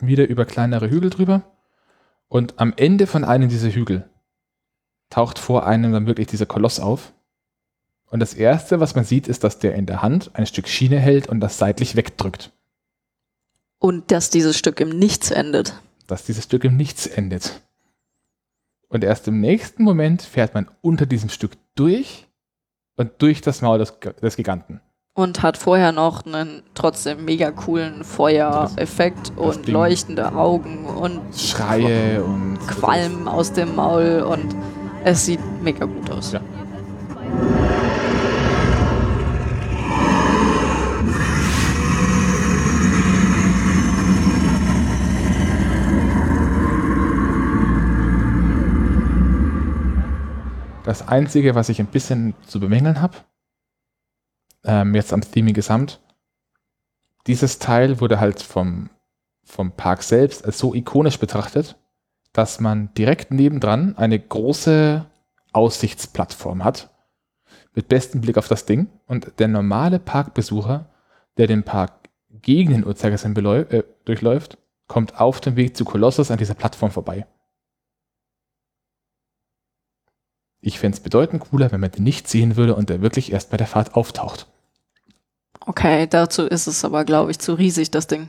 [0.01, 1.43] wieder über kleinere Hügel drüber
[2.29, 4.09] und am Ende von einem dieser Hügel
[5.11, 7.13] taucht vor einem dann wirklich dieser Koloss auf.
[8.07, 10.99] Und das erste, was man sieht, ist, dass der in der Hand ein Stück Schiene
[10.99, 12.53] hält und das seitlich wegdrückt.
[13.79, 15.81] Und dass dieses Stück im Nichts endet.
[16.07, 17.63] Dass dieses Stück im Nichts endet.
[18.89, 22.27] Und erst im nächsten Moment fährt man unter diesem Stück durch
[22.97, 24.81] und durch das Maul des, des Giganten.
[25.17, 29.73] Und hat vorher noch einen trotzdem mega coolen Feuereffekt und Ding.
[29.73, 34.55] leuchtende Augen und Schreie und Qualm aus dem Maul und
[35.05, 36.33] es sieht mega gut aus.
[36.33, 36.41] Ja.
[50.85, 53.17] Das Einzige, was ich ein bisschen zu bemängeln habe,
[54.67, 56.01] ähm, jetzt am Theming gesamt.
[57.27, 58.91] Dieses Teil wurde halt vom,
[59.45, 61.77] vom Park selbst als so ikonisch betrachtet,
[62.33, 65.07] dass man direkt nebendran eine große
[65.53, 66.91] Aussichtsplattform hat,
[67.75, 68.89] mit bestem Blick auf das Ding.
[69.07, 70.91] Und der normale Parkbesucher,
[71.39, 76.39] der den Park gegen den Uhrzeigersinn äh, durchläuft, kommt auf dem Weg zu Kolossus an
[76.39, 77.27] dieser Plattform vorbei.
[80.61, 83.51] Ich fände es bedeutend cooler, wenn man den nicht sehen würde und der wirklich erst
[83.51, 84.47] bei der Fahrt auftaucht.
[85.67, 88.29] Okay, dazu ist es aber, glaube ich, zu riesig, das Ding.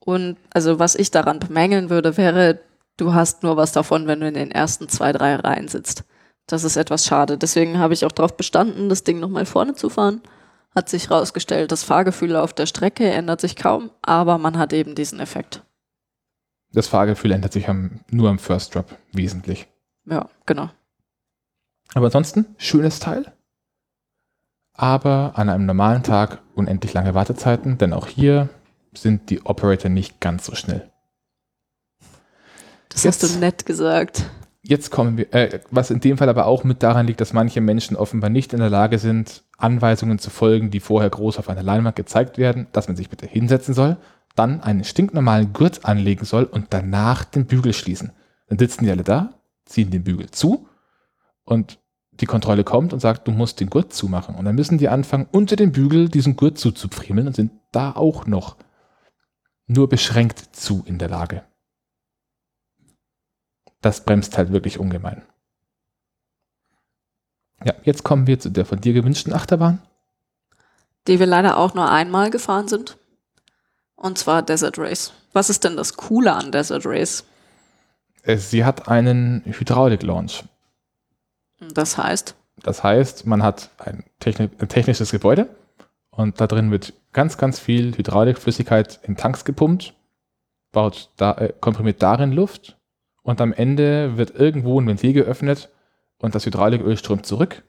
[0.00, 2.58] Und also was ich daran bemängeln würde, wäre,
[2.96, 6.04] du hast nur was davon, wenn du in den ersten zwei, drei Reihen sitzt.
[6.46, 7.38] Das ist etwas schade.
[7.38, 10.20] Deswegen habe ich auch darauf bestanden, das Ding nochmal vorne zu fahren.
[10.74, 14.96] Hat sich herausgestellt, das Fahrgefühl auf der Strecke ändert sich kaum, aber man hat eben
[14.96, 15.62] diesen Effekt.
[16.72, 19.68] Das Fahrgefühl ändert sich am, nur am First Drop wesentlich.
[20.06, 20.70] Ja, genau.
[21.94, 23.32] Aber ansonsten, schönes Teil
[24.80, 28.48] aber an einem normalen Tag unendlich lange Wartezeiten, denn auch hier
[28.94, 30.90] sind die Operator nicht ganz so schnell.
[32.88, 34.24] Das jetzt, hast du nett gesagt.
[34.62, 37.60] Jetzt kommen wir, äh, was in dem Fall aber auch mit daran liegt, dass manche
[37.60, 41.62] Menschen offenbar nicht in der Lage sind, Anweisungen zu folgen, die vorher groß auf einer
[41.62, 43.98] Leinwand gezeigt werden, dass man sich bitte hinsetzen soll,
[44.34, 48.12] dann einen stinknormalen Gurt anlegen soll und danach den Bügel schließen.
[48.48, 49.34] Dann sitzen die alle da,
[49.66, 50.68] ziehen den Bügel zu
[51.44, 51.79] und
[52.20, 54.34] die Kontrolle kommt und sagt, du musst den Gurt zumachen.
[54.34, 58.26] Und dann müssen die anfangen, unter dem Bügel diesen Gurt zuzufriemeln und sind da auch
[58.26, 58.56] noch
[59.66, 61.44] nur beschränkt zu in der Lage.
[63.80, 65.22] Das bremst halt wirklich ungemein.
[67.64, 69.80] Ja, jetzt kommen wir zu der von dir gewünschten Achterbahn.
[71.06, 72.98] Die wir leider auch nur einmal gefahren sind.
[73.96, 75.12] Und zwar Desert Race.
[75.32, 77.24] Was ist denn das Coole an Desert Race?
[78.24, 80.44] Sie hat einen Hydraulik-Launch.
[81.60, 82.34] Das heißt?
[82.62, 85.48] Das heißt, man hat ein, Techni ein technisches Gebäude
[86.10, 89.94] und da drin wird ganz, ganz viel Hydraulikflüssigkeit in Tanks gepumpt,
[90.72, 92.78] baut da, äh, komprimiert darin Luft
[93.22, 95.70] und am Ende wird irgendwo ein Ventil geöffnet
[96.18, 97.62] und das Hydrauliköl strömt zurück,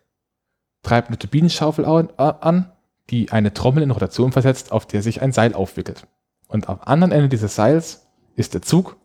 [0.83, 2.71] treibt eine Turbinenschaufel an,
[3.09, 6.07] die eine Trommel in Rotation versetzt, auf der sich ein Seil aufwickelt.
[6.47, 8.97] Und am anderen Ende dieses Seils ist der Zug,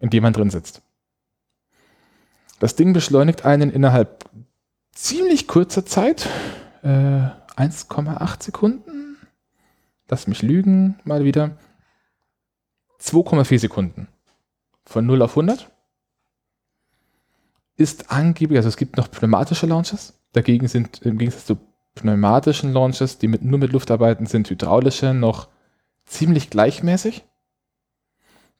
[0.00, 0.82] in dem man drin sitzt.
[2.58, 4.28] Das Ding beschleunigt einen innerhalb
[4.92, 6.28] ziemlich kurzer Zeit,
[6.82, 7.20] äh,
[7.56, 9.16] 1,8 Sekunden.
[10.08, 11.56] Lass mich lügen, mal wieder.
[12.98, 14.08] 2,4 Sekunden.
[14.84, 15.70] Von 0 auf 100.
[17.76, 20.14] Ist angeblich, also es gibt noch pneumatische Launches.
[20.32, 21.58] Dagegen sind im Gegensatz zu
[21.94, 25.48] pneumatischen Launches, die mit, nur mit Luft arbeiten, sind hydraulische noch
[26.06, 27.24] ziemlich gleichmäßig.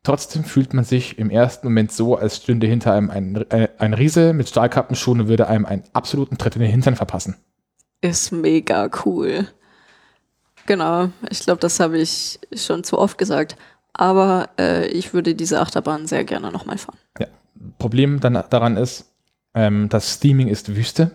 [0.02, 3.94] Trotzdem fühlt man sich im ersten Moment so, als stünde hinter einem ein, ein, ein
[3.94, 7.36] Riese mit Stahlkappenschuhen und würde einem einen absoluten Tritt in den Hintern verpassen.
[8.00, 9.48] Ist mega cool.
[10.66, 13.56] Genau, ich glaube, das habe ich schon zu oft gesagt.
[13.92, 16.98] Aber äh, ich würde diese Achterbahn sehr gerne nochmal fahren.
[17.18, 17.26] Ja.
[17.78, 19.06] Problem dann daran ist,
[19.54, 21.10] Ähm, das Steaming ist Wüste.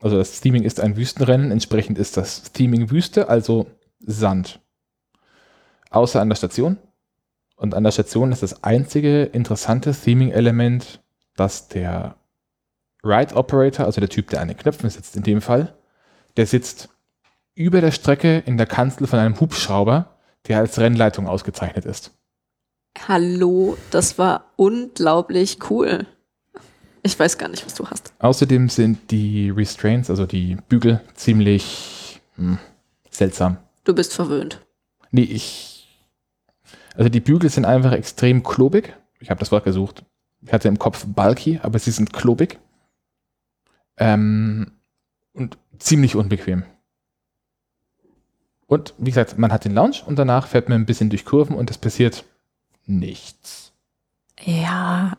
[0.00, 3.66] Also das Steaming ist ein Wüstenrennen, entsprechend ist das Steaming Wüste, also
[3.98, 4.60] Sand.
[5.90, 6.78] Außer an der Station.
[7.60, 11.02] Und an der Station ist das einzige interessante Theming-Element,
[11.36, 12.16] dass der
[13.04, 15.74] Ride Operator, also der Typ, der an den Knöpfen sitzt in dem Fall,
[16.38, 16.88] der sitzt
[17.54, 20.16] über der Strecke in der Kanzel von einem Hubschrauber,
[20.48, 22.12] der als Rennleitung ausgezeichnet ist.
[23.06, 26.06] Hallo, das war unglaublich cool.
[27.02, 28.14] Ich weiß gar nicht, was du hast.
[28.20, 32.58] Außerdem sind die Restraints, also die Bügel, ziemlich hm,
[33.10, 33.58] seltsam.
[33.84, 34.62] Du bist verwöhnt.
[35.10, 35.69] Nee, ich.
[37.00, 38.94] Also die Bügel sind einfach extrem klobig.
[39.20, 40.04] Ich habe das Wort gesucht.
[40.42, 42.58] Ich hatte im Kopf bulky, aber sie sind klobig.
[43.96, 44.72] Ähm,
[45.32, 46.64] und ziemlich unbequem.
[48.66, 51.56] Und wie gesagt, man hat den Lounge und danach fährt man ein bisschen durch Kurven
[51.56, 52.26] und es passiert
[52.84, 53.72] nichts.
[54.42, 55.16] Ja,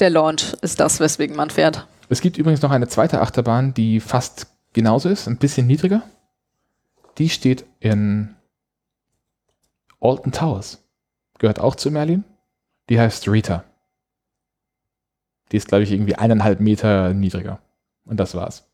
[0.00, 1.88] der Launch ist das, weswegen man fährt.
[2.10, 6.02] Es gibt übrigens noch eine zweite Achterbahn, die fast genauso ist, ein bisschen niedriger.
[7.16, 8.36] Die steht in
[10.02, 10.82] Alton Towers.
[11.38, 12.24] Gehört auch zu Merlin.
[12.88, 13.64] Die heißt Rita.
[15.52, 17.60] Die ist, glaube ich, irgendwie eineinhalb Meter niedriger.
[18.04, 18.68] Und das war's.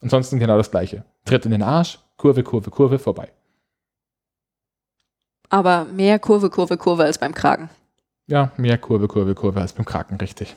[0.00, 1.04] Ansonsten genau das gleiche.
[1.24, 3.32] Tritt in den Arsch, Kurve, Kurve, Kurve, vorbei.
[5.48, 7.70] Aber mehr Kurve, Kurve, Kurve als beim Kragen.
[8.26, 10.56] Ja, mehr Kurve, Kurve, Kurve als beim Kraken, richtig.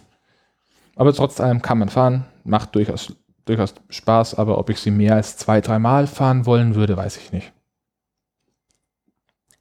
[0.96, 3.14] Aber trotz allem kann man fahren, macht durchaus,
[3.46, 7.32] durchaus Spaß, aber ob ich sie mehr als zwei, dreimal fahren wollen würde, weiß ich
[7.32, 7.54] nicht.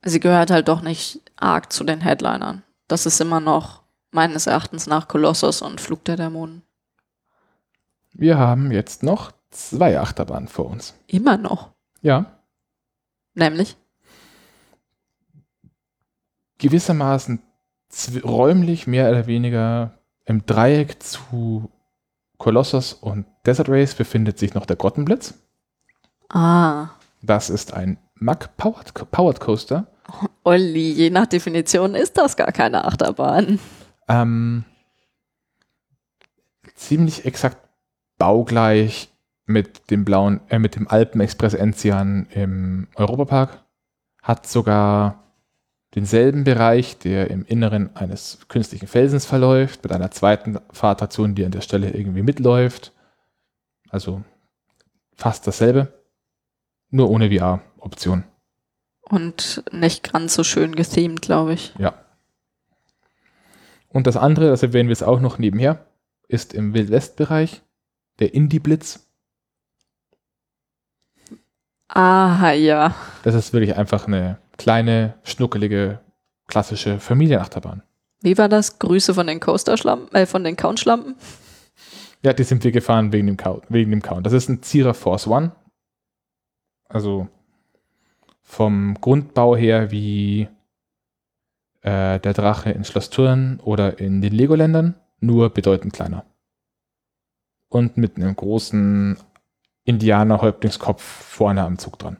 [0.04, 2.62] Sie gehört halt doch nicht arg zu den Headlinern.
[2.88, 6.62] Das ist immer noch meines Erachtens nach Kolossus und Flug der Dämonen.
[8.12, 10.94] Wir haben jetzt noch zwei Achterbahnen vor uns.
[11.06, 11.70] Immer noch?
[12.02, 12.38] Ja.
[13.34, 13.76] Nämlich?
[16.58, 17.42] Gewissermaßen
[18.24, 21.70] räumlich mehr oder weniger im Dreieck zu
[22.38, 25.34] Colossus und Desert Race befindet sich noch der Grottenblitz.
[26.28, 26.88] Ah.
[27.22, 29.86] Das ist ein Mack Powered, Powered Coaster.
[30.42, 33.58] Olli, je nach Definition ist das gar keine Achterbahn.
[34.08, 34.64] Ähm,
[36.74, 37.58] ziemlich exakt
[38.18, 39.10] baugleich
[39.46, 43.64] mit dem blauen, äh, mit dem Alpen Express Enzian im Europapark.
[44.22, 45.24] Hat sogar
[45.94, 51.52] denselben Bereich, der im Inneren eines künstlichen Felsens verläuft, mit einer zweiten Fahrtration, die an
[51.52, 52.92] der Stelle irgendwie mitläuft.
[53.90, 54.22] Also
[55.14, 55.92] fast dasselbe,
[56.90, 58.24] nur ohne VR-Option.
[59.08, 61.74] Und nicht ganz so schön gethemed, glaube ich.
[61.78, 61.94] Ja.
[63.90, 65.86] Und das andere, das erwähnen wir jetzt auch noch nebenher,
[66.26, 67.62] ist im Wildwest-Bereich
[68.18, 69.06] der Indie-Blitz.
[71.88, 72.94] Aha, ja.
[73.22, 76.00] Das ist wirklich einfach eine kleine, schnuckelige,
[76.48, 77.82] klassische Familienachterbahn.
[78.20, 78.78] Wie war das?
[78.78, 81.14] Grüße von den Coaster-Schlampen, äh, von den Count-Schlampen?
[82.22, 83.64] Ja, die sind wir gefahren wegen dem Count.
[83.68, 84.24] Wegen dem Count.
[84.24, 85.52] Das ist ein Zierer Force One.
[86.88, 87.28] Also
[88.44, 90.48] vom Grundbau her wie
[91.80, 96.24] äh, der Drache in Schloss Thurn oder in den Legoländern, nur bedeutend kleiner.
[97.68, 99.18] Und mit einem großen
[99.84, 102.18] Indianer-Häuptlingskopf vorne am Zug dran.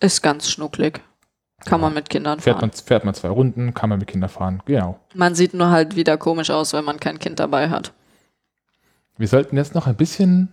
[0.00, 1.00] Ist ganz schnucklig.
[1.64, 1.86] Kann ja.
[1.86, 2.70] man mit Kindern fährt fahren.
[2.70, 4.98] Man, fährt man zwei Runden, kann man mit Kindern fahren, genau.
[5.14, 7.92] Man sieht nur halt wieder komisch aus, wenn man kein Kind dabei hat.
[9.18, 10.48] Wir sollten jetzt noch ein bisschen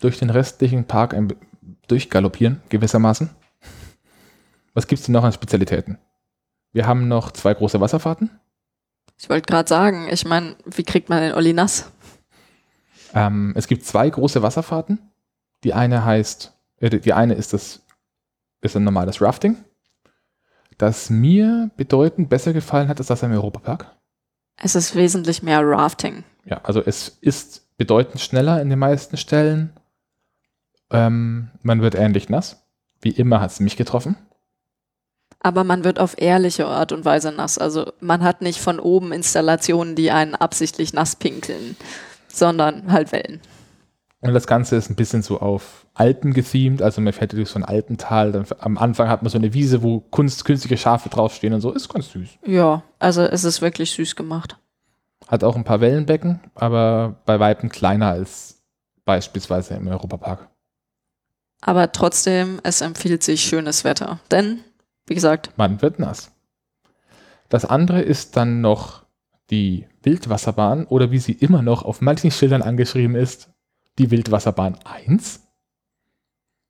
[0.00, 1.16] durch den restlichen Park
[1.88, 3.30] durchgaloppieren, gewissermaßen.
[4.74, 5.98] Was gibt es denn noch an Spezialitäten?
[6.72, 8.30] Wir haben noch zwei große Wasserfahrten.
[9.18, 11.90] Ich wollte gerade sagen, ich meine, wie kriegt man den Olli nass?
[13.14, 14.98] Ähm, es gibt zwei große Wasserfahrten.
[15.64, 17.82] Die eine heißt, äh, die eine ist das,
[18.62, 19.62] ist ein normales Rafting
[20.82, 23.94] das mir bedeutend besser gefallen hat, ist das im Europapark.
[24.56, 26.24] Es ist wesentlich mehr Rafting.
[26.44, 29.72] Ja, also es ist bedeutend schneller in den meisten Stellen.
[30.90, 32.66] Ähm, man wird ähnlich nass.
[33.00, 34.16] Wie immer hat es mich getroffen.
[35.42, 37.58] Aber man wird auf ehrliche Art und Weise nass.
[37.58, 41.76] Also man hat nicht von oben Installationen, die einen absichtlich nass pinkeln,
[42.28, 43.40] sondern halt Wellen.
[44.20, 47.58] Und das Ganze ist ein bisschen so auf Alpen gethemed, also man fährt durch so
[47.58, 48.30] ein Alpental.
[48.30, 51.72] Dann am Anfang hat man so eine Wiese, wo Kunst, künstliche Schafe draufstehen und so.
[51.72, 52.28] Ist ganz süß.
[52.46, 54.56] Ja, also es ist wirklich süß gemacht.
[55.26, 58.62] Hat auch ein paar Wellenbecken, aber bei Weitem kleiner als
[59.04, 60.48] beispielsweise im Europapark.
[61.60, 64.20] Aber trotzdem, es empfiehlt sich schönes Wetter.
[64.30, 64.60] Denn,
[65.12, 66.32] wie gesagt, man wird nass.
[67.50, 69.04] Das andere ist dann noch
[69.50, 73.50] die Wildwasserbahn oder wie sie immer noch auf manchen Schildern angeschrieben ist,
[73.98, 75.46] die Wildwasserbahn 1.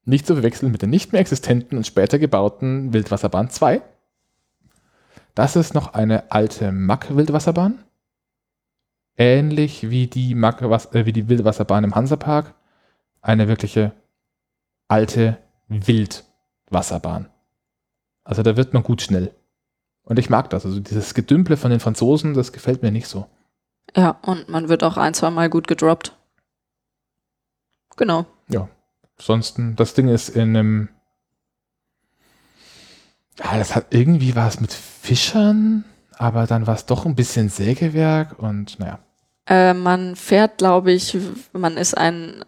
[0.07, 3.81] Nicht zu verwechseln mit der nicht mehr existenten und später gebauten Wildwasserbahn 2.
[5.37, 7.85] Das ist noch eine alte Mack-Wildwasserbahn.
[9.17, 12.57] ähnlich wie die, äh, wie die Wildwasserbahn im Hansapark,
[13.21, 13.93] eine wirkliche
[14.89, 15.39] alte
[15.69, 17.32] Wildwasserbahn.
[18.25, 19.35] Also da wird man gut schnell.
[20.05, 20.65] Und ich mag das.
[20.65, 23.27] Also dieses Gedümple von den Franzosen, das gefällt mir nicht so.
[23.97, 26.17] Ja, und man wird auch ein, zwei Mal gut gedroppt.
[27.97, 28.27] Genau.
[28.49, 28.69] Ja.
[29.19, 30.89] Ansonsten, das Ding ist in einem.
[33.39, 35.85] Ja, das hat irgendwie was mit Fischern,
[36.17, 38.99] aber dann war es doch ein bisschen Sägewerk und naja.
[39.47, 41.17] Äh, man fährt, glaube ich,
[41.53, 42.45] man ist ein,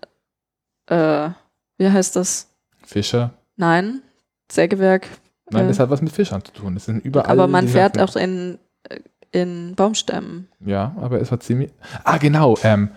[0.87, 1.31] äh,
[1.79, 2.49] wie heißt das?
[2.85, 3.35] Fischer?
[3.57, 4.03] Nein,
[4.51, 5.09] Sägewerk.
[5.51, 6.75] Nein, äh, das hat was mit Fischern zu tun.
[6.75, 7.31] Das sind überall.
[7.31, 8.59] Aber man fährt auch in,
[9.31, 10.49] in Baumstämmen.
[10.65, 11.71] Ja, aber es war ziemlich.
[12.05, 12.57] Ah, genau.
[12.63, 12.91] Ähm,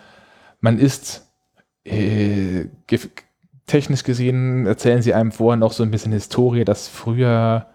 [0.59, 1.27] man ist
[1.83, 2.65] äh,
[3.65, 7.67] technisch gesehen erzählen sie einem vorher noch so ein bisschen Historie, dass früher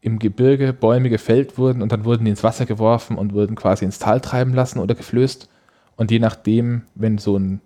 [0.00, 3.84] im Gebirge Bäume gefällt wurden und dann wurden die ins Wasser geworfen und wurden quasi
[3.84, 5.48] ins Tal treiben lassen oder geflößt.
[5.96, 7.60] Und je nachdem, wenn so ein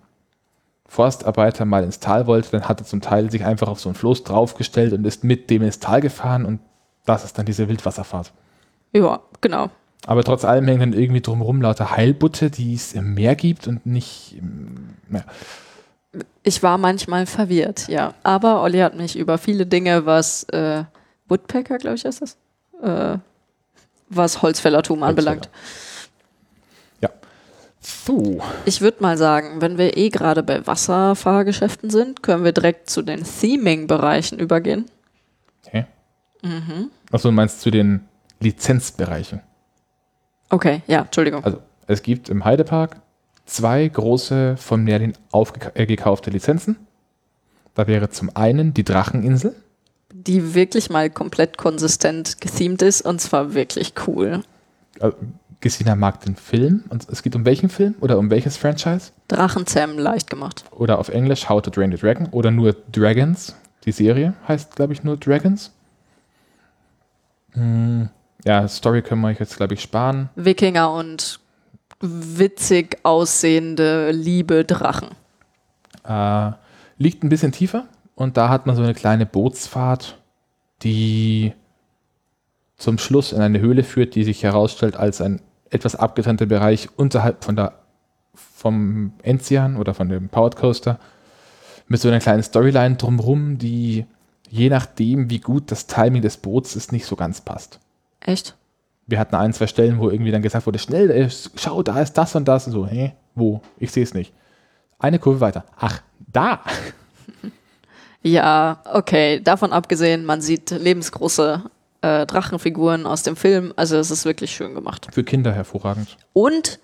[0.94, 3.96] Forstarbeiter mal ins Tal wollte, dann hat er zum Teil sich einfach auf so einen
[3.96, 6.60] Floß draufgestellt und ist mit dem ins Tal gefahren und
[7.04, 8.32] das ist dann diese Wildwasserfahrt.
[8.92, 9.70] Ja, genau.
[10.06, 13.84] Aber trotz allem hängen dann irgendwie drumherum lauter Heilbutte, die es im Meer gibt und
[13.86, 15.24] nicht im Meer.
[16.44, 18.14] Ich war manchmal verwirrt, ja.
[18.22, 20.84] Aber Olli hat mich über viele Dinge, was äh,
[21.28, 22.36] Woodpecker, glaube ich, ist das,
[22.82, 23.18] äh,
[24.10, 25.08] was Holzfällertum Holzfäller.
[25.32, 25.50] anbelangt.
[28.05, 28.40] So.
[28.64, 33.02] Ich würde mal sagen, wenn wir eh gerade bei Wasserfahrgeschäften sind, können wir direkt zu
[33.02, 34.86] den Theming-Bereichen übergehen.
[35.66, 35.86] Okay.
[36.43, 36.90] Mhm.
[37.10, 38.01] Achso, du meinst zu den
[38.40, 39.40] Lizenzbereichen?
[40.51, 41.44] Okay, ja, Entschuldigung.
[41.44, 42.97] Also, es gibt im Heidepark
[43.47, 46.76] zwei große von Merlin aufgekaufte äh, Lizenzen.
[47.74, 49.55] Da wäre zum einen die Dracheninsel
[50.14, 54.43] die wirklich mal komplett konsistent gethemed ist und zwar wirklich cool.
[55.01, 55.16] Also,
[55.65, 56.85] Gesina mag den Film.
[56.91, 59.12] Und es geht um welchen Film oder um welches Franchise?
[59.28, 60.62] Drachenzähmen leicht gemacht.
[60.70, 63.57] Oder auf Englisch How to Drain the Dragon oder nur Dragons.
[63.86, 65.73] Die Serie heißt, glaube ich, nur Dragons.
[67.53, 68.11] Hm,
[68.45, 70.28] ja, Story können wir euch jetzt, glaube ich, sparen.
[70.36, 71.41] Wikinger und
[72.01, 75.12] witzig aussehende, liebe Drachen.
[76.07, 76.51] Äh,
[76.99, 77.86] liegt ein bisschen tiefer
[78.16, 80.19] und da hat man so eine kleine Bootsfahrt,
[80.82, 81.55] die
[82.77, 87.45] zum Schluss in eine Höhle führt, die sich herausstellt als ein etwas abgetrennter Bereich unterhalb
[87.45, 87.73] von der,
[88.35, 90.99] vom Enzian oder von dem Powered Coaster
[91.89, 94.07] mit so einer kleinen Storyline drumherum, die
[94.51, 97.81] je nachdem, wie gut das Timing des Boots ist, nicht so ganz passt.
[98.20, 98.57] Echt?
[99.07, 102.15] Wir hatten ein, zwei Stellen, wo irgendwie dann gesagt wurde, schnell, ey, schau, da ist
[102.15, 102.66] das und das.
[102.66, 103.61] Und so, hä, wo?
[103.78, 104.32] Ich sehe es nicht.
[104.99, 105.65] Eine Kurve weiter.
[105.77, 106.61] Ach, da.
[108.27, 109.43] Ja, okay.
[109.43, 111.62] Davon abgesehen, man sieht lebensgroße
[112.05, 113.72] äh, Drachenfiguren aus dem Film.
[113.76, 115.09] Also es ist wirklich schön gemacht.
[115.10, 116.16] Für Kinder hervorragend.
[116.32, 116.78] Und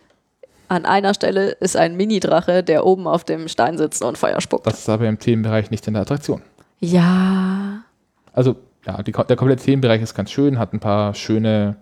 [0.68, 4.66] an einer Stelle ist ein Mini-Drache, der oben auf dem Stein sitzt und Feuer spuckt.
[4.66, 6.42] Das ist aber im Themenbereich nicht in der Attraktion.
[6.78, 7.82] Ja.
[8.32, 8.56] Also,
[8.86, 11.76] ja, die, der komplette Themenbereich ist ganz schön, hat ein paar schöne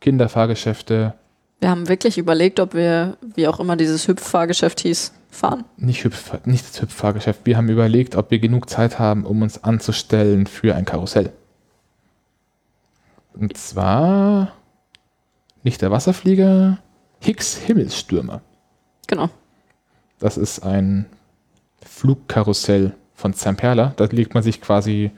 [0.00, 1.14] Kinderfahrgeschäfte.
[1.60, 5.64] Wir haben wirklich überlegt, ob wir, wie auch immer dieses Hüpffahrgeschäft hieß, fahren?
[5.76, 7.40] Nicht, Hüpf, nicht das Hüpffahrgeschäft.
[7.44, 11.32] Wir haben überlegt, ob wir genug Zeit haben, um uns anzustellen für ein Karussell.
[13.34, 14.52] Und zwar
[15.62, 16.78] nicht der Wasserflieger,
[17.20, 18.40] Hicks Himmelsstürmer.
[19.06, 19.28] Genau.
[20.18, 21.06] Das ist ein
[21.82, 23.92] Flugkarussell von Zamperla.
[23.96, 25.10] Da legt man sich quasi,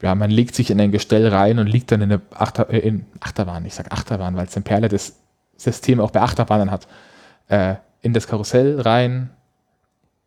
[0.00, 2.78] ja, man legt sich in ein Gestell rein und liegt dann in eine Achter, äh,
[2.78, 3.64] in Achterbahn.
[3.66, 5.16] Ich sage Achterbahn, weil Zamperla das
[5.56, 6.86] System auch bei Achterbahnen hat.
[7.48, 9.30] Äh, in das Karussell rein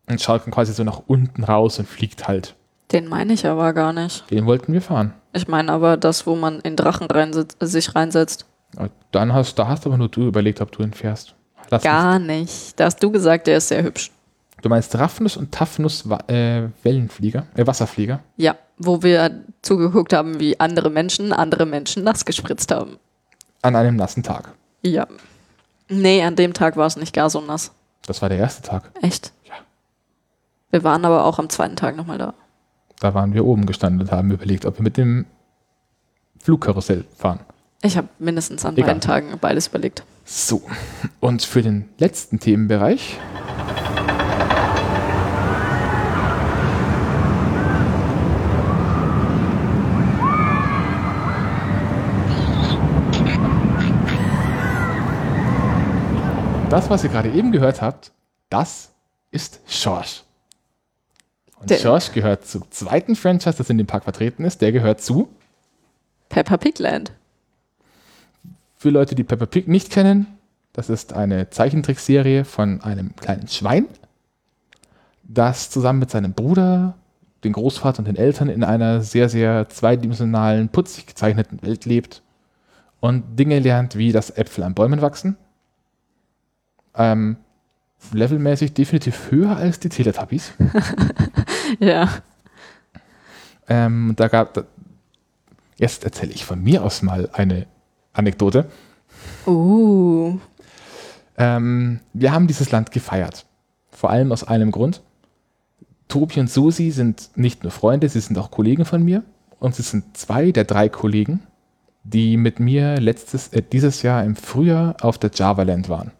[0.08, 2.56] und schaut dann quasi so nach unten raus und fliegt halt.
[2.96, 4.30] Den meine ich aber gar nicht.
[4.32, 5.14] Den wollten wir fahren.
[5.34, 8.46] Ich meine aber das, wo man in Drachen reinsitzt, sich reinsetzt.
[9.12, 11.36] Dann hast, da hast aber nur du überlegt, ob du ihn fährst.
[11.70, 12.28] Lass gar mich.
[12.28, 12.80] nicht.
[12.80, 14.12] Da hast du gesagt, der ist sehr hübsch.
[14.62, 18.22] Du meinst Raffnus und Taffnus äh, Wellenflieger, äh, Wasserflieger?
[18.38, 22.98] Ja, wo wir zugeguckt haben, wie andere Menschen andere Menschen nass gespritzt haben.
[23.62, 24.54] An einem nassen Tag.
[24.84, 25.06] Ja.
[25.90, 27.72] Nee, an dem Tag war es nicht gar so nass.
[28.08, 28.90] Das war der erste Tag.
[29.02, 29.34] Echt?
[29.44, 29.56] Ja.
[30.72, 32.34] Wir waren aber auch am zweiten Tag nochmal da.
[33.00, 35.26] Da waren wir oben gestanden und haben überlegt, ob wir mit dem
[36.40, 37.40] Flugkarussell fahren.
[37.82, 38.88] Ich habe mindestens an Egal.
[38.88, 40.04] beiden Tagen beides überlegt.
[40.24, 40.62] So,
[41.20, 43.20] und für den letzten Themenbereich
[56.76, 58.12] das, was ihr gerade eben gehört habt,
[58.50, 58.92] das
[59.32, 60.25] ist Schorsch.
[61.60, 64.62] Und der Schorsch gehört zum zweiten Franchise, das in dem Park vertreten ist.
[64.62, 65.30] Der gehört zu
[66.30, 67.12] Peppa Pig Land.
[68.78, 70.28] Für Leute, die Peppa Pig nicht kennen,
[70.74, 73.88] Das ist eine Zeichentrickserie von einem kleinen Schwein,
[75.24, 76.96] das zusammen mit seinem Bruder,
[77.46, 82.22] den Großvater und den Eltern in einer sehr, sehr zweidimensionalen, putzig gezeichneten Welt lebt
[83.00, 85.38] und Dinge lernt, wie das Äpfel an Bäumen wachsen.
[86.94, 87.38] Ähm,
[88.12, 90.52] levelmäßig definitiv höher als die Teletubbies.
[91.80, 92.10] ja.
[93.68, 94.66] Ähm, da gab,
[95.78, 97.66] jetzt erzähle ich von mir aus mal eine
[98.14, 98.70] Anekdote.
[99.46, 100.40] Uh.
[101.38, 103.46] Ähm, wir haben dieses Land gefeiert.
[103.92, 105.02] Vor allem aus einem Grund.
[106.08, 109.24] Tobi und Susi sind nicht nur Freunde, sie sind auch Kollegen von mir.
[109.60, 111.42] Und sie sind zwei der drei Kollegen,
[112.04, 116.12] die mit mir letztes, äh, dieses Jahr im Frühjahr auf der Java Land waren.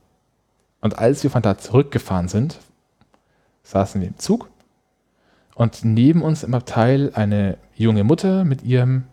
[0.82, 2.60] Und als wir von da zurückgefahren sind,
[3.64, 4.50] saßen wir im Zug
[5.56, 9.06] und neben uns im Abteil eine junge Mutter mit ihrem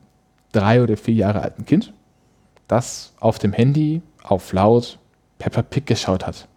[0.51, 1.95] drei oder vier Jahre alten Kind,
[2.69, 4.99] das auf dem Handy auf laut
[5.39, 6.49] Peppa Pig geschaut hat.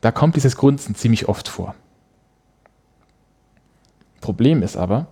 [0.00, 1.74] Da kommt dieses Grunzen ziemlich oft vor.
[4.20, 5.06] Problem ist aber,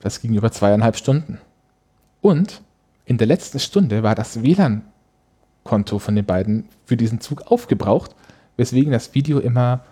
[0.00, 1.40] das ging über zweieinhalb Stunden.
[2.20, 2.62] Und
[3.06, 8.14] in der letzten Stunde war das WLAN-Konto von den beiden für diesen Zug aufgebraucht,
[8.56, 9.84] weswegen das Video immer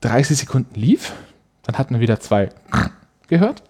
[0.00, 1.12] 30 Sekunden lief.
[1.62, 2.50] Dann hat man wieder zwei
[3.28, 3.62] gehört.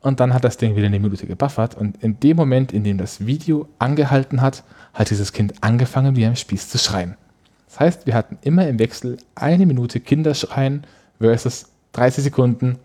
[0.00, 1.74] Und dann hat das Ding wieder eine Minute gebuffert.
[1.74, 4.62] Und in dem Moment, in dem das Video angehalten hat,
[4.94, 7.16] hat dieses Kind angefangen, wie am Spieß zu schreien.
[7.66, 10.86] Das heißt, wir hatten immer im Wechsel eine Minute Kinderschreien
[11.18, 12.78] versus 30 Sekunden.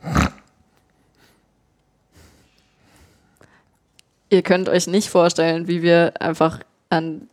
[4.29, 7.29] Ihr könnt euch nicht vorstellen, wie wir einfach an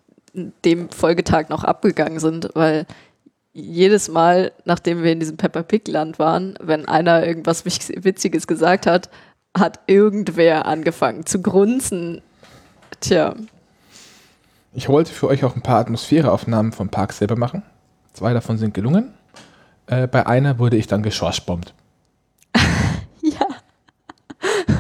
[0.65, 2.87] dem Folgetag noch abgegangen sind, weil
[3.53, 8.87] jedes Mal, nachdem wir in diesem Pepper Pig Land waren, wenn einer irgendwas Witziges gesagt
[8.87, 9.11] hat,
[9.57, 12.23] hat irgendwer angefangen zu grunzen.
[13.01, 13.35] Tja.
[14.73, 17.65] Ich wollte für euch auch ein paar Atmosphäreaufnahmen vom Park selber machen.
[18.13, 19.13] Zwei davon sind gelungen.
[19.87, 21.75] Äh, bei einer wurde ich dann geschorschbombt.
[23.23, 23.47] ja.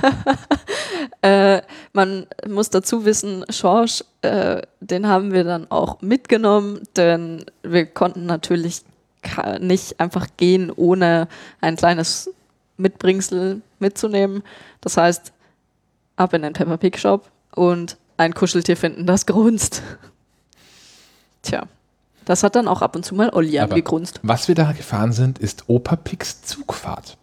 [1.22, 7.86] äh, man muss dazu wissen, Schorsch, äh, den haben wir dann auch mitgenommen, denn wir
[7.86, 8.82] konnten natürlich
[9.60, 11.28] nicht einfach gehen, ohne
[11.60, 12.30] ein kleines
[12.78, 14.42] Mitbringsel mitzunehmen.
[14.80, 15.32] Das heißt,
[16.16, 19.82] ab in den Peppa Pig Shop und ein Kuscheltier finden, das grunzt.
[21.42, 21.64] Tja,
[22.24, 24.20] das hat dann auch ab und zu mal Olli Aber angegrunzt.
[24.22, 27.16] Was wir da gefahren sind, ist Opa Pigs Zugfahrt.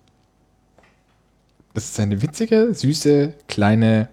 [1.78, 4.08] Das ist eine witzige, süße, kleine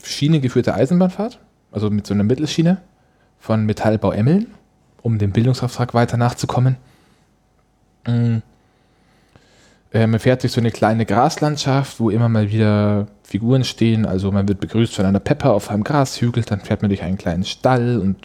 [0.00, 1.40] schienengeführte Eisenbahnfahrt,
[1.72, 2.80] also mit so einer Mittelschiene
[3.40, 4.46] von Metallbau Emmeln,
[5.02, 6.76] um dem Bildungsauftrag weiter nachzukommen.
[8.06, 8.42] Mhm.
[9.92, 14.06] Äh, man fährt durch so eine kleine Graslandschaft, wo immer mal wieder Figuren stehen.
[14.06, 17.18] Also man wird begrüßt von einer Pepper auf einem Grashügel, dann fährt man durch einen
[17.18, 18.18] kleinen Stall und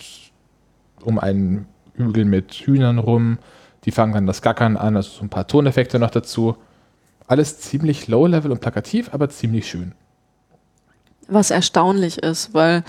[1.02, 3.40] um einen Hügel mit Hühnern rum.
[3.86, 6.56] Die fangen dann das Gackern an, also so ein paar Toneffekte noch dazu.
[7.28, 9.94] Alles ziemlich low-level und plakativ, aber ziemlich schön.
[11.28, 12.84] Was erstaunlich ist, weil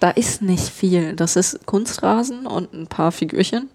[0.00, 1.14] da ist nicht viel.
[1.14, 3.68] Das ist Kunstrasen und ein paar Figürchen.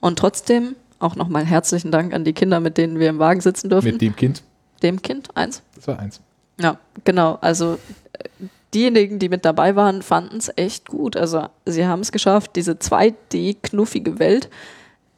[0.00, 3.70] Und trotzdem auch nochmal herzlichen Dank an die Kinder, mit denen wir im Wagen sitzen
[3.70, 3.92] dürfen.
[3.92, 4.42] Mit dem Kind?
[4.82, 5.62] Dem Kind, eins.
[5.74, 6.20] Das war eins.
[6.60, 7.38] Ja, genau.
[7.40, 7.78] Also
[8.12, 8.28] äh,
[8.74, 11.16] diejenigen, die mit dabei waren, fanden es echt gut.
[11.16, 14.50] Also sie haben es geschafft, diese 2D-knuffige Welt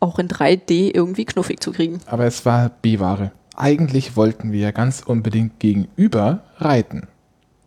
[0.00, 2.00] auch in 3D irgendwie knuffig zu kriegen.
[2.06, 3.30] Aber es war B-Ware.
[3.54, 7.08] Eigentlich wollten wir ganz unbedingt gegenüber reiten.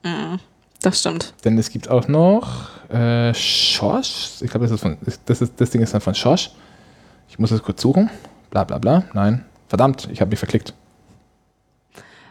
[0.03, 0.39] Mhm,
[0.81, 1.33] das stimmt.
[1.43, 4.41] Denn es gibt auch noch äh, Schorsch.
[4.41, 6.51] Ich glaube, das, ist von, das, ist, das Ding ist dann von Schorsch.
[7.29, 8.09] Ich muss es kurz suchen.
[8.49, 9.03] Bla bla bla.
[9.13, 9.45] Nein.
[9.67, 10.73] Verdammt, ich habe mich verklickt.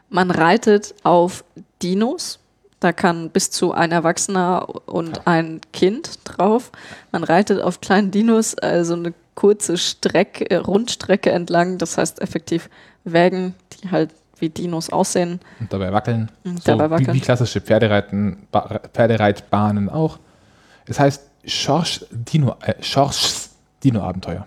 [0.09, 1.44] Man reitet auf
[1.82, 2.39] Dinos.
[2.81, 6.70] Da kann bis zu ein Erwachsener und ein Kind drauf.
[7.12, 11.78] Man reitet auf kleinen Dinos, also eine kurze Strecke, äh, Rundstrecke entlang.
[11.78, 12.68] Das heißt effektiv
[13.05, 15.40] Wägen, die halt wie Dinos aussehen.
[15.60, 16.31] Und dabei wackeln.
[16.44, 17.09] Und so dabei wackeln.
[17.09, 18.48] Wie, wie klassische Pferdereiten,
[18.93, 20.18] Pferdereitbahnen auch.
[20.86, 23.51] Es heißt Schorsch Dino, äh, Schorschs
[23.82, 24.47] Dino-Abenteuer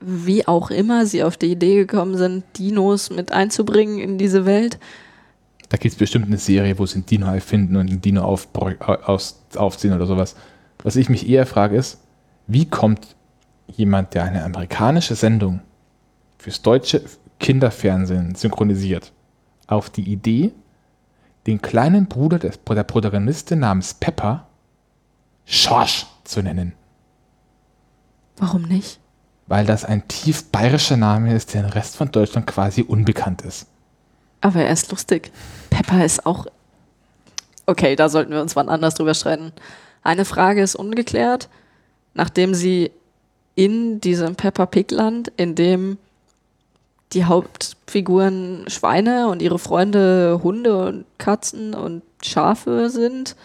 [0.00, 4.78] wie auch immer sie auf die Idee gekommen sind, Dinos mit einzubringen in diese Welt.
[5.68, 8.48] Da gibt es bestimmt eine Serie, wo sie einen Dino erfinden und einen Dino auf,
[8.54, 10.34] aus, aufziehen oder sowas.
[10.82, 11.98] Was ich mich eher frage ist,
[12.46, 13.06] wie kommt
[13.66, 15.60] jemand, der eine amerikanische Sendung
[16.38, 17.02] fürs deutsche
[17.38, 19.12] Kinderfernsehen synchronisiert,
[19.66, 20.52] auf die Idee,
[21.46, 24.46] den kleinen Bruder des, der Protagonistin namens Pepper
[25.44, 26.74] Schorsch zu nennen?
[28.36, 29.00] Warum nicht?
[29.48, 33.66] weil das ein tief bayerischer Name ist, der im Rest von Deutschland quasi unbekannt ist.
[34.40, 35.32] Aber er ist lustig.
[35.70, 36.46] Pepper ist auch.
[37.66, 39.52] Okay, da sollten wir uns wann anders drüber streiten.
[40.02, 41.48] Eine Frage ist ungeklärt,
[42.14, 42.92] nachdem sie
[43.54, 45.98] in diesem Peppa Pig Land, in dem
[47.12, 53.36] die Hauptfiguren Schweine und ihre Freunde Hunde und Katzen und Schafe sind,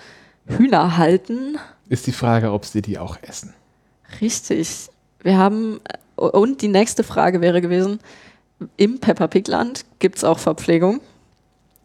[0.45, 1.57] Hühner halten.
[1.90, 3.53] Ist die Frage, ob sie die auch essen.
[4.22, 4.90] Richtig.
[5.22, 5.80] Wir haben,
[6.15, 7.99] und die nächste Frage wäre gewesen,
[8.77, 11.02] im Peppa Pig Land gibt es auch Verpflegung.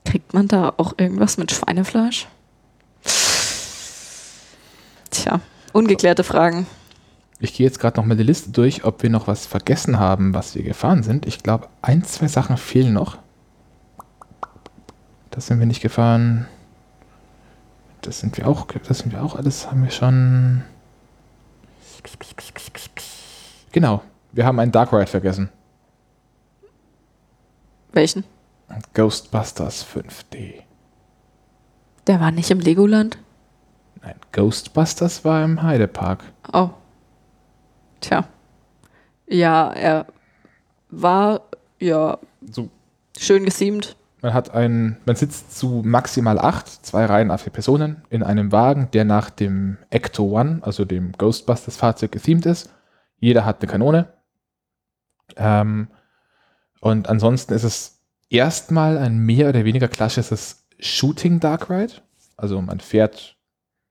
[0.05, 2.27] Kriegt man da auch irgendwas mit Schweinefleisch?
[5.11, 5.41] Tja,
[5.73, 6.67] ungeklärte Fragen.
[7.41, 10.35] Ich gehe jetzt gerade noch mal die Liste durch, ob wir noch was vergessen haben,
[10.35, 11.25] was wir gefahren sind.
[11.27, 13.19] Ich glaube, ein, zwei Sachen fehlen noch.
[15.31, 16.49] Das sind wir nicht gefahren.
[18.01, 20.63] Das sind wir auch, das sind wir auch alles, haben wir schon.
[23.71, 24.03] Genau,
[24.33, 25.51] wir haben einen Dark Ride vergessen.
[27.93, 28.25] Welchen?
[28.95, 30.63] Ghostbusters 5D.
[32.07, 33.19] Der war nicht im Legoland?
[34.03, 36.25] Nein, Ghostbusters war im Heidepark.
[36.53, 36.71] Oh.
[38.01, 38.29] Tja.
[39.27, 40.07] Ja, er
[40.91, 41.43] war
[41.79, 42.19] ja
[42.51, 42.71] so
[43.17, 43.97] schön geseamt.
[44.21, 48.51] Man hat ein, man sitzt zu maximal acht, zwei Reihen auf vier Personen in einem
[48.51, 52.73] Wagen, der nach dem Ecto One, also dem Ghostbusters Fahrzeug gethemed ist.
[53.21, 54.13] Jeder hat eine Kanone.
[55.37, 55.89] Ähm,
[56.81, 61.95] und ansonsten ist es erstmal ein mehr oder weniger klassisches Shooting Dark Ride.
[62.37, 63.37] Also man fährt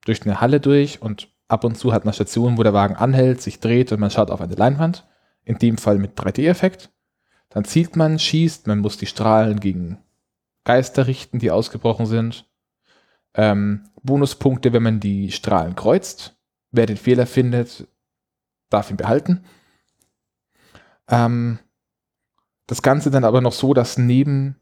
[0.04, 3.40] durch eine Halle durch und ab und zu hat man Stationen, wo der Wagen anhält,
[3.40, 5.06] sich dreht und man schaut auf eine Leinwand.
[5.44, 6.90] In dem Fall mit 3D-Effekt.
[7.48, 9.98] Dann zielt man, schießt, man muss die Strahlen gegen
[10.64, 12.46] Geister richten, die ausgebrochen sind.
[13.32, 16.36] Ähm, Bonuspunkte, wenn man die Strahlen kreuzt.
[16.70, 17.88] Wer den Fehler findet,
[18.68, 19.44] darf ihn behalten.
[21.08, 21.58] Ähm,
[22.66, 24.60] das Ganze dann aber noch so, dass neben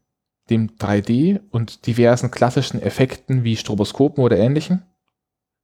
[0.49, 4.85] dem 3D und diversen klassischen Effekten wie Stroboskopen oder ähnlichen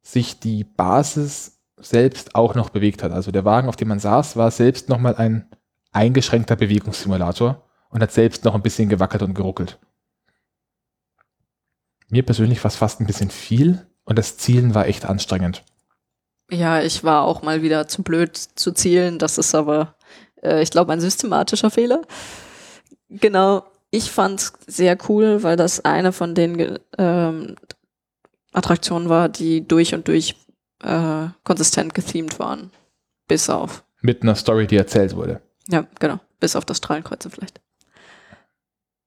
[0.04, 3.12] sich die Basis selbst auch noch bewegt hat.
[3.12, 5.50] Also der Wagen, auf dem man saß, war selbst nochmal ein
[5.92, 9.80] eingeschränkter Bewegungssimulator und hat selbst noch ein bisschen gewackelt und geruckelt.
[12.10, 15.64] Mir persönlich war es fast ein bisschen viel und das Zielen war echt anstrengend.
[16.52, 19.18] Ja, ich war auch mal wieder zu blöd zu zielen.
[19.18, 19.96] Das ist aber,
[20.42, 22.02] äh, ich glaube, ein systematischer Fehler.
[23.10, 23.66] Genau.
[23.90, 27.56] Ich fand es sehr cool, weil das eine von den ähm,
[28.54, 30.36] Attraktionen war, die durch und durch
[30.82, 32.72] äh, konsistent gethemed waren.
[33.28, 33.84] Bis auf.
[34.02, 35.42] Mit einer Story, die erzählt wurde.
[35.68, 36.20] Ja, genau.
[36.40, 37.62] Bis auf das Strahlenkreuze vielleicht.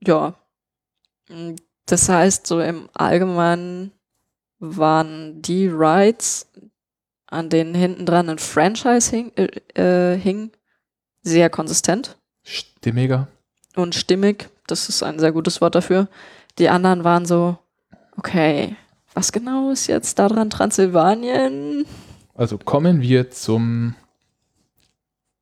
[0.01, 0.35] Ja.
[1.87, 3.93] Das heißt, so im Allgemeinen
[4.59, 6.51] waren die Rides,
[7.27, 10.53] an denen hinten dran ein Franchise hing, äh, äh, hing
[11.23, 12.17] sehr konsistent.
[12.43, 13.29] Stimmiger.
[13.75, 16.09] Und stimmig, das ist ein sehr gutes Wort dafür.
[16.59, 17.59] Die anderen waren so,
[18.17, 18.77] okay,
[19.17, 21.87] was genau ist jetzt daran Transsilvanien?
[22.35, 23.95] Also kommen wir zum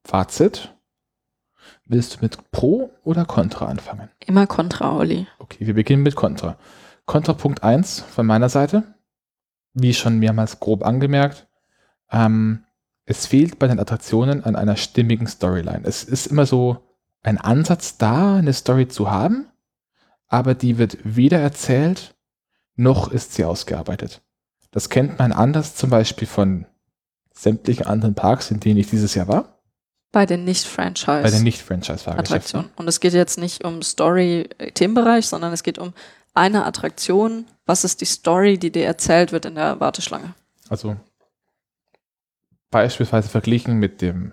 [0.05, 0.73] Fazit.
[1.85, 4.09] Willst du mit Pro oder Contra anfangen?
[4.25, 5.27] Immer Contra, Olli.
[5.41, 6.57] Okay, wir beginnen mit Contra.
[7.05, 8.95] Kontrapunkt 1 von meiner Seite.
[9.73, 11.49] Wie schon mehrmals grob angemerkt,
[12.13, 12.65] ähm,
[13.07, 15.83] es fehlt bei den Attraktionen an einer stimmigen Storyline.
[15.83, 16.79] Es ist immer so
[17.25, 19.49] ein Ansatz da, eine Story zu haben,
[20.29, 22.14] aber die wird weder erzählt
[22.77, 24.23] noch ist sie ausgearbeitet.
[24.71, 26.67] Das kennt man anders zum Beispiel von
[27.33, 29.59] sämtlichen anderen Parks, in denen ich dieses Jahr war.
[30.13, 31.23] Bei den Nicht-Franchise.
[31.23, 32.71] Bei den Nicht-Franchise-Attraktionen.
[32.77, 35.93] Und es geht jetzt nicht um Story-Themenbereich, sondern es geht um
[36.35, 37.47] eine Attraktion.
[37.67, 40.35] Was ist die Story, die dir erzählt wird in der Warteschlange?
[40.69, 40.97] Also
[42.71, 44.33] beispielsweise verglichen mit dem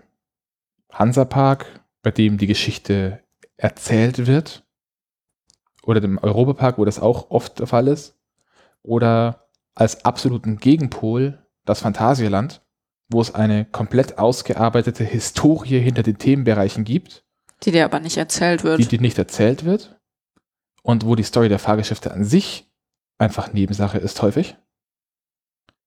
[0.92, 1.66] Hansa-Park,
[2.02, 3.22] bei dem die Geschichte
[3.58, 4.64] erzählt wird,
[5.84, 8.16] oder dem Europapark, wo das auch oft der Fall ist,
[8.84, 12.62] oder als absoluten Gegenpol das Phantasialand,
[13.10, 17.26] wo es eine komplett ausgearbeitete Historie hinter den Themenbereichen gibt.
[17.64, 18.80] Die dir aber nicht erzählt wird.
[18.80, 20.00] Die dir nicht erzählt wird.
[20.84, 22.72] Und wo die Story der Fahrgeschäfte an sich
[23.18, 24.58] einfach Nebensache ist häufig.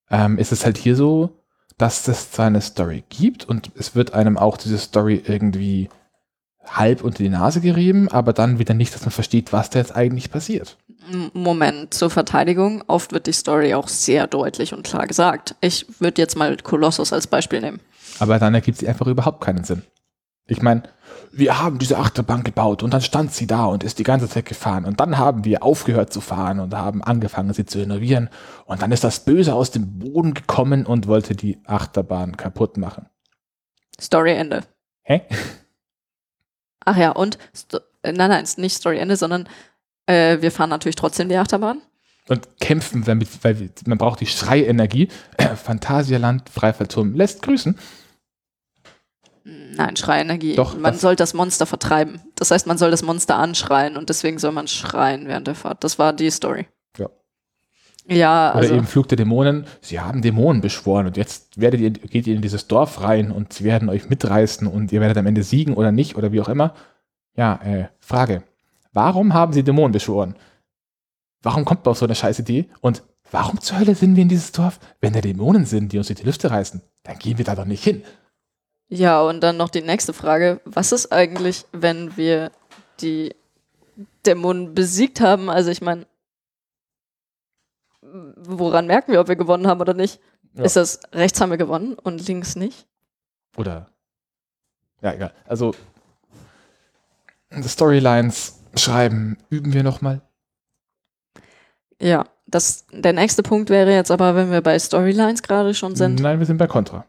[0.09, 1.41] Ähm, ist es halt hier so,
[1.79, 5.89] dass es zwar eine Story gibt und es wird einem auch diese Story irgendwie
[6.67, 9.95] halb unter die Nase gerieben, aber dann wieder nicht, dass man versteht, was da jetzt
[9.95, 10.77] eigentlich passiert.
[11.35, 12.83] Moment, zur Verteidigung.
[12.87, 15.55] Oft wird die Story auch sehr deutlich und klar gesagt.
[15.61, 17.81] Ich würde jetzt mal Kolossus als Beispiel nehmen.
[18.19, 19.83] Aber dann ergibt sie einfach überhaupt keinen Sinn.
[20.47, 20.83] Ich meine,
[21.33, 24.45] wir haben diese Achterbahn gebaut und dann stand sie da und ist die ganze Zeit
[24.45, 28.29] gefahren und dann haben wir aufgehört zu fahren und haben angefangen, sie zu renovieren
[28.67, 33.07] und dann ist das Böse aus dem Boden gekommen und wollte die Achterbahn kaputt machen.
[33.99, 34.65] Story Ende.
[35.03, 35.23] Hä?
[36.85, 39.49] Ach ja, und, Sto nein, nein, nicht Story Ende, sondern
[40.07, 41.81] äh, wir fahren natürlich trotzdem die Achterbahn.
[42.29, 45.09] und kämpfen, damit, weil man braucht die Schreienergie.
[45.63, 47.79] Phantasialand, Freifallturm lässt grüßen.
[49.45, 50.57] Nein, Schreienergie.
[50.57, 52.21] Doch, man soll das Monster vertreiben.
[52.35, 55.85] Das heißt, man soll das Monster anschreien und deswegen soll man schreien während der Fahrt.
[55.85, 56.67] Das war die Story.
[58.07, 58.51] Ja.
[58.51, 58.75] Oder also.
[58.75, 59.67] eben Flug der Dämonen.
[59.81, 63.53] Sie haben Dämonen beschworen und jetzt werdet ihr, geht ihr in dieses Dorf rein und
[63.53, 66.49] sie werden euch mitreißen und ihr werdet am Ende siegen oder nicht oder wie auch
[66.49, 66.75] immer.
[67.37, 68.43] Ja, äh, Frage.
[68.93, 70.37] Warum haben sie Dämonen beschworen?
[71.43, 72.69] Warum kommt man auf so eine scheiß Idee?
[72.81, 74.79] Und warum zur Hölle sind wir in dieses Dorf?
[75.01, 77.65] Wenn da Dämonen sind, die uns durch die Lüfte reißen, dann gehen wir da doch
[77.65, 78.03] nicht hin.
[78.89, 80.61] Ja, und dann noch die nächste Frage.
[80.65, 82.53] Was ist eigentlich, wenn wir
[83.01, 83.35] die
[84.27, 85.51] Dämonen besiegt haben?
[85.51, 86.07] Also ich meine,
[88.37, 90.21] woran merken wir, ob wir gewonnen haben oder nicht?
[90.55, 90.65] Ja.
[90.65, 92.87] Ist das rechts haben wir gewonnen und links nicht?
[93.57, 93.89] Oder.
[95.01, 95.33] Ja, egal.
[95.47, 95.75] Also,
[97.63, 100.23] Storylines schreiben, üben wir nochmal.
[102.01, 106.21] Ja, das, der nächste Punkt wäre jetzt aber, wenn wir bei Storylines gerade schon sind.
[106.21, 107.05] Nein, wir sind bei Contra.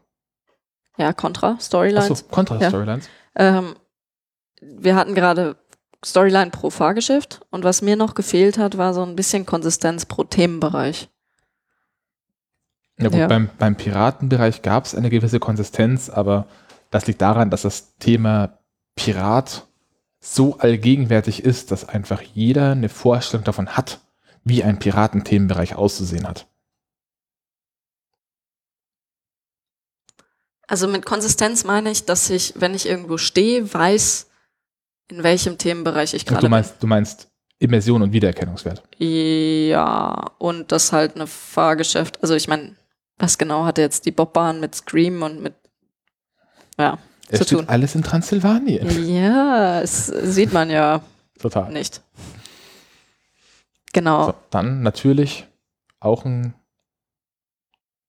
[0.96, 2.10] Ja, Contra, Storylines.
[2.10, 3.08] Achso, Contra-Storylines.
[3.34, 3.76] Ähm,
[4.60, 5.56] wir hatten gerade
[6.06, 10.22] Storyline pro Fahrgeschäft und was mir noch gefehlt hat, war so ein bisschen Konsistenz pro
[10.22, 11.08] Themenbereich.
[12.96, 13.26] Ja gut, Ja.
[13.26, 16.46] Beim, beim Piratenbereich gab es eine gewisse Konsistenz, aber
[16.90, 18.60] das liegt daran, dass das Thema
[18.94, 19.66] Pirat
[20.20, 24.00] so allgegenwärtig ist, dass einfach jeder eine Vorstellung davon hat,
[24.44, 26.46] wie ein Piratenthemenbereich auszusehen hat.
[30.68, 34.25] Also mit Konsistenz meine ich, dass ich, wenn ich irgendwo stehe, weiß,
[35.08, 37.28] in welchem Themenbereich ich gerade du meinst, du meinst
[37.58, 38.82] Immersion und Wiedererkennungswert.
[38.98, 39.68] bin.
[39.68, 42.22] Ja, und das halt eine Fahrgeschäft.
[42.22, 42.76] Also ich meine,
[43.18, 45.54] was genau hatte jetzt die Bobbahn mit Scream und mit
[46.78, 47.68] ja, Es zu steht tun.
[47.68, 49.08] alles in Transsilvanien.
[49.08, 51.00] Ja, es sieht man ja
[51.40, 51.72] Total.
[51.72, 52.02] nicht.
[53.92, 54.26] Genau.
[54.26, 55.46] So, dann natürlich
[56.00, 56.52] auch ein,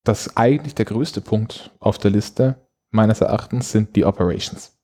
[0.04, 4.77] das eigentlich der größte Punkt auf der Liste meines Erachtens sind die Operations.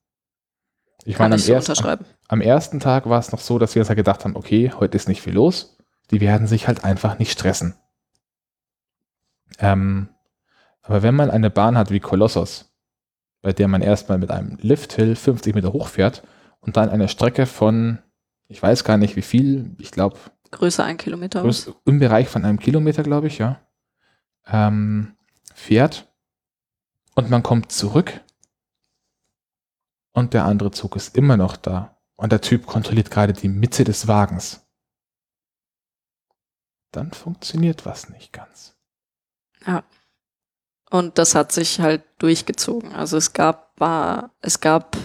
[1.06, 2.06] Ich Kann meine, ich am, so ersten, unterschreiben.
[2.28, 4.96] am ersten Tag war es noch so, dass wir uns ja gedacht haben, okay, heute
[4.96, 5.78] ist nicht viel los.
[6.12, 7.76] Die werden sich halt einfach nicht stressen.
[9.60, 10.10] Ähm,
[10.82, 12.74] aber wenn man eine Bahn hat wie Kolossos,
[13.42, 16.24] bei der man erstmal mit einem Lifthill 50 Meter hochfährt
[16.60, 18.00] und dann eine Strecke von,
[18.48, 20.18] ich weiß gar nicht wie viel, ich glaube
[20.52, 21.44] Größe ein Kilometer.
[21.44, 23.60] Größ- im Bereich von einem Kilometer, glaube ich, ja,
[24.48, 25.16] ähm,
[25.54, 26.08] fährt
[27.16, 28.22] und man kommt zurück
[30.14, 33.84] und der andere Zug ist immer noch da und der Typ kontrolliert gerade die Mitte
[33.84, 34.62] des Wagens.
[36.92, 38.76] Dann funktioniert was nicht ganz.
[40.90, 42.94] Und das hat sich halt durchgezogen.
[42.94, 44.96] Also es gab, war, es gab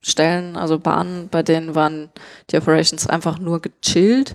[0.00, 2.10] Stellen, also Bahnen, bei denen waren
[2.50, 4.34] die Operations einfach nur gechillt.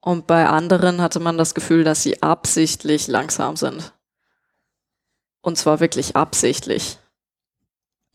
[0.00, 3.94] Und bei anderen hatte man das Gefühl, dass sie absichtlich langsam sind.
[5.40, 6.98] Und zwar wirklich absichtlich.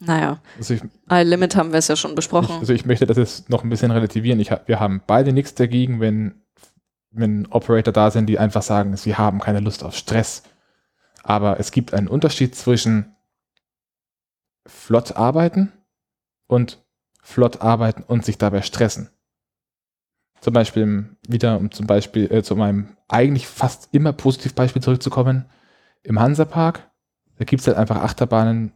[0.05, 2.57] Naja, Also ich, iLimit haben wir es ja schon ich, besprochen.
[2.59, 4.39] also ich möchte das jetzt noch ein bisschen relativieren.
[4.39, 6.41] Ich, wir haben beide nichts dagegen, wenn,
[7.11, 10.43] wenn Operator da sind, die einfach sagen, sie haben keine Lust auf Stress.
[11.23, 13.15] Aber es gibt einen Unterschied zwischen
[14.65, 15.71] flott arbeiten
[16.47, 16.84] und
[17.21, 19.09] flott arbeiten und sich dabei stressen.
[20.41, 25.45] Zum Beispiel wieder, um zum Beispiel äh, zu meinem eigentlich fast immer Positivbeispiel zurückzukommen,
[26.03, 26.91] im Hansapark,
[27.38, 28.73] da gibt es halt einfach Achterbahnen,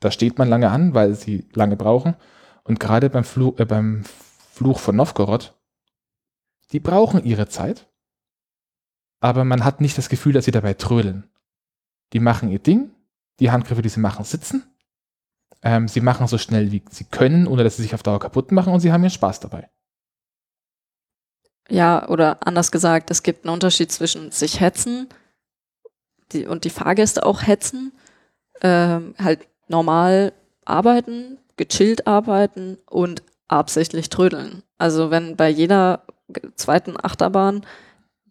[0.00, 2.16] da steht man lange an, weil sie lange brauchen.
[2.64, 4.04] Und gerade beim, Flu äh, beim
[4.52, 5.54] Fluch von Novgorod,
[6.72, 7.88] die brauchen ihre Zeit,
[9.20, 11.28] aber man hat nicht das Gefühl, dass sie dabei trödeln.
[12.12, 12.90] Die machen ihr Ding,
[13.40, 14.64] die Handgriffe, die sie machen, sitzen.
[15.62, 18.52] Ähm, sie machen so schnell, wie sie können, ohne dass sie sich auf Dauer kaputt
[18.52, 19.68] machen und sie haben ihren Spaß dabei.
[21.68, 25.08] Ja, oder anders gesagt, es gibt einen Unterschied zwischen sich hetzen
[26.32, 27.92] die, und die Fahrgäste auch hetzen,
[28.62, 30.32] ähm, halt normal
[30.64, 34.62] arbeiten, gechillt arbeiten und absichtlich trödeln.
[34.78, 36.02] Also wenn bei jeder
[36.56, 37.64] zweiten Achterbahn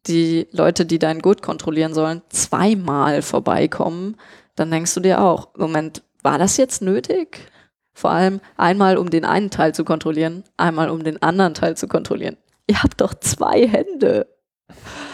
[0.08, 4.18] die Leute, die dein Gut kontrollieren sollen, zweimal vorbeikommen,
[4.56, 7.52] dann denkst du dir auch, Moment, war das jetzt nötig?
[7.94, 11.88] Vor allem einmal, um den einen Teil zu kontrollieren, einmal, um den anderen Teil zu
[11.88, 12.38] kontrollieren.
[12.68, 14.28] Ihr habt doch zwei Hände.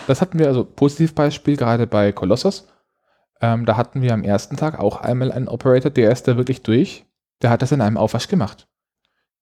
[0.07, 2.67] Das hatten wir also Positivbeispiel gerade bei Colossus.
[3.41, 6.61] Ähm, da hatten wir am ersten Tag auch einmal einen Operator, der ist da wirklich
[6.61, 7.05] durch.
[7.41, 8.67] Der hat das in einem Aufwasch gemacht.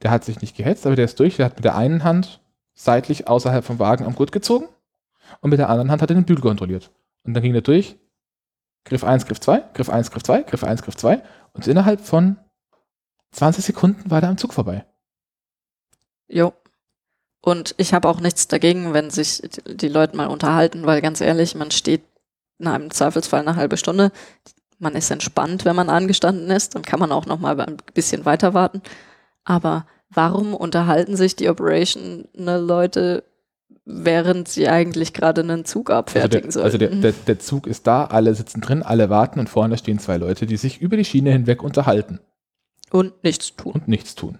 [0.01, 1.35] Der hat sich nicht gehetzt, aber der ist durch.
[1.35, 2.41] Der hat mit der einen Hand
[2.73, 4.69] seitlich außerhalb vom Wagen am Gurt gezogen
[5.41, 6.91] und mit der anderen Hand hat er den Bügel kontrolliert.
[7.23, 7.97] Und dann ging er durch.
[8.85, 11.21] Griff 1, Griff 2, Griff 1, Griff 2, Griff 1, Griff 2
[11.53, 12.37] und innerhalb von
[13.31, 14.85] 20 Sekunden war der am Zug vorbei.
[16.27, 16.53] Jo.
[17.41, 21.55] Und ich habe auch nichts dagegen, wenn sich die Leute mal unterhalten, weil ganz ehrlich,
[21.55, 22.01] man steht
[22.59, 24.11] in einem Zweifelsfall eine halbe Stunde.
[24.77, 28.25] Man ist entspannt, wenn man angestanden ist, dann kann man auch noch mal ein bisschen
[28.25, 28.81] weiter warten.
[29.43, 33.23] Aber warum unterhalten sich die Operational-Leute,
[33.85, 37.87] während sie eigentlich gerade einen Zug abfertigen also der, Also der, der, der Zug ist
[37.87, 41.05] da, alle sitzen drin, alle warten und vorne stehen zwei Leute, die sich über die
[41.05, 42.19] Schiene hinweg unterhalten.
[42.91, 43.73] Und nichts tun.
[43.73, 44.39] Und nichts tun.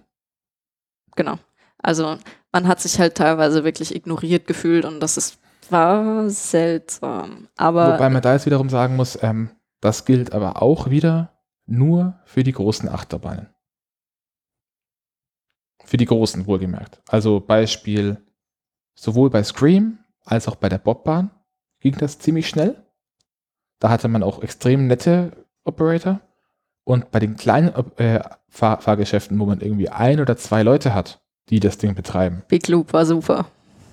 [1.16, 1.38] Genau.
[1.78, 2.18] Also
[2.52, 5.39] man hat sich halt teilweise wirklich ignoriert gefühlt und das ist,
[5.72, 7.48] war seltsam.
[7.58, 9.52] Aber Wobei man da jetzt wiederum sagen muss, ähm,
[9.82, 11.32] das gilt aber auch wieder
[11.66, 13.48] nur für die großen Achterbahnen.
[15.86, 17.02] Für die großen, wohlgemerkt.
[17.08, 18.18] Also Beispiel,
[18.96, 21.32] sowohl bei Scream als auch bei der Bobbahn
[21.80, 22.84] ging das ziemlich schnell.
[23.80, 25.32] Da hatte man auch extrem nette
[25.64, 26.20] Operator.
[26.84, 31.22] Und bei den kleinen äh, Fahr Fahrgeschäften, wo man irgendwie ein oder zwei Leute hat,
[31.50, 32.44] die das Ding betreiben.
[32.48, 33.46] Big Loop war super.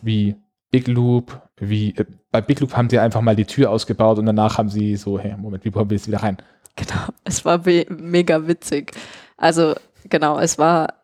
[0.02, 0.36] Wie
[0.70, 4.26] Big Loop, wie äh, bei Big Loop haben sie einfach mal die Tür ausgebaut und
[4.26, 6.38] danach haben sie so, hey, Moment, wie kommen wir jetzt wieder rein?
[6.76, 8.92] Genau, es war mega witzig.
[9.36, 9.74] Also
[10.04, 10.94] genau, es war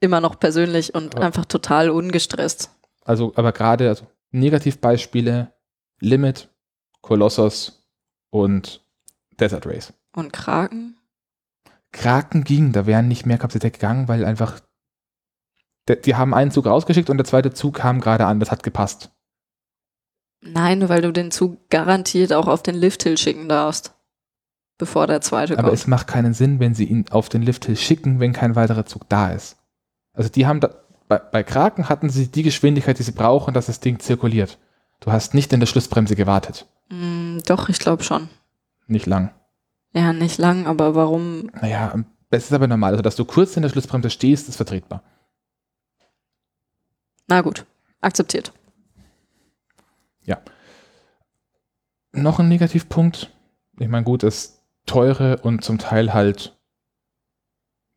[0.00, 2.70] immer noch persönlich und aber, einfach total ungestresst.
[3.04, 5.52] Also, aber gerade also Negativbeispiele
[6.00, 6.48] Limit,
[7.00, 7.84] Colossus
[8.30, 8.84] und
[9.40, 9.92] Desert Race.
[10.14, 10.96] Und Kraken?
[11.92, 14.60] Kraken ging, da wären nicht mehr Kapazität gegangen, weil einfach
[15.88, 19.10] die haben einen Zug rausgeschickt und der zweite Zug kam gerade an, das hat gepasst.
[20.40, 23.94] Nein, weil du den Zug garantiert auch auf den Lifthill schicken darfst,
[24.78, 25.64] bevor der zweite kommt.
[25.64, 28.86] Aber es macht keinen Sinn, wenn sie ihn auf den Lifthill schicken, wenn kein weiterer
[28.86, 29.56] Zug da ist.
[30.12, 30.70] Also die haben da,
[31.08, 34.58] bei, bei Kraken hatten sie die Geschwindigkeit, die sie brauchen, dass das Ding zirkuliert.
[35.00, 36.66] Du hast nicht in der Schlussbremse gewartet.
[36.90, 38.28] Mm, doch, ich glaube schon.
[38.86, 39.30] Nicht lang.
[39.92, 41.50] Ja, nicht lang, aber warum?
[41.60, 41.94] Naja,
[42.30, 42.92] es ist aber normal.
[42.92, 45.02] Also, dass du kurz in der Schlussbremse stehst, ist vertretbar.
[47.26, 47.64] Na gut,
[48.00, 48.52] akzeptiert.
[50.28, 50.42] Ja.
[52.12, 53.32] Noch ein Negativpunkt.
[53.78, 56.56] Ich meine, gut, das teure und zum Teil halt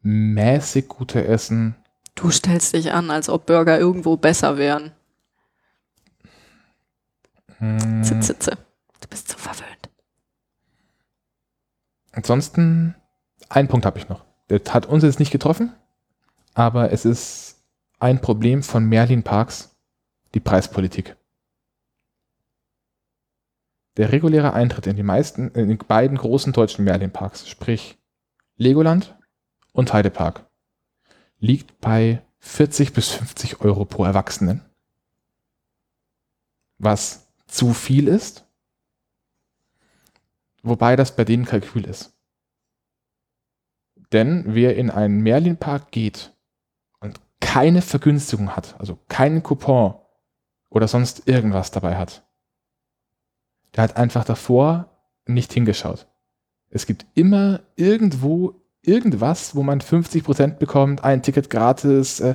[0.02, 1.76] mäßig gute Essen.
[2.16, 4.92] Du stellst dich an, als ob Burger irgendwo besser wären.
[7.58, 8.04] Hm.
[8.04, 8.58] Zitze,
[9.02, 9.90] Du bist so verwöhnt.
[12.14, 12.96] Ansonsten,
[13.50, 14.24] einen Punkt habe ich noch.
[14.50, 15.74] Der hat uns jetzt nicht getroffen,
[16.54, 17.62] aber es ist
[18.00, 19.76] ein Problem von Merlin Parks,
[20.34, 21.16] die Preispolitik.
[23.98, 27.98] Der reguläre Eintritt in die meisten, in die beiden großen deutschen Merlin Parks, sprich
[28.56, 29.18] Legoland
[29.74, 30.50] und Heidepark,
[31.40, 34.62] liegt bei 40 bis 50 Euro pro Erwachsenen.
[36.78, 38.48] Was zu viel ist,
[40.64, 42.14] wobei das bei denen Kalkül ist.
[44.12, 46.34] Denn wer in einen Merlin Park geht
[47.52, 49.96] keine Vergünstigung hat, also keinen Coupon
[50.70, 52.24] oder sonst irgendwas dabei hat,
[53.76, 54.90] der hat einfach davor
[55.26, 56.08] nicht hingeschaut.
[56.70, 62.34] Es gibt immer irgendwo irgendwas, wo man 50% bekommt, ein Ticket gratis, äh,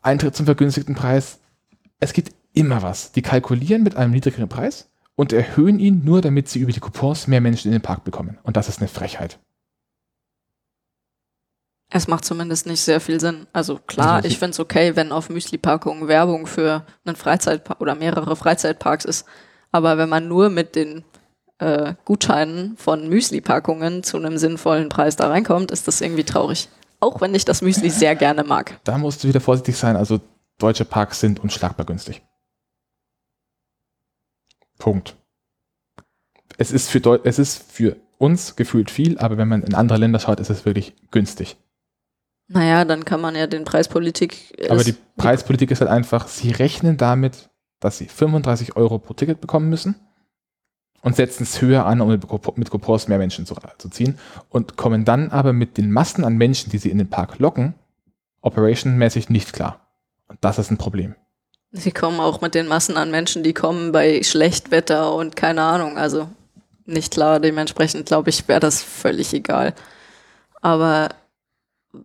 [0.00, 1.38] Eintritt zum vergünstigten Preis.
[2.00, 3.12] Es gibt immer was.
[3.12, 7.26] Die kalkulieren mit einem niedrigeren Preis und erhöhen ihn nur, damit sie über die Coupons
[7.26, 8.38] mehr Menschen in den Park bekommen.
[8.42, 9.38] Und das ist eine Frechheit.
[11.94, 13.46] Es macht zumindest nicht sehr viel Sinn.
[13.52, 18.34] Also klar, ich finde es okay, wenn auf Müsli-Packungen Werbung für einen Freizeitpark oder mehrere
[18.34, 19.26] Freizeitparks ist.
[19.72, 21.04] Aber wenn man nur mit den
[21.58, 26.68] äh, Gutscheinen von Müsli-Packungen zu einem sinnvollen Preis da reinkommt, ist das irgendwie traurig.
[27.00, 28.78] Auch wenn ich das Müsli sehr gerne mag.
[28.84, 29.96] Da musst du wieder vorsichtig sein.
[29.96, 30.20] Also
[30.58, 32.22] deutsche Parks sind unschlagbar günstig.
[34.78, 35.16] Punkt.
[36.58, 39.98] Es ist für, Deu es ist für uns gefühlt viel, aber wenn man in andere
[39.98, 41.56] Länder schaut, ist es wirklich günstig.
[42.48, 44.54] Naja, dann kann man ja den Preispolitik.
[44.68, 47.48] Aber die Preispolitik ist halt einfach, sie rechnen damit,
[47.82, 49.96] dass sie 35 Euro pro Ticket bekommen müssen
[51.02, 54.18] und setzen es höher an, um mit Coupons mehr Menschen zu, zu ziehen
[54.48, 57.74] und kommen dann aber mit den Massen an Menschen, die sie in den Park locken,
[58.40, 59.80] operationmäßig nicht klar.
[60.28, 61.14] Und das ist ein Problem.
[61.72, 65.98] Sie kommen auch mit den Massen an Menschen, die kommen bei Schlechtwetter und keine Ahnung,
[65.98, 66.28] also
[66.84, 67.40] nicht klar.
[67.40, 69.74] Dementsprechend glaube ich, wäre das völlig egal.
[70.60, 71.08] Aber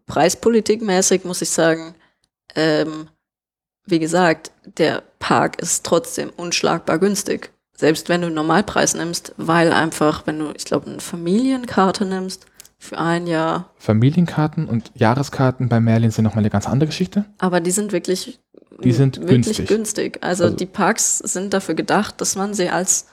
[0.05, 1.95] preispolitikmäßig muss ich sagen,
[2.55, 3.09] ähm,
[3.87, 7.51] wie gesagt, der Park ist trotzdem unschlagbar günstig.
[7.75, 12.45] Selbst wenn du einen Normalpreis nimmst, weil einfach, wenn du, ich glaube, eine Familienkarte nimmst
[12.79, 13.71] für ein Jahr.
[13.77, 17.25] Familienkarten und Jahreskarten bei Merlin sind nochmal eine ganz andere Geschichte.
[17.37, 18.39] Aber die sind wirklich,
[18.83, 19.67] die sind wirklich günstig.
[19.67, 20.17] günstig.
[20.21, 23.07] Also, also die Parks sind dafür gedacht, dass man sie als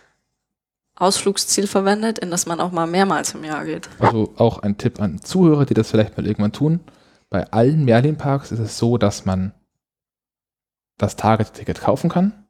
[0.97, 3.89] Ausflugsziel verwendet, in das man auch mal mehrmals im Jahr geht.
[3.99, 6.81] Also auch ein Tipp an Zuhörer, die das vielleicht mal irgendwann tun.
[7.31, 9.53] Bei allen Merlin-Parks ist es so, dass man
[10.99, 12.47] das Tagesticket kaufen kann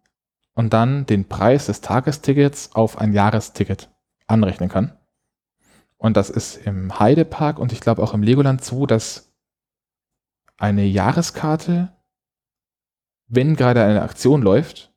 [0.55, 3.91] und dann den Preis des Tagestickets auf ein Jahresticket
[4.27, 4.99] anrechnen kann.
[5.97, 9.33] Und das ist im Heidepark und ich glaube auch im Legoland so, dass
[10.57, 11.93] eine Jahreskarte,
[13.27, 14.93] wenn gerade eine Aktion läuft,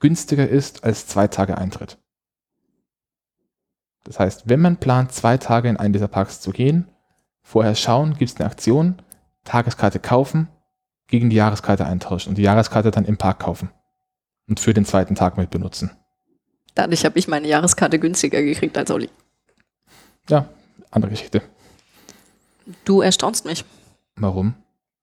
[0.00, 1.98] günstiger ist als zwei Tage Eintritt.
[4.04, 6.90] Das heißt, wenn man plant, zwei Tage in einen dieser Parks zu gehen,
[7.42, 9.00] vorher schauen, gibt es eine Aktion,
[9.44, 10.48] Tageskarte kaufen,
[11.08, 13.70] gegen die Jahreskarte eintauschen und die Jahreskarte dann im Park kaufen
[14.48, 15.90] und für den zweiten Tag mit benutzen.
[16.74, 19.10] Dadurch habe ich meine Jahreskarte günstiger gekriegt als Olli.
[20.28, 20.46] Ja,
[20.90, 21.42] andere Geschichte.
[22.84, 23.64] Du erstaunst mich.
[24.16, 24.54] Warum?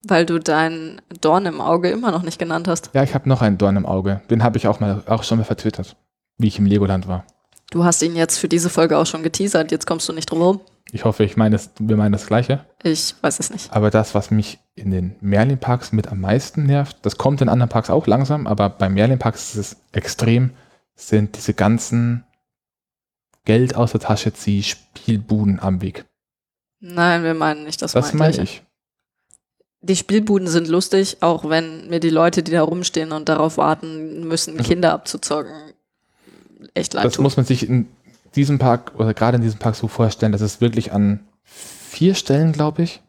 [0.07, 2.89] Weil du deinen Dorn im Auge immer noch nicht genannt hast.
[2.93, 4.21] Ja, ich habe noch einen Dorn im Auge.
[4.29, 5.97] Den habe ich auch mal auch schon mal vertwittert,
[6.37, 7.25] wie ich im Legoland war.
[7.71, 10.39] Du hast ihn jetzt für diese Folge auch schon geteasert, jetzt kommst du nicht drum
[10.39, 10.61] herum.
[10.91, 12.65] Ich hoffe, ich meine, wir meinen das Gleiche.
[12.81, 13.71] Ich weiß es nicht.
[13.71, 17.69] Aber das, was mich in den Merlin-Parks mit am meisten nervt, das kommt in anderen
[17.69, 20.51] Parks auch langsam, aber bei Merlin-Parks ist es extrem,
[20.95, 22.23] sind diese ganzen
[23.45, 26.05] Geld aus der Tasche zieh Spielbuden am Weg.
[26.79, 27.91] Nein, wir meinen nicht das.
[27.91, 28.63] Das meine ich.
[29.81, 34.27] Die Spielbuden sind lustig, auch wenn mir die Leute, die da rumstehen und darauf warten
[34.27, 35.73] müssen, also, Kinder abzuzocken,
[36.73, 37.23] echt leid Das tun.
[37.23, 37.87] muss man sich in
[38.35, 42.51] diesem Park oder gerade in diesem Park so vorstellen, dass es wirklich an vier Stellen,
[42.51, 43.01] glaube ich,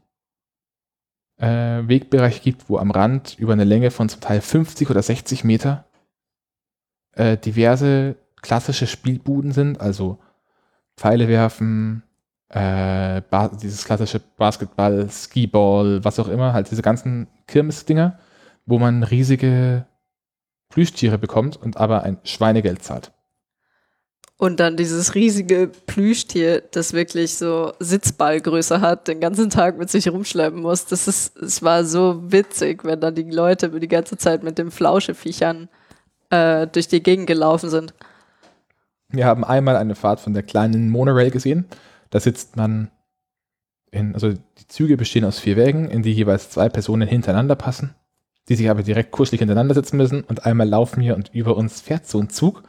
[1.39, 5.45] äh, Wegbereiche gibt, wo am Rand über eine Länge von zum Teil 50 oder 60
[5.45, 5.85] Meter
[7.13, 10.19] äh, diverse klassische Spielbuden sind, also
[10.97, 12.03] Pfeile werfen,
[12.49, 13.23] äh,
[13.63, 18.19] dieses klassische Basketball, Skiball, was auch immer, halt diese ganzen Kirmes-Dinger,
[18.67, 19.87] wo man riesige
[20.69, 23.13] Plüschtiere bekommt und aber ein Schweinegeld zahlt.
[24.41, 30.09] Und dann dieses riesige Plüschtier, das wirklich so Sitzballgröße hat, den ganzen Tag mit sich
[30.09, 30.87] rumschleppen muss.
[30.87, 34.71] Das ist, es war so witzig, wenn dann die Leute die ganze Zeit mit den
[34.71, 35.69] Flauscheviechern
[36.31, 37.93] äh, durch die Gegend gelaufen sind.
[39.11, 41.67] Wir haben einmal eine Fahrt von der kleinen Monorail gesehen.
[42.09, 42.91] Da sitzt man
[43.91, 47.95] in, also die Züge bestehen aus vier Wägen, in die jeweils zwei Personen hintereinander passen,
[48.49, 51.83] die sich aber direkt kuschelig hintereinander sitzen müssen und einmal laufen wir und über uns
[51.83, 52.63] fährt so ein Zug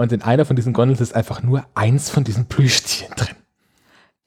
[0.00, 3.36] und in einer von diesen Gondeln ist einfach nur eins von diesen Plüschtieren drin.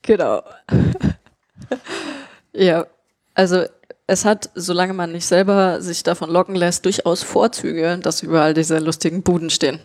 [0.03, 0.43] Genau.
[2.53, 2.85] ja,
[3.33, 3.63] also
[4.05, 8.79] es hat, solange man nicht selber sich davon locken lässt, durchaus Vorzüge, dass überall diese
[8.79, 9.79] lustigen Buden stehen.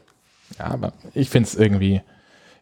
[0.58, 2.02] Ja, aber ich finde es irgendwie,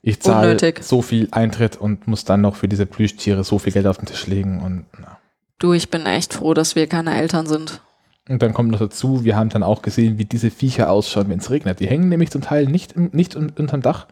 [0.02, 3.86] ich zahle so viel Eintritt und muss dann noch für diese Plüschtiere so viel Geld
[3.86, 5.18] auf den Tisch legen und na.
[5.58, 7.80] Du, ich bin echt froh, dass wir keine Eltern sind.
[8.28, 11.38] Und dann kommt noch dazu, wir haben dann auch gesehen, wie diese Viecher ausschauen, wenn
[11.38, 11.78] es regnet.
[11.78, 14.08] Die hängen nämlich zum Teil nicht, nicht unterm Dach,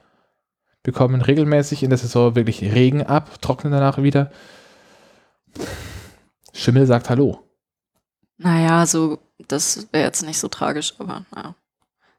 [0.84, 4.30] bekommen regelmäßig in der Saison wirklich Regen ab, trocknen danach wieder.
[6.52, 7.40] Schimmel sagt Hallo.
[8.36, 9.18] Naja, so,
[9.48, 11.54] das wäre jetzt nicht so tragisch, aber naja.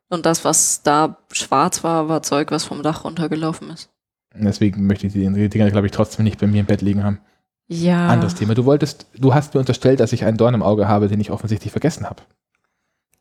[0.10, 3.90] Und das, was da schwarz war, war Zeug, was vom Dach runtergelaufen ist.
[4.34, 7.20] Deswegen möchte ich die Dinger, glaube ich, trotzdem nicht bei mir im Bett liegen haben.
[7.68, 8.10] Ja.
[8.10, 8.54] Anderes Thema.
[8.54, 11.32] Du wolltest, du hast mir unterstellt, dass ich einen Dorn im Auge habe, den ich
[11.32, 12.22] offensichtlich vergessen habe.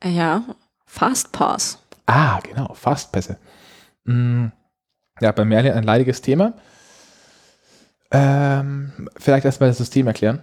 [0.03, 0.45] Ja,
[0.85, 1.79] Fastpass.
[2.07, 3.39] Ah, genau, Fastpässe.
[4.05, 4.53] Hm,
[5.21, 6.55] ja, bei Merlin ein leidiges Thema.
[8.11, 10.43] Ähm, vielleicht erstmal das System erklären.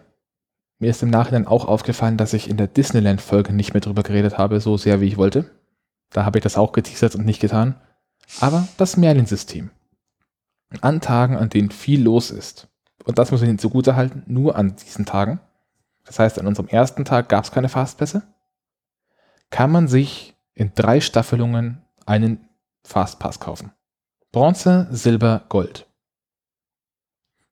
[0.80, 4.40] Mir ist im Nachhinein auch aufgefallen, dass ich in der Disneyland-Folge nicht mehr drüber geredet
[4.40, 5.52] habe, so sehr wie ich wollte.
[6.10, 7.76] Da habe ich das auch geteasert und nicht getan.
[8.40, 9.70] Aber das Merlin-System.
[10.82, 12.68] An Tagen, an denen viel los ist,
[13.06, 15.40] und das muss man ihnen zugute halten, nur an diesen Tagen.
[16.06, 18.24] Das heißt, an unserem ersten Tag gab es keine Fastpässe.
[19.50, 22.50] Kann man sich in drei Staffelungen einen
[22.84, 23.72] Fastpass kaufen.
[24.32, 25.88] Bronze, Silber, Gold.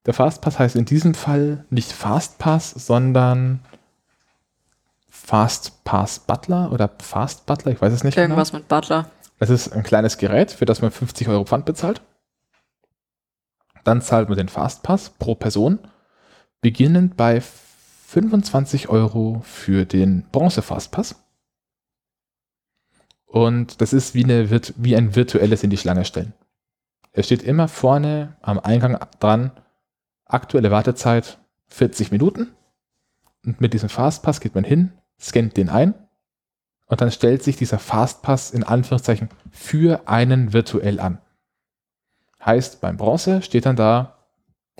[0.05, 3.59] Der Fastpass heißt in diesem Fall nicht Fastpass, sondern
[5.09, 8.59] Fastpass Butler oder Fast Butler, ich weiß es nicht Irgendwas genau.
[8.59, 9.09] mit Butler.
[9.39, 12.01] Es ist ein kleines Gerät, für das man 50 Euro Pfand bezahlt.
[13.89, 15.79] Dann zahlt man den Fastpass pro Person,
[16.61, 21.15] beginnend bei 25 Euro für den Bronze-Fastpass.
[23.25, 26.33] Und das ist wie, eine, wie ein virtuelles in die Schlange stellen.
[27.13, 29.53] Es steht immer vorne am Eingang dran,
[30.25, 31.39] aktuelle Wartezeit
[31.69, 32.51] 40 Minuten.
[33.43, 35.95] Und mit diesem Fastpass geht man hin, scannt den ein
[36.85, 41.17] und dann stellt sich dieser Fastpass in Anführungszeichen für einen virtuell an.
[42.43, 44.17] Heißt, beim Bronze steht dann da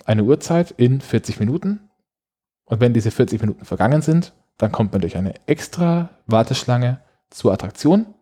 [0.05, 1.89] eine Uhrzeit in 40 Minuten.
[2.65, 7.53] Und wenn diese 40 Minuten vergangen sind, dann kommt man durch eine extra Warteschlange zur
[7.53, 8.13] Attraktion.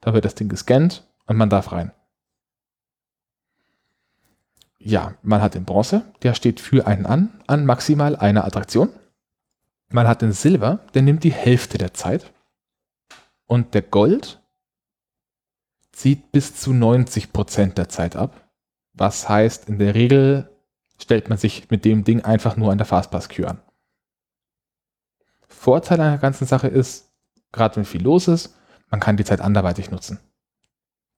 [0.00, 1.92] Da wird das Ding gescannt und man darf rein.
[4.78, 8.90] Ja, man hat den Bronze, der steht für einen an, an maximal einer Attraktion.
[9.90, 12.32] Man hat den Silber, der nimmt die Hälfte der Zeit.
[13.46, 14.40] Und der Gold
[15.92, 18.47] zieht bis zu 90 Prozent der Zeit ab.
[18.98, 20.50] Was heißt, in der Regel
[21.00, 23.62] stellt man sich mit dem Ding einfach nur an der Fastpass-Queue an.
[25.46, 27.12] Vorteil an der ganzen Sache ist,
[27.52, 28.56] gerade wenn viel los ist,
[28.90, 30.18] man kann die Zeit anderweitig nutzen.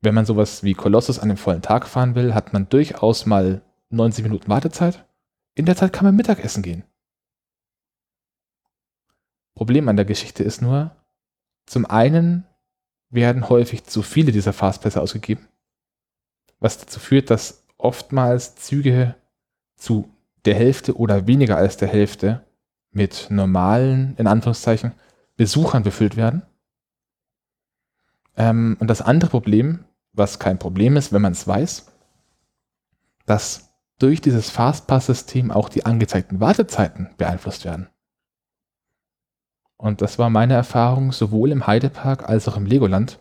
[0.02, 3.62] Wenn man sowas wie Colossus an dem vollen Tag fahren will, hat man durchaus mal
[3.88, 5.06] 90 Minuten Wartezeit.
[5.54, 6.84] In der Zeit kann man Mittagessen gehen.
[9.54, 10.94] Problem an der Geschichte ist nur,
[11.66, 12.46] zum einen
[13.08, 15.48] werden häufig zu viele dieser Fastpässe ausgegeben,
[16.60, 19.14] was dazu führt, dass oftmals Züge
[19.76, 20.08] zu
[20.44, 22.44] der Hälfte oder weniger als der Hälfte
[22.92, 24.92] mit normalen, in Anführungszeichen,
[25.36, 26.42] Besuchern befüllt werden.
[28.36, 31.92] Ähm, und das andere Problem, was kein Problem ist, wenn man es weiß,
[33.26, 37.88] dass durch dieses Fastpass-System auch die angezeigten Wartezeiten beeinflusst werden.
[39.76, 43.18] Und das war meine Erfahrung sowohl im Heidepark als auch im Legoland.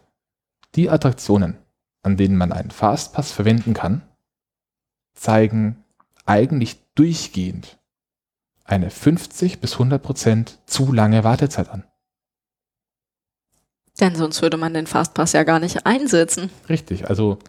[0.75, 1.57] Die Attraktionen,
[2.01, 4.01] an denen man einen Fastpass verwenden kann,
[5.13, 5.83] zeigen
[6.25, 7.79] eigentlich durchgehend
[8.63, 11.83] eine 50 bis 100 Prozent zu lange Wartezeit an.
[13.99, 16.49] Denn sonst würde man den Fastpass ja gar nicht einsetzen.
[16.69, 17.39] Richtig, also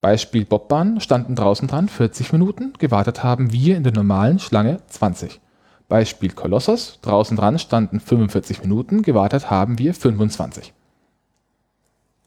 [0.00, 5.40] Beispiel Bobbahn standen draußen dran 40 Minuten, gewartet haben wir in der normalen Schlange 20.
[5.88, 10.72] Beispiel Kolossos, draußen dran standen 45 Minuten, gewartet haben wir 25.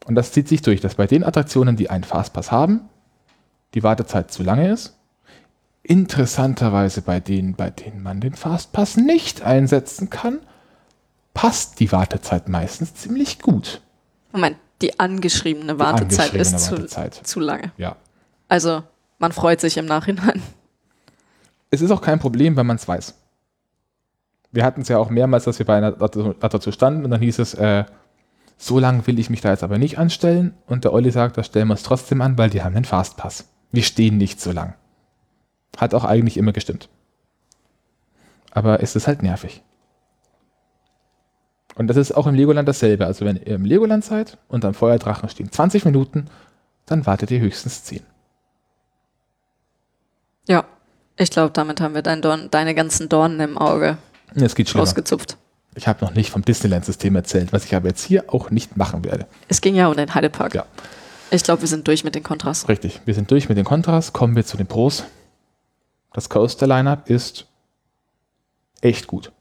[0.04, 2.88] Und das zieht sich durch, dass bei den Attraktionen, die einen Fastpass haben,
[3.74, 4.96] die Wartezeit zu lange ist.
[5.82, 10.40] Interessanterweise bei denen, bei denen man den Fastpass nicht einsetzen kann,
[11.34, 13.80] passt die Wartezeit meistens ziemlich gut.
[14.32, 17.14] Moment, die angeschriebene Wartezeit die angeschriebene ist Wartezeit.
[17.14, 17.72] Zu, zu lange.
[17.76, 17.96] Ja.
[18.48, 18.82] Also,
[19.18, 20.42] man freut sich im Nachhinein.
[21.70, 23.14] Es ist auch kein Problem, wenn man es weiß.
[24.50, 27.38] Wir hatten es ja auch mehrmals, dass wir bei einer dazu standen und dann hieß
[27.38, 27.84] es, äh,
[28.58, 30.54] so lange will ich mich da jetzt aber nicht anstellen.
[30.66, 33.48] Und der Olli sagt, das stellen wir uns trotzdem an, weil die haben einen Fastpass.
[33.72, 34.74] Wir stehen nicht so lang.
[35.76, 36.88] Hat auch eigentlich immer gestimmt.
[38.50, 39.62] Aber es ist halt nervig.
[41.74, 43.06] Und das ist auch im Legoland dasselbe.
[43.06, 46.26] Also wenn ihr im Legoland seid und am Feuerdrachen stehen 20 Minuten,
[46.84, 48.00] dann wartet ihr höchstens 10.
[50.48, 50.64] Ja,
[51.16, 53.96] ich glaube, damit haben wir dein Dorn, deine ganzen Dornen im Auge
[54.34, 54.82] es geht schlimmer.
[54.82, 55.36] ausgezupft.
[55.74, 59.04] Ich habe noch nicht vom Disneyland-System erzählt, was ich aber jetzt hier auch nicht machen
[59.04, 59.26] werde.
[59.48, 60.54] Es ging ja um den Heidepark.
[60.54, 60.66] Ja.
[61.34, 62.68] Ich glaube, wir sind durch mit den Kontras.
[62.68, 64.12] Richtig, wir sind durch mit den Kontras.
[64.12, 65.04] Kommen wir zu den Pros.
[66.12, 67.46] Das Coaster-Lineup ist
[68.82, 69.32] echt gut.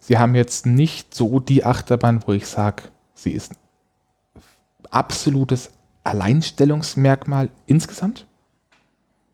[0.00, 3.52] Sie haben jetzt nicht so die Achterbahn, wo ich sage, sie ist
[4.90, 5.72] absolutes
[6.04, 8.26] Alleinstellungsmerkmal insgesamt.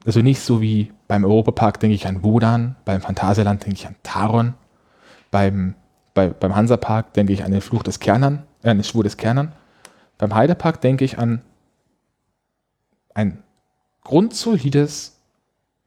[0.05, 3.95] Also nicht so wie beim Europapark denke ich an Wodan, beim Phantasialand denke ich an
[4.03, 4.55] Taron,
[5.31, 5.77] beim,
[6.15, 9.53] bei, beim Hansapark denke ich an den Fluch des Kernern, äh, den Schwur des Kernern.
[10.19, 11.43] Beim Heidepark denke ich an
[13.15, 13.43] ein
[14.03, 15.19] grundsolides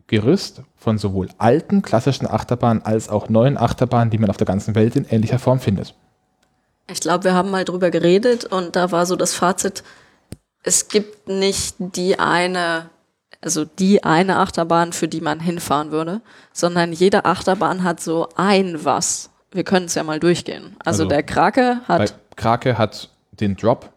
[0.08, 4.76] Gerüst von sowohl alten klassischen Achterbahnen als auch neuen Achterbahnen, die man auf der ganzen
[4.76, 5.94] Welt in ähnlicher Form findet.
[6.92, 9.84] Ich glaube, wir haben mal drüber geredet und da war so das Fazit,
[10.64, 12.90] es gibt nicht die eine
[13.42, 18.84] also die eine Achterbahn, für die man hinfahren würde, sondern jede Achterbahn hat so ein
[18.84, 19.30] was.
[19.52, 20.76] Wir können es ja mal durchgehen.
[20.80, 22.16] Also, also der Krake hat.
[22.36, 23.92] Krake hat den Drop.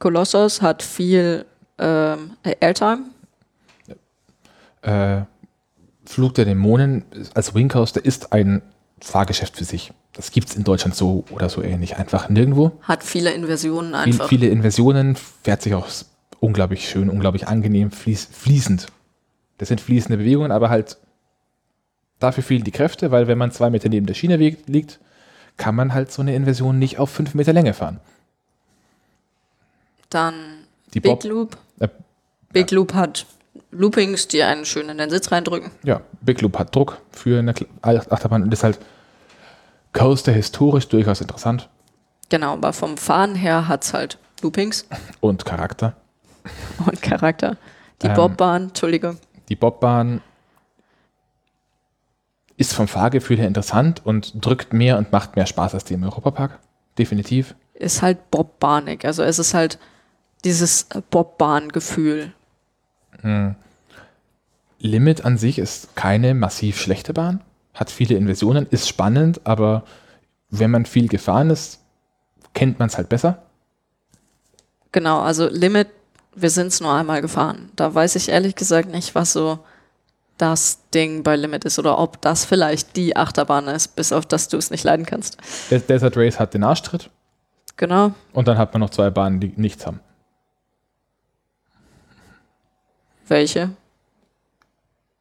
[0.00, 1.44] Kolossos hat viel
[1.78, 3.02] ähm, Airtime.
[4.82, 5.20] Äh,
[6.06, 7.04] Flug der Dämonen
[7.34, 8.62] als Wingcoaster ist ein
[9.00, 9.92] Fahrgeschäft für sich.
[10.14, 12.72] Das gibt es in Deutschland so oder so ähnlich einfach nirgendwo.
[12.82, 14.28] Hat viele Inversionen einfach.
[14.28, 15.86] Viel, viele Inversionen, fährt sich auch
[16.40, 18.86] unglaublich schön, unglaublich angenehm, fließ, fließend.
[19.58, 20.96] Das sind fließende Bewegungen, aber halt
[22.18, 24.98] dafür fehlen die Kräfte, weil wenn man zwei Meter neben der Schiene liegt,
[25.58, 28.00] kann man halt so eine Inversion nicht auf fünf Meter Länge fahren.
[30.10, 31.56] Dann die Big Bob, Loop.
[31.78, 31.88] Äh,
[32.52, 32.76] Big ja.
[32.76, 33.26] Loop hat
[33.70, 35.70] Loopings, die einen schön in den Sitz reindrücken.
[35.84, 38.78] Ja, Big Loop hat Druck für eine Achterbahn und ist halt
[39.92, 41.68] Coaster historisch durchaus interessant.
[42.28, 44.86] Genau, aber vom Fahren her hat es halt Loopings.
[45.20, 45.94] Und Charakter.
[46.86, 47.56] Und Charakter.
[48.02, 49.18] Die ähm, Bobbahn, Entschuldigung.
[49.48, 50.22] Die Bobbahn
[52.56, 56.04] ist vom Fahrgefühl her interessant und drückt mehr und macht mehr Spaß als die im
[56.04, 56.58] Europapark.
[56.98, 57.54] Definitiv.
[57.74, 59.04] Ist halt Bobbahnig.
[59.04, 59.78] Also es ist halt
[60.44, 62.32] dieses Bobbahn-Gefühl.
[63.20, 63.54] Hm.
[64.78, 67.42] Limit an sich ist keine massiv schlechte Bahn,
[67.74, 69.84] hat viele Inversionen, ist spannend, aber
[70.48, 71.80] wenn man viel gefahren ist,
[72.54, 73.42] kennt man es halt besser.
[74.92, 75.88] Genau, also Limit
[76.34, 77.70] wir sind es nur einmal gefahren.
[77.76, 79.58] Da weiß ich ehrlich gesagt nicht, was so
[80.38, 84.48] das Ding bei Limit ist oder ob das vielleicht die Achterbahn ist, bis auf dass
[84.48, 85.36] du es nicht leiden kannst.
[85.70, 87.10] Desert Race hat den Arschtritt.
[87.76, 88.12] Genau.
[88.32, 90.00] Und dann hat man noch zwei Bahnen, die nichts haben.
[93.30, 93.70] Welche?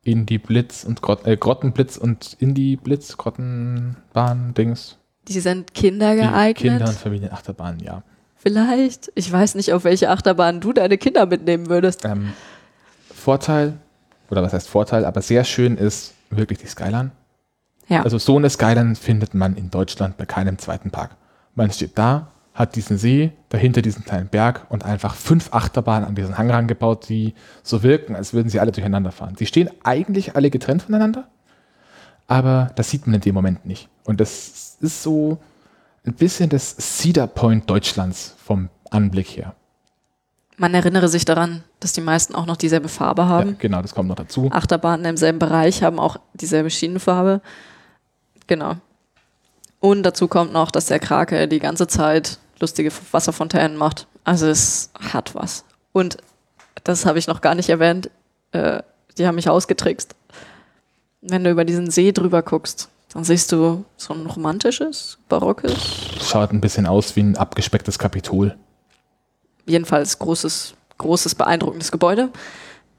[0.03, 4.97] Indie Blitz und Grot äh, Grottenblitz und Indie Blitz, Grottenbahn, Dings.
[5.27, 6.57] Die sind Kinder geeignet.
[6.57, 8.01] Die Kinder- und Familienachterbahnen, ja.
[8.35, 9.11] Vielleicht.
[9.13, 12.03] Ich weiß nicht, auf welche Achterbahn du deine Kinder mitnehmen würdest.
[12.03, 12.33] Ähm,
[13.13, 13.77] Vorteil,
[14.31, 17.11] oder was heißt Vorteil, aber sehr schön ist wirklich die Skyline.
[17.89, 18.01] Ja.
[18.01, 21.11] Also so eine Skyline findet man in Deutschland bei keinem zweiten Park.
[21.53, 26.13] Man steht da, hat diesen See, dahinter diesen kleinen Berg und einfach fünf Achterbahnen an
[26.13, 27.33] diesen Hang rangebaut, die
[27.63, 29.35] so wirken, als würden sie alle durcheinander fahren.
[29.37, 31.29] Sie stehen eigentlich alle getrennt voneinander,
[32.27, 33.87] aber das sieht man in dem Moment nicht.
[34.03, 35.39] Und das ist so
[36.05, 39.55] ein bisschen das Cedar Point Deutschlands vom Anblick her.
[40.57, 43.51] Man erinnere sich daran, dass die meisten auch noch dieselbe Farbe haben.
[43.51, 44.49] Ja, genau, das kommt noch dazu.
[44.51, 47.39] Achterbahnen im selben Bereich haben auch dieselbe Schienenfarbe.
[48.47, 48.75] Genau.
[49.79, 54.07] Und dazu kommt noch, dass der Krake die ganze Zeit lustige Wasserfontänen macht.
[54.23, 55.65] Also es hat was.
[55.91, 56.17] Und
[56.83, 58.09] das habe ich noch gar nicht erwähnt.
[58.51, 58.83] Äh,
[59.17, 60.15] die haben mich ausgetrickst.
[61.21, 65.75] Wenn du über diesen See drüber guckst, dann siehst du so ein romantisches, barockes.
[66.21, 68.55] Schaut ein bisschen aus wie ein abgespecktes Kapitol.
[69.65, 72.29] Jedenfalls großes, großes, beeindruckendes Gebäude.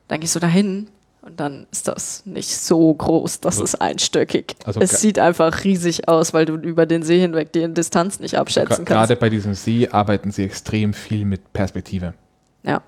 [0.08, 0.88] Dann gehst du dahin
[1.22, 4.56] und dann ist das nicht so groß, das also, ist einstöckig.
[4.64, 8.36] Also es sieht einfach riesig aus, weil du über den See hinweg die Distanz nicht
[8.38, 8.86] abschätzen kannst.
[8.86, 12.14] Gerade bei diesem See arbeiten sie extrem viel mit Perspektive.
[12.62, 12.82] Ja,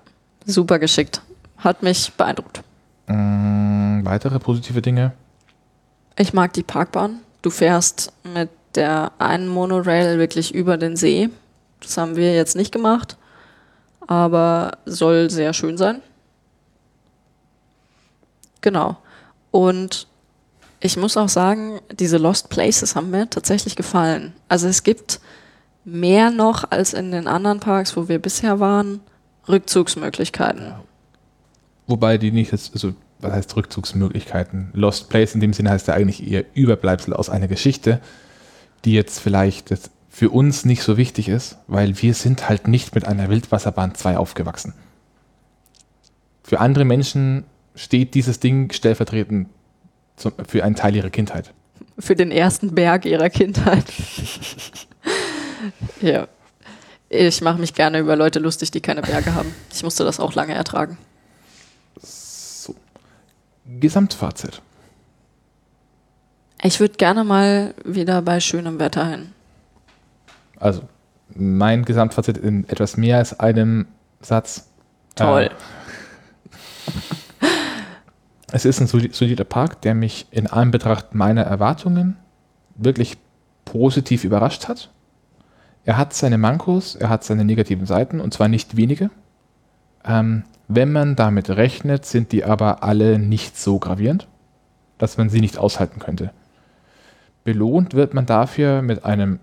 [0.45, 1.21] super geschickt.
[1.57, 2.63] Hat mich beeindruckt.
[3.07, 5.13] Ähm, weitere positive Dinge?
[6.17, 7.19] Ich mag die Parkbahn.
[7.41, 11.29] Du fährst mit der einen Monorail wirklich über den See.
[11.81, 13.17] Das haben wir jetzt nicht gemacht,
[14.07, 16.01] aber soll sehr schön sein.
[18.63, 18.97] Genau.
[19.51, 20.07] Und
[20.79, 24.33] ich muss auch sagen, diese Lost Places haben mir tatsächlich gefallen.
[24.47, 25.19] Also es gibt
[25.85, 29.01] mehr noch als in den anderen Parks, wo wir bisher waren,
[29.47, 30.63] Rückzugsmöglichkeiten.
[30.63, 30.83] Ja.
[31.87, 34.71] Wobei die nicht, also was heißt Rückzugsmöglichkeiten?
[34.73, 37.99] Lost Place in dem Sinne heißt ja eigentlich eher Überbleibsel aus einer Geschichte,
[38.85, 39.73] die jetzt vielleicht
[40.09, 44.17] für uns nicht so wichtig ist, weil wir sind halt nicht mit einer Wildwasserbahn 2
[44.17, 44.73] aufgewachsen.
[46.43, 47.45] Für andere Menschen
[47.75, 49.49] steht dieses Ding stellvertretend
[50.47, 51.53] für einen Teil ihrer Kindheit.
[51.97, 53.85] Für den ersten Berg ihrer Kindheit.
[56.01, 56.27] ja.
[57.09, 59.53] Ich mache mich gerne über Leute lustig, die keine Berge haben.
[59.71, 60.97] Ich musste das auch lange ertragen.
[62.01, 62.75] So.
[63.79, 64.61] Gesamtfazit.
[66.63, 69.33] Ich würde gerne mal wieder bei schönem Wetter hin.
[70.59, 70.81] Also,
[71.35, 73.85] mein Gesamtfazit in etwas mehr als einem
[74.21, 74.69] Satz.
[75.15, 75.51] Toll.
[75.51, 76.89] Äh,
[78.53, 82.17] es ist ein solider Park, der mich in Anbetracht meiner Erwartungen
[82.75, 83.17] wirklich
[83.65, 84.91] positiv überrascht hat.
[85.85, 89.09] Er hat seine Mankos, er hat seine negativen Seiten und zwar nicht wenige.
[90.05, 94.27] Ähm, wenn man damit rechnet, sind die aber alle nicht so gravierend,
[94.99, 96.29] dass man sie nicht aushalten könnte.
[97.43, 99.39] Belohnt wird man dafür mit einem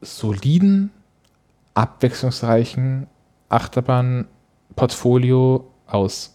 [0.00, 0.90] soliden,
[1.74, 3.06] abwechslungsreichen
[3.50, 6.33] Achterbahn-Portfolio aus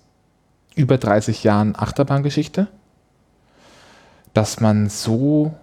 [0.75, 2.67] über 30 Jahren Achterbahngeschichte,
[4.33, 5.53] dass man so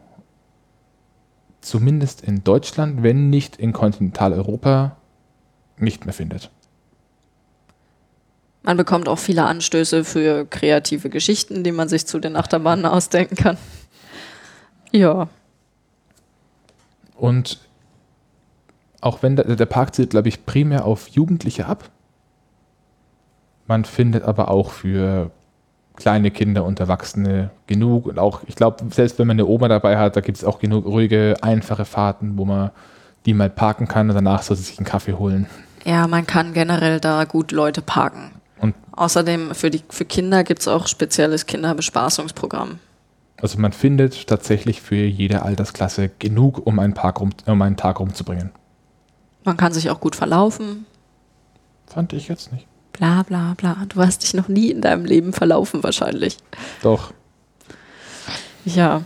[1.60, 4.96] zumindest in Deutschland, wenn nicht in Kontinentaleuropa,
[5.78, 6.50] nicht mehr findet.
[8.62, 13.36] Man bekommt auch viele Anstöße für kreative Geschichten, die man sich zu den Achterbahnen ausdenken
[13.36, 13.56] kann.
[14.90, 15.28] Ja.
[17.14, 17.60] Und
[19.00, 21.90] auch wenn der, der Park zielt, glaube ich, primär auf Jugendliche ab,
[23.66, 25.30] man findet aber auch für
[25.96, 28.06] kleine Kinder und Erwachsene genug.
[28.06, 30.58] Und auch, ich glaube, selbst wenn man eine Oma dabei hat, da gibt es auch
[30.58, 32.70] genug ruhige, einfache Fahrten, wo man
[33.24, 35.46] die mal parken kann und danach soll sie sich einen Kaffee holen.
[35.84, 38.32] Ja, man kann generell da gut Leute parken.
[38.60, 42.78] Und Außerdem für, die, für Kinder gibt es auch spezielles Kinderbespaßungsprogramm.
[43.40, 48.00] Also man findet tatsächlich für jede Altersklasse genug, um einen, Park rum, um einen Tag
[48.00, 48.50] rumzubringen.
[49.44, 50.86] Man kann sich auch gut verlaufen.
[51.86, 52.66] Fand ich jetzt nicht.
[52.98, 53.84] Bla bla bla.
[53.88, 56.38] Du hast dich noch nie in deinem Leben verlaufen wahrscheinlich.
[56.82, 57.12] Doch.
[58.64, 59.02] Ja.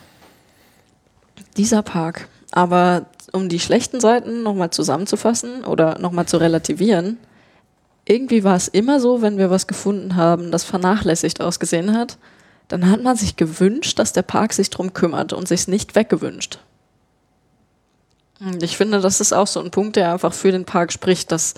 [1.57, 2.29] Dieser Park.
[2.53, 7.19] Aber um die schlechten Seiten nochmal zusammenzufassen oder nochmal zu relativieren,
[8.05, 12.19] irgendwie war es immer so, wenn wir was gefunden haben, das vernachlässigt ausgesehen hat,
[12.69, 15.95] dann hat man sich gewünscht, dass der Park sich drum kümmert und sich es nicht
[15.95, 16.61] weggewünscht.
[18.41, 21.31] Und ich finde, das ist auch so ein Punkt, der einfach für den Park spricht,
[21.31, 21.55] dass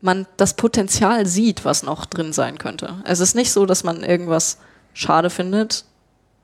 [0.00, 3.02] man das Potenzial sieht, was noch drin sein könnte.
[3.04, 4.58] Es ist nicht so, dass man irgendwas
[4.94, 5.84] schade findet,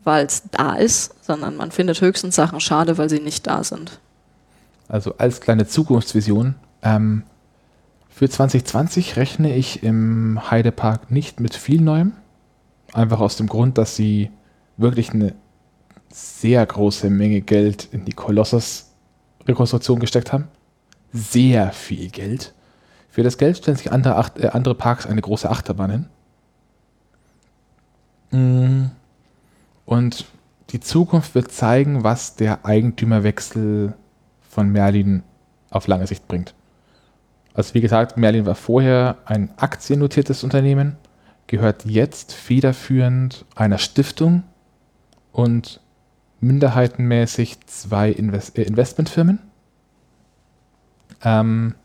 [0.03, 4.01] weil es da ist, sondern man findet höchstens Sachen schade, weil sie nicht da sind.
[4.89, 6.57] Also als kleine Zukunftsvision.
[6.83, 7.23] Ähm,
[8.11, 12.13] für 2020 rechne ich im Heidepark nicht mit viel Neuem.
[12.93, 14.31] Einfach aus dem Grund, dass sie
[14.77, 15.35] wirklich eine
[16.11, 20.47] sehr große Menge Geld in die Kolossus-Rekonstruktion gesteckt haben.
[21.13, 22.55] Sehr viel Geld.
[23.15, 26.09] Für das Geld stellen sich andere, Acht, äh, andere Parks eine große Achterbahn
[28.33, 28.87] hin.
[28.87, 28.91] Mm.
[29.85, 30.25] Und
[30.71, 33.95] die Zukunft wird zeigen, was der Eigentümerwechsel
[34.51, 35.23] von Merlin
[35.71, 36.55] auf lange Sicht bringt.
[37.55, 40.97] Also wie gesagt, Merlin war vorher ein aktiennotiertes Unternehmen,
[41.47, 44.43] gehört jetzt federführend einer Stiftung
[45.31, 45.81] und
[46.41, 49.39] minderheitenmäßig zwei Invest äh, Investmentfirmen.
[51.23, 51.77] Ähm,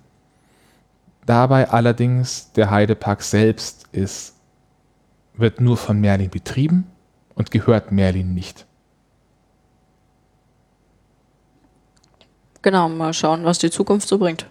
[1.30, 4.34] dabei allerdings der Heidepark selbst ist,
[5.36, 6.88] wird nur von Merlin betrieben
[7.36, 8.66] und gehört Merlin nicht.
[12.64, 14.48] Genau, mal schauen, was die Zukunft so bringt.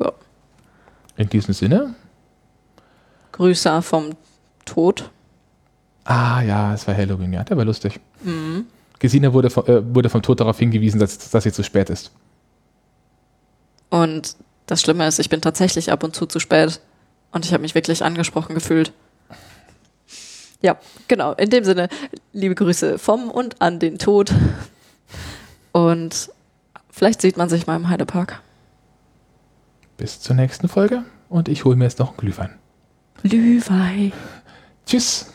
[0.00, 0.12] Ja.
[1.16, 1.94] In diesem Sinne.
[3.32, 4.10] Grüße vom
[4.64, 5.08] Tod.
[6.04, 8.00] Ah ja, es war Halloween, ja, der war lustig.
[8.22, 8.66] Mhm.
[8.98, 12.10] Gesine wurde, äh, wurde vom Tod darauf hingewiesen, dass, dass sie zu spät ist.
[13.88, 14.36] Und
[14.70, 16.80] das Schlimme ist, ich bin tatsächlich ab und zu zu spät.
[17.32, 18.92] Und ich habe mich wirklich angesprochen gefühlt.
[20.62, 20.78] Ja,
[21.08, 21.32] genau.
[21.32, 21.88] In dem Sinne,
[22.32, 24.32] liebe Grüße vom und an den Tod.
[25.72, 26.30] Und
[26.90, 28.40] vielleicht sieht man sich mal im Heidepark.
[29.96, 32.58] Bis zur nächsten Folge und ich hole mir jetzt noch einen Glühwein.
[33.22, 34.12] Glühwein.
[34.86, 35.32] Tschüss.